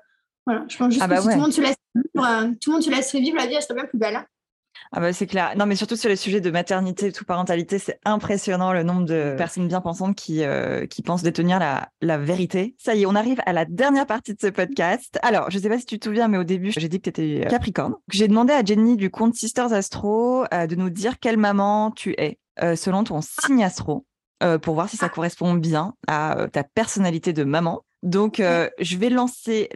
voilà, 0.44 0.64
je 0.68 0.76
pense 0.76 0.92
juste 0.92 1.02
ah 1.02 1.08
bah 1.08 1.16
que 1.16 1.22
si 1.22 1.28
tout 1.28 1.34
le 1.34 1.40
monde 1.40 1.52
se 1.52 1.60
laisse 1.62 1.76
vivre, 1.94 2.54
tout 2.60 2.70
le 2.70 2.72
monde 2.74 2.82
se 2.82 2.90
laisserait 2.90 3.20
vivre 3.20 3.36
la 3.36 3.46
vie, 3.46 3.54
elle 3.54 3.62
serait 3.62 3.74
bien 3.74 3.86
plus 3.86 3.98
belle. 3.98 4.16
Hein. 4.16 4.26
Ah 4.92 5.00
bah 5.00 5.12
c'est 5.12 5.26
clair. 5.26 5.52
Non, 5.56 5.66
mais 5.66 5.76
surtout 5.76 5.96
sur 5.96 6.08
les 6.08 6.16
sujets 6.16 6.40
de 6.40 6.50
maternité 6.50 7.06
et 7.08 7.12
parentalité, 7.26 7.78
c'est 7.78 8.00
impressionnant 8.04 8.72
le 8.72 8.82
nombre 8.82 9.04
de 9.04 9.34
personnes 9.36 9.68
bien 9.68 9.80
pensantes 9.80 10.16
qui, 10.16 10.42
euh, 10.42 10.86
pensent 11.04 11.22
détenir 11.22 11.58
la, 11.58 12.18
vérité. 12.18 12.74
Ça 12.78 12.94
y 12.94 13.02
est, 13.02 13.06
on 13.06 13.14
arrive 13.14 13.40
à 13.46 13.52
la 13.52 13.64
dernière 13.64 14.06
partie 14.06 14.34
de 14.34 14.40
ce 14.40 14.48
podcast. 14.48 15.18
Alors, 15.22 15.50
je 15.50 15.58
sais 15.58 15.68
pas 15.68 15.78
si 15.78 15.86
tu 15.86 15.98
te 15.98 16.08
souviens, 16.08 16.28
mais 16.28 16.38
au 16.38 16.44
début, 16.44 16.72
j'ai 16.76 16.88
dit 16.88 17.00
que 17.00 17.08
tu 17.08 17.10
étais 17.10 17.46
euh, 17.46 17.48
Capricorne. 17.48 17.94
J'ai 18.10 18.28
demandé 18.28 18.52
à 18.52 18.64
Jenny 18.64 18.96
du 18.96 19.10
compte 19.10 19.34
Sisters 19.34 19.72
Astro 19.72 20.44
euh, 20.52 20.66
de 20.66 20.74
nous 20.74 20.90
dire 20.90 21.18
quelle 21.20 21.36
maman 21.36 21.90
tu 21.90 22.14
es 22.18 22.38
selon 22.74 23.04
ton 23.04 23.20
signe 23.20 23.62
astro 23.62 24.04
pour 24.62 24.74
voir 24.74 24.88
si 24.88 24.96
ça 24.96 25.08
correspond 25.08 25.54
bien 25.54 25.94
à 26.08 26.48
ta 26.52 26.64
personnalité 26.64 27.32
de 27.32 27.44
maman. 27.44 27.84
Donc, 28.02 28.38
je 28.40 28.96
vais 28.96 29.10
lancer 29.10 29.68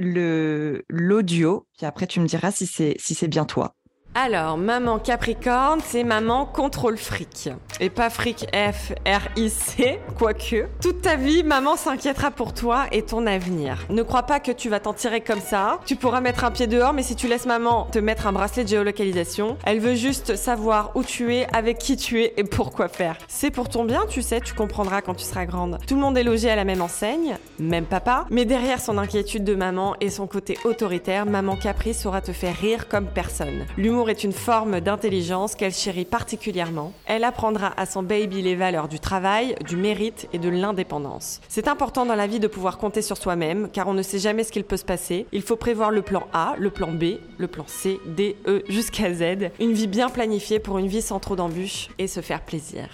l'audio, 0.88 1.68
puis 1.76 1.86
après 1.86 2.08
tu 2.08 2.18
me 2.18 2.26
diras 2.26 2.50
si 2.50 2.66
c'est 2.66 2.96
si 2.98 3.14
c'est 3.14 3.28
bien 3.28 3.44
toi. 3.44 3.76
Alors, 4.14 4.58
maman 4.58 4.98
Capricorne, 4.98 5.80
c'est 5.82 6.04
maman 6.04 6.44
contrôle 6.44 6.98
fric. 6.98 7.48
Et 7.80 7.88
pas 7.88 8.10
fric 8.10 8.46
F 8.54 8.92
R 9.06 9.26
I 9.36 9.48
C, 9.48 10.00
quoique. 10.18 10.66
Toute 10.82 11.00
ta 11.00 11.16
vie, 11.16 11.42
maman 11.42 11.76
s'inquiétera 11.76 12.30
pour 12.30 12.52
toi 12.52 12.84
et 12.92 13.00
ton 13.00 13.26
avenir. 13.26 13.78
Ne 13.88 14.02
crois 14.02 14.24
pas 14.24 14.38
que 14.38 14.52
tu 14.52 14.68
vas 14.68 14.80
t'en 14.80 14.92
tirer 14.92 15.22
comme 15.22 15.40
ça. 15.40 15.80
Tu 15.86 15.96
pourras 15.96 16.20
mettre 16.20 16.44
un 16.44 16.50
pied 16.50 16.66
dehors, 16.66 16.92
mais 16.92 17.02
si 17.02 17.16
tu 17.16 17.26
laisses 17.26 17.46
maman 17.46 17.88
te 17.90 17.98
mettre 17.98 18.26
un 18.26 18.32
bracelet 18.32 18.64
de 18.64 18.68
géolocalisation, 18.68 19.56
elle 19.64 19.80
veut 19.80 19.94
juste 19.94 20.36
savoir 20.36 20.90
où 20.94 21.02
tu 21.02 21.34
es, 21.34 21.46
avec 21.54 21.78
qui 21.78 21.96
tu 21.96 22.20
es 22.22 22.34
et 22.36 22.44
pourquoi 22.44 22.88
faire. 22.88 23.16
C'est 23.28 23.50
pour 23.50 23.70
ton 23.70 23.84
bien, 23.84 24.04
tu 24.10 24.20
sais, 24.20 24.42
tu 24.42 24.52
comprendras 24.52 25.00
quand 25.00 25.14
tu 25.14 25.24
seras 25.24 25.46
grande. 25.46 25.78
Tout 25.86 25.94
le 25.94 26.02
monde 26.02 26.18
est 26.18 26.22
logé 26.22 26.50
à 26.50 26.56
la 26.56 26.64
même 26.64 26.82
enseigne, 26.82 27.38
même 27.58 27.86
papa, 27.86 28.26
mais 28.28 28.44
derrière 28.44 28.78
son 28.78 28.98
inquiétude 28.98 29.44
de 29.44 29.54
maman 29.54 29.96
et 30.02 30.10
son 30.10 30.26
côté 30.26 30.58
autoritaire, 30.64 31.24
maman 31.24 31.56
Capri 31.56 31.94
saura 31.94 32.20
te 32.20 32.32
faire 32.32 32.56
rire 32.56 32.88
comme 32.88 33.06
personne. 33.06 33.64
Est 34.08 34.24
une 34.24 34.32
forme 34.32 34.80
d'intelligence 34.80 35.54
qu'elle 35.54 35.72
chérit 35.72 36.04
particulièrement. 36.04 36.92
Elle 37.06 37.24
apprendra 37.24 37.72
à 37.76 37.86
son 37.86 38.02
baby 38.02 38.42
les 38.42 38.56
valeurs 38.56 38.88
du 38.88 39.00
travail, 39.00 39.54
du 39.66 39.76
mérite 39.76 40.28
et 40.32 40.38
de 40.38 40.48
l'indépendance. 40.48 41.40
C'est 41.48 41.68
important 41.68 42.06
dans 42.06 42.14
la 42.14 42.26
vie 42.26 42.40
de 42.40 42.48
pouvoir 42.48 42.78
compter 42.78 43.02
sur 43.02 43.16
soi-même, 43.16 43.68
car 43.70 43.88
on 43.88 43.94
ne 43.94 44.02
sait 44.02 44.18
jamais 44.18 44.44
ce 44.44 44.52
qu'il 44.52 44.64
peut 44.64 44.76
se 44.76 44.84
passer. 44.84 45.26
Il 45.32 45.42
faut 45.42 45.56
prévoir 45.56 45.90
le 45.90 46.02
plan 46.02 46.26
A, 46.32 46.54
le 46.58 46.70
plan 46.70 46.92
B, 46.92 47.18
le 47.38 47.46
plan 47.46 47.64
C, 47.66 48.00
D, 48.06 48.36
E 48.46 48.62
jusqu'à 48.68 49.12
Z. 49.12 49.50
Une 49.60 49.72
vie 49.72 49.86
bien 49.86 50.08
planifiée 50.08 50.58
pour 50.58 50.78
une 50.78 50.88
vie 50.88 51.02
sans 51.02 51.20
trop 51.20 51.36
d'embûches 51.36 51.88
et 51.98 52.06
se 52.06 52.20
faire 52.20 52.44
plaisir. 52.44 52.88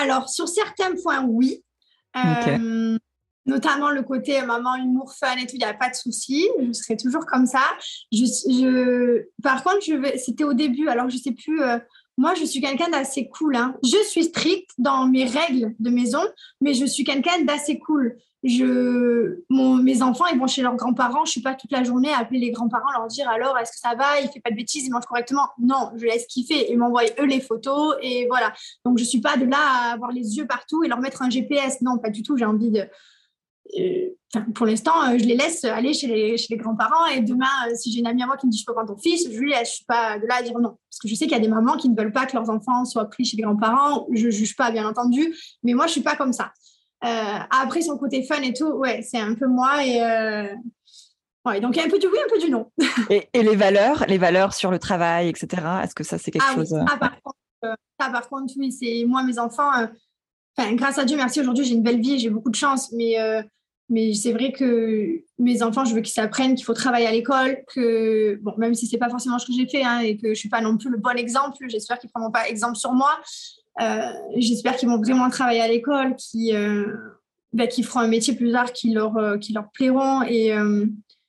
Alors, 0.00 0.28
sur 0.28 0.48
certains 0.48 0.94
points, 1.02 1.24
oui. 1.26 1.62
Euh, 2.16 2.98
notamment 3.48 3.90
le 3.90 4.02
côté 4.02 4.40
maman 4.42 4.76
humour 4.76 5.12
fun 5.12 5.34
et 5.36 5.46
tout, 5.46 5.54
il 5.54 5.58
n'y 5.58 5.64
a 5.64 5.74
pas 5.74 5.88
de 5.88 5.94
souci, 5.94 6.46
je 6.60 6.72
serai 6.72 6.96
toujours 6.96 7.26
comme 7.26 7.46
ça. 7.46 7.62
Par 9.42 9.64
contre, 9.64 9.84
c'était 10.16 10.44
au 10.44 10.52
début, 10.52 10.88
alors 10.88 11.08
je 11.08 11.16
sais 11.16 11.32
plus. 11.32 11.62
Euh, 11.62 11.78
moi, 12.18 12.34
je 12.34 12.44
suis 12.44 12.60
quelqu'un 12.60 12.90
d'assez 12.90 13.28
cool. 13.28 13.56
Hein. 13.56 13.76
Je 13.82 14.02
suis 14.08 14.24
stricte 14.24 14.70
dans 14.76 15.06
mes 15.06 15.24
règles 15.24 15.74
de 15.78 15.90
maison, 15.90 16.20
mais 16.60 16.74
je 16.74 16.84
suis 16.84 17.04
quelqu'un 17.04 17.42
d'assez 17.44 17.78
cool. 17.78 18.16
Je, 18.44 19.40
mon, 19.48 19.76
mes 19.76 20.02
enfants, 20.02 20.26
ils 20.26 20.38
vont 20.38 20.46
chez 20.46 20.62
leurs 20.62 20.76
grands-parents. 20.76 21.24
Je 21.24 21.32
suis 21.32 21.42
pas 21.42 21.54
toute 21.54 21.72
la 21.72 21.84
journée 21.84 22.12
à 22.12 22.18
appeler 22.18 22.40
les 22.40 22.50
grands-parents, 22.50 22.90
leur 22.92 23.06
dire 23.06 23.28
alors 23.28 23.56
est-ce 23.58 23.72
que 23.72 23.78
ça 23.78 23.94
va? 23.94 24.20
Il 24.20 24.28
fait 24.28 24.40
pas 24.40 24.50
de 24.50 24.56
bêtises, 24.56 24.84
il 24.86 24.90
mange 24.90 25.06
correctement. 25.06 25.48
Non, 25.58 25.90
je 25.96 26.04
laisse 26.04 26.26
kiffer 26.26 26.70
et 26.70 26.76
m'envoie 26.76 27.02
eux 27.20 27.24
les 27.24 27.40
photos 27.40 27.96
et 28.02 28.26
voilà. 28.28 28.52
Donc 28.84 28.98
je 28.98 29.04
suis 29.04 29.20
pas 29.20 29.36
de 29.36 29.44
là 29.44 29.58
à 29.58 29.92
avoir 29.92 30.12
les 30.12 30.36
yeux 30.36 30.46
partout 30.46 30.84
et 30.84 30.88
leur 30.88 31.00
mettre 31.00 31.22
un 31.22 31.30
GPS. 31.30 31.80
Non, 31.82 31.98
pas 31.98 32.10
du 32.10 32.22
tout. 32.22 32.36
J'ai 32.36 32.44
envie 32.44 32.70
de 32.70 32.84
pour 34.54 34.66
l'instant, 34.66 34.92
euh, 35.04 35.18
je 35.18 35.24
les 35.24 35.36
laisse 35.36 35.64
aller 35.64 35.94
chez 35.94 36.06
les, 36.06 36.36
chez 36.36 36.48
les 36.50 36.56
grands-parents 36.56 37.06
et 37.06 37.20
demain, 37.20 37.46
euh, 37.68 37.74
si 37.74 37.92
j'ai 37.92 38.00
une 38.00 38.06
amie 38.06 38.22
à 38.22 38.26
moi 38.26 38.36
qui 38.36 38.46
me 38.46 38.52
dit 38.52 38.58
je 38.58 38.64
peux 38.66 38.74
prendre 38.74 38.94
ton 38.94 39.00
fils, 39.00 39.28
je 39.30 39.38
lui 39.38 39.50
laisse. 39.50 39.70
Je 39.70 39.74
suis 39.76 39.84
pas 39.84 40.18
de 40.18 40.26
là 40.26 40.36
à 40.36 40.42
dire 40.42 40.58
non. 40.58 40.76
Parce 40.90 40.98
que 41.02 41.08
je 41.08 41.14
sais 41.14 41.26
qu'il 41.26 41.36
y 41.36 41.40
a 41.40 41.42
des 41.42 41.48
mamans 41.48 41.76
qui 41.76 41.88
ne 41.88 41.96
veulent 41.96 42.12
pas 42.12 42.26
que 42.26 42.36
leurs 42.36 42.50
enfants 42.50 42.84
soient 42.84 43.06
pris 43.06 43.24
chez 43.24 43.36
les 43.36 43.42
grands-parents. 43.42 44.06
Je 44.12 44.26
ne 44.26 44.30
juge 44.30 44.54
pas, 44.54 44.70
bien 44.70 44.86
entendu, 44.86 45.34
mais 45.62 45.72
moi, 45.72 45.86
je 45.86 45.92
suis 45.92 46.02
pas 46.02 46.16
comme 46.16 46.32
ça. 46.32 46.52
Euh, 47.04 47.38
après, 47.50 47.80
son 47.80 47.96
côté 47.96 48.22
fun 48.22 48.42
et 48.42 48.52
tout, 48.52 48.66
ouais, 48.66 49.02
c'est 49.02 49.18
un 49.18 49.34
peu 49.34 49.46
moi 49.46 49.84
et. 49.84 50.00
Ouais, 51.46 51.60
donc 51.60 51.76
il 51.76 51.78
y 51.78 51.82
a 51.82 51.86
un 51.86 51.88
peu 51.88 51.98
du 51.98 52.06
oui, 52.08 52.18
un 52.22 52.28
peu 52.28 52.38
du 52.38 52.50
non. 52.50 52.70
et, 53.10 53.28
et, 53.32 53.42
les 53.42 53.56
valeurs, 53.56 54.04
les 54.06 54.18
valeurs 54.18 54.52
sur 54.52 54.70
le 54.70 54.78
travail, 54.78 55.28
etc. 55.28 55.62
Est-ce 55.82 55.94
que 55.94 56.04
ça 56.04 56.18
c'est 56.18 56.30
quelque 56.30 56.44
ah 56.46 56.54
chose 56.54 56.72
oui, 56.74 56.80
ça, 56.86 56.96
par 56.98 57.22
contre, 57.22 57.38
ça, 57.98 58.10
par 58.10 58.28
contre, 58.28 58.52
oui, 58.58 58.70
c'est 58.70 59.04
moi 59.06 59.22
mes 59.22 59.38
enfants. 59.38 59.70
Enfin, 60.56 60.74
grâce 60.74 60.98
à 60.98 61.04
Dieu, 61.04 61.16
merci. 61.16 61.40
Aujourd'hui, 61.40 61.64
j'ai 61.64 61.74
une 61.74 61.82
belle 61.82 62.00
vie, 62.00 62.18
j'ai 62.18 62.28
beaucoup 62.28 62.50
de 62.50 62.56
chance, 62.56 62.92
mais 62.92 63.16
mais 63.90 64.12
c'est 64.12 64.32
vrai 64.32 64.52
que 64.52 65.22
mes 65.38 65.62
enfants, 65.62 65.84
je 65.84 65.94
veux 65.94 66.02
qu'ils 66.02 66.12
s'apprennent 66.12 66.54
qu'il 66.54 66.64
faut 66.64 66.74
travailler 66.74 67.06
à 67.06 67.12
l'école, 67.12 67.58
que, 67.74 68.38
bon, 68.42 68.52
même 68.58 68.74
si 68.74 68.86
c'est 68.86 68.98
pas 68.98 69.08
forcément 69.08 69.38
ce 69.38 69.46
que 69.46 69.52
j'ai 69.52 69.66
fait 69.66 69.82
hein, 69.82 70.00
et 70.00 70.16
que 70.18 70.28
je 70.28 70.34
suis 70.34 70.50
pas 70.50 70.60
non 70.60 70.76
plus 70.76 70.90
le 70.90 70.98
bon 70.98 71.16
exemple, 71.16 71.56
j'espère 71.68 71.98
qu'ils 71.98 72.10
prendront 72.10 72.30
pas 72.30 72.48
exemple 72.48 72.76
sur 72.76 72.92
moi. 72.92 73.18
Euh, 73.80 74.12
j'espère 74.36 74.76
qu'ils 74.76 74.88
vont 74.88 74.98
vraiment 74.98 75.30
travailler 75.30 75.60
à 75.60 75.68
l'école, 75.68 76.16
qu'ils 76.16 76.54
euh, 76.54 76.92
bah, 77.52 77.64
feront 77.70 78.00
un 78.00 78.08
métier 78.08 78.34
plus 78.34 78.52
tard 78.52 78.72
qui 78.72 78.90
leur, 78.92 79.16
euh, 79.16 79.38
qui 79.38 79.52
leur 79.52 79.70
plairont 79.70 80.22
et, 80.22 80.52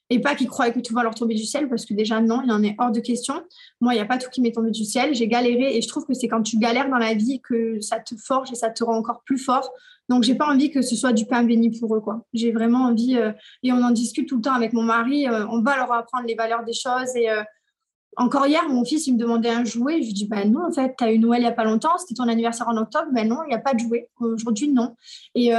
et 0.10 0.20
pas 0.20 0.36
qu'ils 0.36 0.48
croient 0.48 0.72
que 0.72 0.80
tout 0.80 0.94
va 0.94 1.04
leur 1.04 1.14
tomber 1.14 1.36
du 1.36 1.44
ciel, 1.44 1.70
parce 1.70 1.86
que 1.86 1.94
déjà, 1.94 2.20
non, 2.20 2.42
il 2.44 2.52
en 2.52 2.64
est 2.64 2.76
hors 2.80 2.92
de 2.92 3.00
question. 3.00 3.44
Moi, 3.80 3.94
il 3.94 3.98
n'y 3.98 4.02
a 4.02 4.06
pas 4.06 4.18
tout 4.18 4.30
qui 4.30 4.42
m'est 4.42 4.52
tombé 4.52 4.72
du 4.72 4.84
ciel. 4.84 5.14
J'ai 5.14 5.28
galéré 5.28 5.78
et 5.78 5.82
je 5.82 5.88
trouve 5.88 6.06
que 6.06 6.14
c'est 6.14 6.28
quand 6.28 6.42
tu 6.42 6.58
galères 6.58 6.90
dans 6.90 6.98
la 6.98 7.14
vie 7.14 7.42
que 7.42 7.80
ça 7.80 8.00
te 8.00 8.16
forge 8.16 8.52
et 8.52 8.56
ça 8.56 8.70
te 8.72 8.84
rend 8.84 8.98
encore 8.98 9.22
plus 9.24 9.38
fort. 9.38 9.72
Donc, 10.10 10.24
j'ai 10.24 10.34
pas 10.34 10.48
envie 10.48 10.72
que 10.72 10.82
ce 10.82 10.96
soit 10.96 11.14
du 11.14 11.28
pain 11.28 11.44
béni 11.44 11.70
pour 11.80 11.96
eux, 11.96 12.02
quoi. 12.02 12.26
J'ai 12.34 12.52
vraiment 12.52 12.86
envie, 12.86 13.16
euh, 13.18 13.32
et 13.62 13.72
on 13.72 13.84
en 13.84 13.92
discute 13.92 14.28
tout 14.28 14.38
le 14.38 14.42
temps 14.42 14.56
avec 14.56 14.74
mon 14.74 14.82
mari, 14.82 15.28
euh, 15.28 15.46
on 15.50 15.62
va 15.62 15.76
leur 15.76 15.92
apprendre 15.94 16.26
les 16.26 16.34
valeurs 16.34 16.64
des 16.64 16.74
choses. 16.74 17.16
Et 17.16 17.30
euh, 17.30 17.44
encore 18.18 18.48
hier, 18.48 18.68
mon 18.68 18.84
fils, 18.84 19.06
il 19.06 19.14
me 19.14 19.20
demandait 19.20 19.50
un 19.50 19.64
jouet. 19.64 20.02
Je 20.02 20.08
lui 20.08 20.14
dis, 20.14 20.28
bah 20.28 20.44
non, 20.44 20.66
en 20.66 20.72
fait, 20.72 20.96
tu 20.98 21.04
as 21.04 21.14
eu 21.14 21.20
Noël 21.20 21.42
il 21.42 21.46
n'y 21.46 21.50
a 21.50 21.54
pas 21.54 21.66
longtemps, 21.66 22.00
c'était 22.00 22.16
ton 22.16 22.28
anniversaire 22.28 22.68
en 22.68 22.78
octobre. 22.78 23.10
Ben 23.14 23.28
non, 23.28 23.44
il 23.46 23.50
n'y 23.50 23.56
a 23.56 23.60
pas 23.60 23.76
de 23.76 23.80
jouet. 23.80 24.10
Aujourd'hui, 24.20 24.70
non. 24.70 24.96
Et 25.36 25.54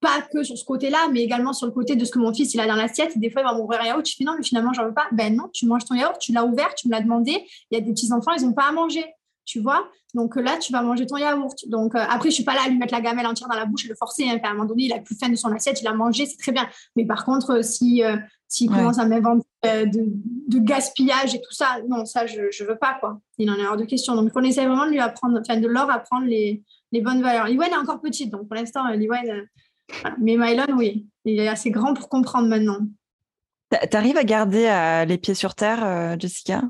pas 0.00 0.22
que 0.32 0.42
sur 0.42 0.56
ce 0.56 0.64
côté-là, 0.64 1.08
mais 1.12 1.22
également 1.22 1.52
sur 1.52 1.66
le 1.66 1.72
côté 1.72 1.96
de 1.96 2.04
ce 2.04 2.12
que 2.12 2.18
mon 2.18 2.32
fils 2.32 2.54
il 2.54 2.60
a 2.60 2.66
dans 2.66 2.76
l'assiette. 2.76 3.18
Des 3.18 3.30
fois, 3.30 3.42
il 3.42 3.44
va 3.44 3.54
m'ouvrir 3.54 3.80
un 3.80 3.86
yaourt. 3.86 4.06
Je 4.06 4.14
fais 4.16 4.24
non, 4.24 4.34
mais 4.36 4.44
finalement, 4.44 4.72
j'en 4.72 4.84
veux 4.84 4.94
pas. 4.94 5.06
Ben 5.12 5.34
non, 5.34 5.48
tu 5.52 5.66
manges 5.66 5.84
ton 5.84 5.94
yaourt, 5.94 6.18
tu 6.18 6.32
l'as 6.32 6.44
ouvert, 6.44 6.74
tu 6.74 6.88
me 6.88 6.92
l'as 6.92 7.00
demandé. 7.00 7.44
Il 7.70 7.78
y 7.78 7.80
a 7.80 7.80
des 7.80 7.92
petits 7.92 8.12
enfants, 8.12 8.32
ils 8.36 8.44
n'ont 8.44 8.52
pas 8.52 8.68
à 8.68 8.72
manger, 8.72 9.04
tu 9.44 9.60
vois. 9.60 9.88
Donc 10.14 10.36
là, 10.36 10.56
tu 10.56 10.72
vas 10.72 10.82
manger 10.82 11.06
ton 11.06 11.16
yaourt. 11.16 11.68
Donc 11.68 11.94
euh, 11.94 12.04
après, 12.08 12.30
je 12.30 12.34
suis 12.36 12.44
pas 12.44 12.54
là 12.54 12.62
à 12.66 12.68
lui 12.68 12.78
mettre 12.78 12.94
la 12.94 13.00
gamelle 13.00 13.26
entière 13.26 13.48
dans 13.48 13.56
la 13.56 13.66
bouche 13.66 13.84
et 13.84 13.88
le 13.88 13.94
forcer. 13.94 14.28
Hein. 14.28 14.38
À 14.42 14.48
un 14.48 14.52
moment 14.52 14.64
donné, 14.64 14.84
il 14.84 14.92
a 14.92 14.98
plus 14.98 15.16
faim 15.16 15.28
de 15.28 15.36
son 15.36 15.52
assiette, 15.52 15.80
il 15.80 15.86
a 15.86 15.94
mangé, 15.94 16.26
c'est 16.26 16.38
très 16.38 16.52
bien. 16.52 16.66
Mais 16.96 17.04
par 17.04 17.24
contre, 17.24 17.62
si 17.64 18.02
euh, 18.02 18.16
s'il 18.48 18.70
commence 18.70 18.98
à 18.98 19.04
m'inventer 19.04 19.46
euh, 19.66 19.84
de, 19.84 20.04
de, 20.48 20.58
gaspillage 20.58 21.34
et 21.34 21.40
tout 21.40 21.52
ça, 21.52 21.78
non, 21.86 22.06
ça, 22.06 22.26
je 22.26 22.40
ne 22.40 22.68
veux 22.68 22.78
pas, 22.78 22.96
quoi. 22.98 23.20
Il 23.36 23.50
en 23.50 23.56
est 23.56 23.66
hors 23.66 23.76
de 23.76 23.84
question. 23.84 24.14
Donc, 24.14 24.30
on 24.34 24.42
essaie 24.42 24.64
vraiment 24.64 24.86
de 24.86 24.90
lui 24.92 25.00
apprendre, 25.00 25.38
enfin, 25.38 25.60
de 25.60 25.68
leur 25.68 25.90
apprendre 25.90 26.24
les, 26.26 26.62
les 26.90 27.02
bonnes 27.02 27.20
valeurs. 27.20 27.46
Liwen 27.46 27.70
est 27.70 27.76
encore 27.76 28.00
petite, 28.00 28.30
donc 28.30 28.48
pour 28.48 28.54
l'instant, 28.54 28.88
Liwen, 28.88 29.46
mais 30.18 30.36
Mylon, 30.36 30.76
oui, 30.76 31.06
il 31.24 31.40
est 31.40 31.48
assez 31.48 31.70
grand 31.70 31.94
pour 31.94 32.08
comprendre 32.08 32.48
maintenant. 32.48 32.80
T'arrives 33.90 34.16
à 34.16 34.24
garder 34.24 34.66
euh, 34.66 35.04
les 35.04 35.18
pieds 35.18 35.34
sur 35.34 35.54
terre, 35.54 35.84
euh, 35.84 36.16
Jessica? 36.18 36.62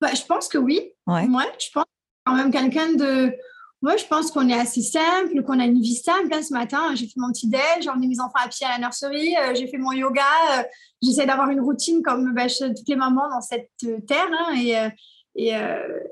Bah, 0.00 0.10
Je 0.14 0.22
pense 0.24 0.48
que 0.48 0.58
oui. 0.58 0.92
Ouais. 1.06 1.26
je 1.58 1.70
pense 1.72 1.84
quand 2.26 2.34
même 2.34 2.50
quelqu'un 2.50 2.92
de. 2.92 3.32
Moi, 3.80 3.96
je 3.96 4.04
pense 4.06 4.32
qu'on 4.32 4.48
est 4.48 4.58
assez 4.58 4.82
simple, 4.82 5.42
qu'on 5.44 5.60
a 5.60 5.64
une 5.64 5.80
vie 5.80 5.94
simple. 5.94 6.34
ce 6.42 6.52
matin, 6.52 6.94
j'ai 6.96 7.06
fait 7.06 7.14
mon 7.16 7.30
petit 7.32 7.48
déj, 7.48 7.60
j'ai 7.80 7.88
emmené 7.88 8.08
mes 8.08 8.20
enfants 8.20 8.40
à 8.44 8.48
pied 8.48 8.66
à 8.66 8.72
la 8.72 8.78
nurserie, 8.78 9.36
euh, 9.36 9.54
j'ai 9.54 9.68
fait 9.68 9.78
mon 9.78 9.92
yoga. 9.92 10.22
J'essaie 11.00 11.26
d'avoir 11.26 11.48
une 11.48 11.60
routine 11.60 12.02
comme 12.02 12.34
bah, 12.34 12.46
toutes 12.48 12.88
les 12.88 12.96
mamans 12.96 13.30
dans 13.30 13.40
cette 13.40 13.70
terre. 14.06 14.28
Hein, 14.32 14.54
et, 14.56 14.74
et, 15.36 15.54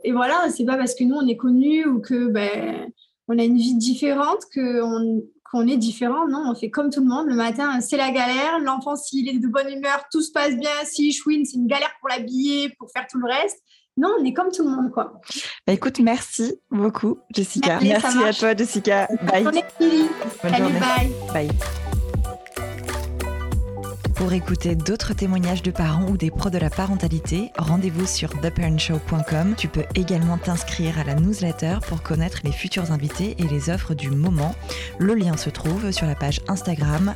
et, 0.04 0.12
voilà, 0.12 0.48
c'est 0.48 0.64
pas 0.64 0.76
parce 0.76 0.94
que 0.94 1.02
nous, 1.02 1.16
on 1.16 1.26
est 1.26 1.36
connus 1.36 1.86
ou 1.86 2.00
que 2.00 2.28
ben, 2.28 2.88
on 3.26 3.36
a 3.36 3.42
une 3.42 3.57
vie 3.57 3.74
différente 3.74 4.44
qu'on 4.54 5.22
qu'on 5.51 5.66
est 5.66 5.76
différent. 5.76 6.28
Non, 6.28 6.51
on 6.51 6.55
fait 6.55 6.70
comme 6.70 6.90
tout 6.90 7.01
le 7.01 7.09
monde. 7.09 7.26
Le 7.26 7.34
matin, 7.34 7.80
c'est 7.80 7.97
la 7.97 8.11
galère. 8.11 8.59
L'enfant, 8.61 8.97
s'il 8.97 9.28
est 9.28 9.38
de 9.38 9.49
bonne 9.49 9.68
humeur, 9.68 10.05
tout 10.11 10.22
se 10.22 10.32
passe 10.32 10.57
bien. 10.57 10.70
S'il 10.84 11.12
chouine, 11.12 11.44
c'est 11.44 11.57
une 11.57 11.66
galère 11.66 11.92
pour 12.01 12.09
l'habiller, 12.09 12.74
pour 12.78 12.90
faire 12.90 13.07
tout 13.11 13.18
le 13.18 13.26
reste. 13.26 13.59
Non, 13.99 14.14
on 14.20 14.24
est 14.24 14.34
comme 14.34 14.51
tout 14.51 14.62
le 14.62 14.70
monde, 14.70 14.90
quoi. 14.90 15.20
Bah, 15.66 15.72
écoute, 15.72 16.01
merci 16.01 16.61
beaucoup, 16.70 17.18
Jessica. 17.34 17.78
merci 17.80 18.18
à 18.22 18.32
toi, 18.32 18.55
Jessica. 18.55 19.09
Bye. 19.22 19.44
Bonne 19.44 20.55
journée. 20.55 20.80
Bye. 20.80 21.12
Bye. 21.32 21.86
Pour 24.16 24.32
écouter 24.32 24.76
d'autres 24.76 25.12
témoignages 25.12 25.62
de 25.62 25.70
parents 25.70 26.08
ou 26.08 26.16
des 26.16 26.30
pros 26.30 26.48
de 26.48 26.56
la 26.56 26.70
parentalité, 26.70 27.52
rendez-vous 27.58 28.06
sur 28.06 28.30
theparentshow.com. 28.40 29.54
Tu 29.58 29.68
peux 29.68 29.84
également 29.94 30.38
t'inscrire 30.38 30.98
à 30.98 31.04
la 31.04 31.16
newsletter 31.16 31.80
pour 31.86 32.02
connaître 32.02 32.38
les 32.42 32.50
futurs 32.50 32.92
invités 32.92 33.36
et 33.38 33.46
les 33.46 33.68
offres 33.68 33.92
du 33.92 34.08
moment. 34.08 34.54
Le 34.98 35.14
lien 35.14 35.36
se 35.36 35.50
trouve 35.50 35.90
sur 35.90 36.06
la 36.06 36.14
page 36.14 36.40
Instagram 36.48 37.14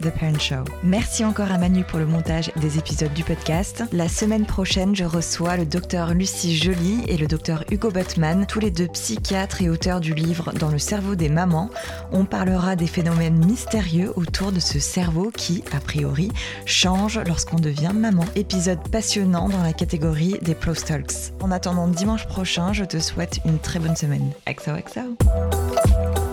@theparentshow. 0.00 0.62
Merci 0.84 1.24
encore 1.24 1.50
à 1.50 1.58
Manu 1.58 1.82
pour 1.82 1.98
le 1.98 2.06
montage 2.06 2.52
des 2.60 2.78
épisodes 2.78 3.12
du 3.12 3.24
podcast. 3.24 3.82
La 3.90 4.08
semaine 4.08 4.46
prochaine, 4.46 4.94
je 4.94 5.04
reçois 5.04 5.56
le 5.56 5.66
docteur 5.66 6.14
Lucie 6.14 6.56
Joly 6.56 7.02
et 7.08 7.16
le 7.16 7.26
docteur 7.26 7.64
Hugo 7.72 7.90
Buttman, 7.90 8.46
tous 8.46 8.60
les 8.60 8.70
deux 8.70 8.86
psychiatres 8.86 9.62
et 9.62 9.68
auteurs 9.68 9.98
du 9.98 10.14
livre 10.14 10.52
Dans 10.52 10.70
le 10.70 10.78
cerveau 10.78 11.16
des 11.16 11.28
mamans. 11.28 11.70
On 12.12 12.24
parlera 12.24 12.76
des 12.76 12.86
phénomènes 12.86 13.44
mystérieux 13.44 14.12
autour 14.14 14.52
de 14.52 14.60
ce 14.60 14.78
cerveau 14.78 15.32
qui, 15.36 15.64
a 15.72 15.80
priori, 15.80 16.19
change 16.66 17.18
lorsqu'on 17.26 17.58
devient 17.58 17.92
maman. 17.94 18.24
Épisode 18.36 18.80
passionnant 18.90 19.48
dans 19.48 19.62
la 19.62 19.72
catégorie 19.72 20.36
des 20.42 20.54
Pro 20.54 20.74
Talks. 20.74 21.32
En 21.40 21.50
attendant 21.50 21.88
dimanche 21.88 22.26
prochain, 22.26 22.72
je 22.72 22.84
te 22.84 22.98
souhaite 22.98 23.40
une 23.44 23.58
très 23.58 23.78
bonne 23.78 23.96
semaine. 23.96 24.30
XOXO 24.48 26.29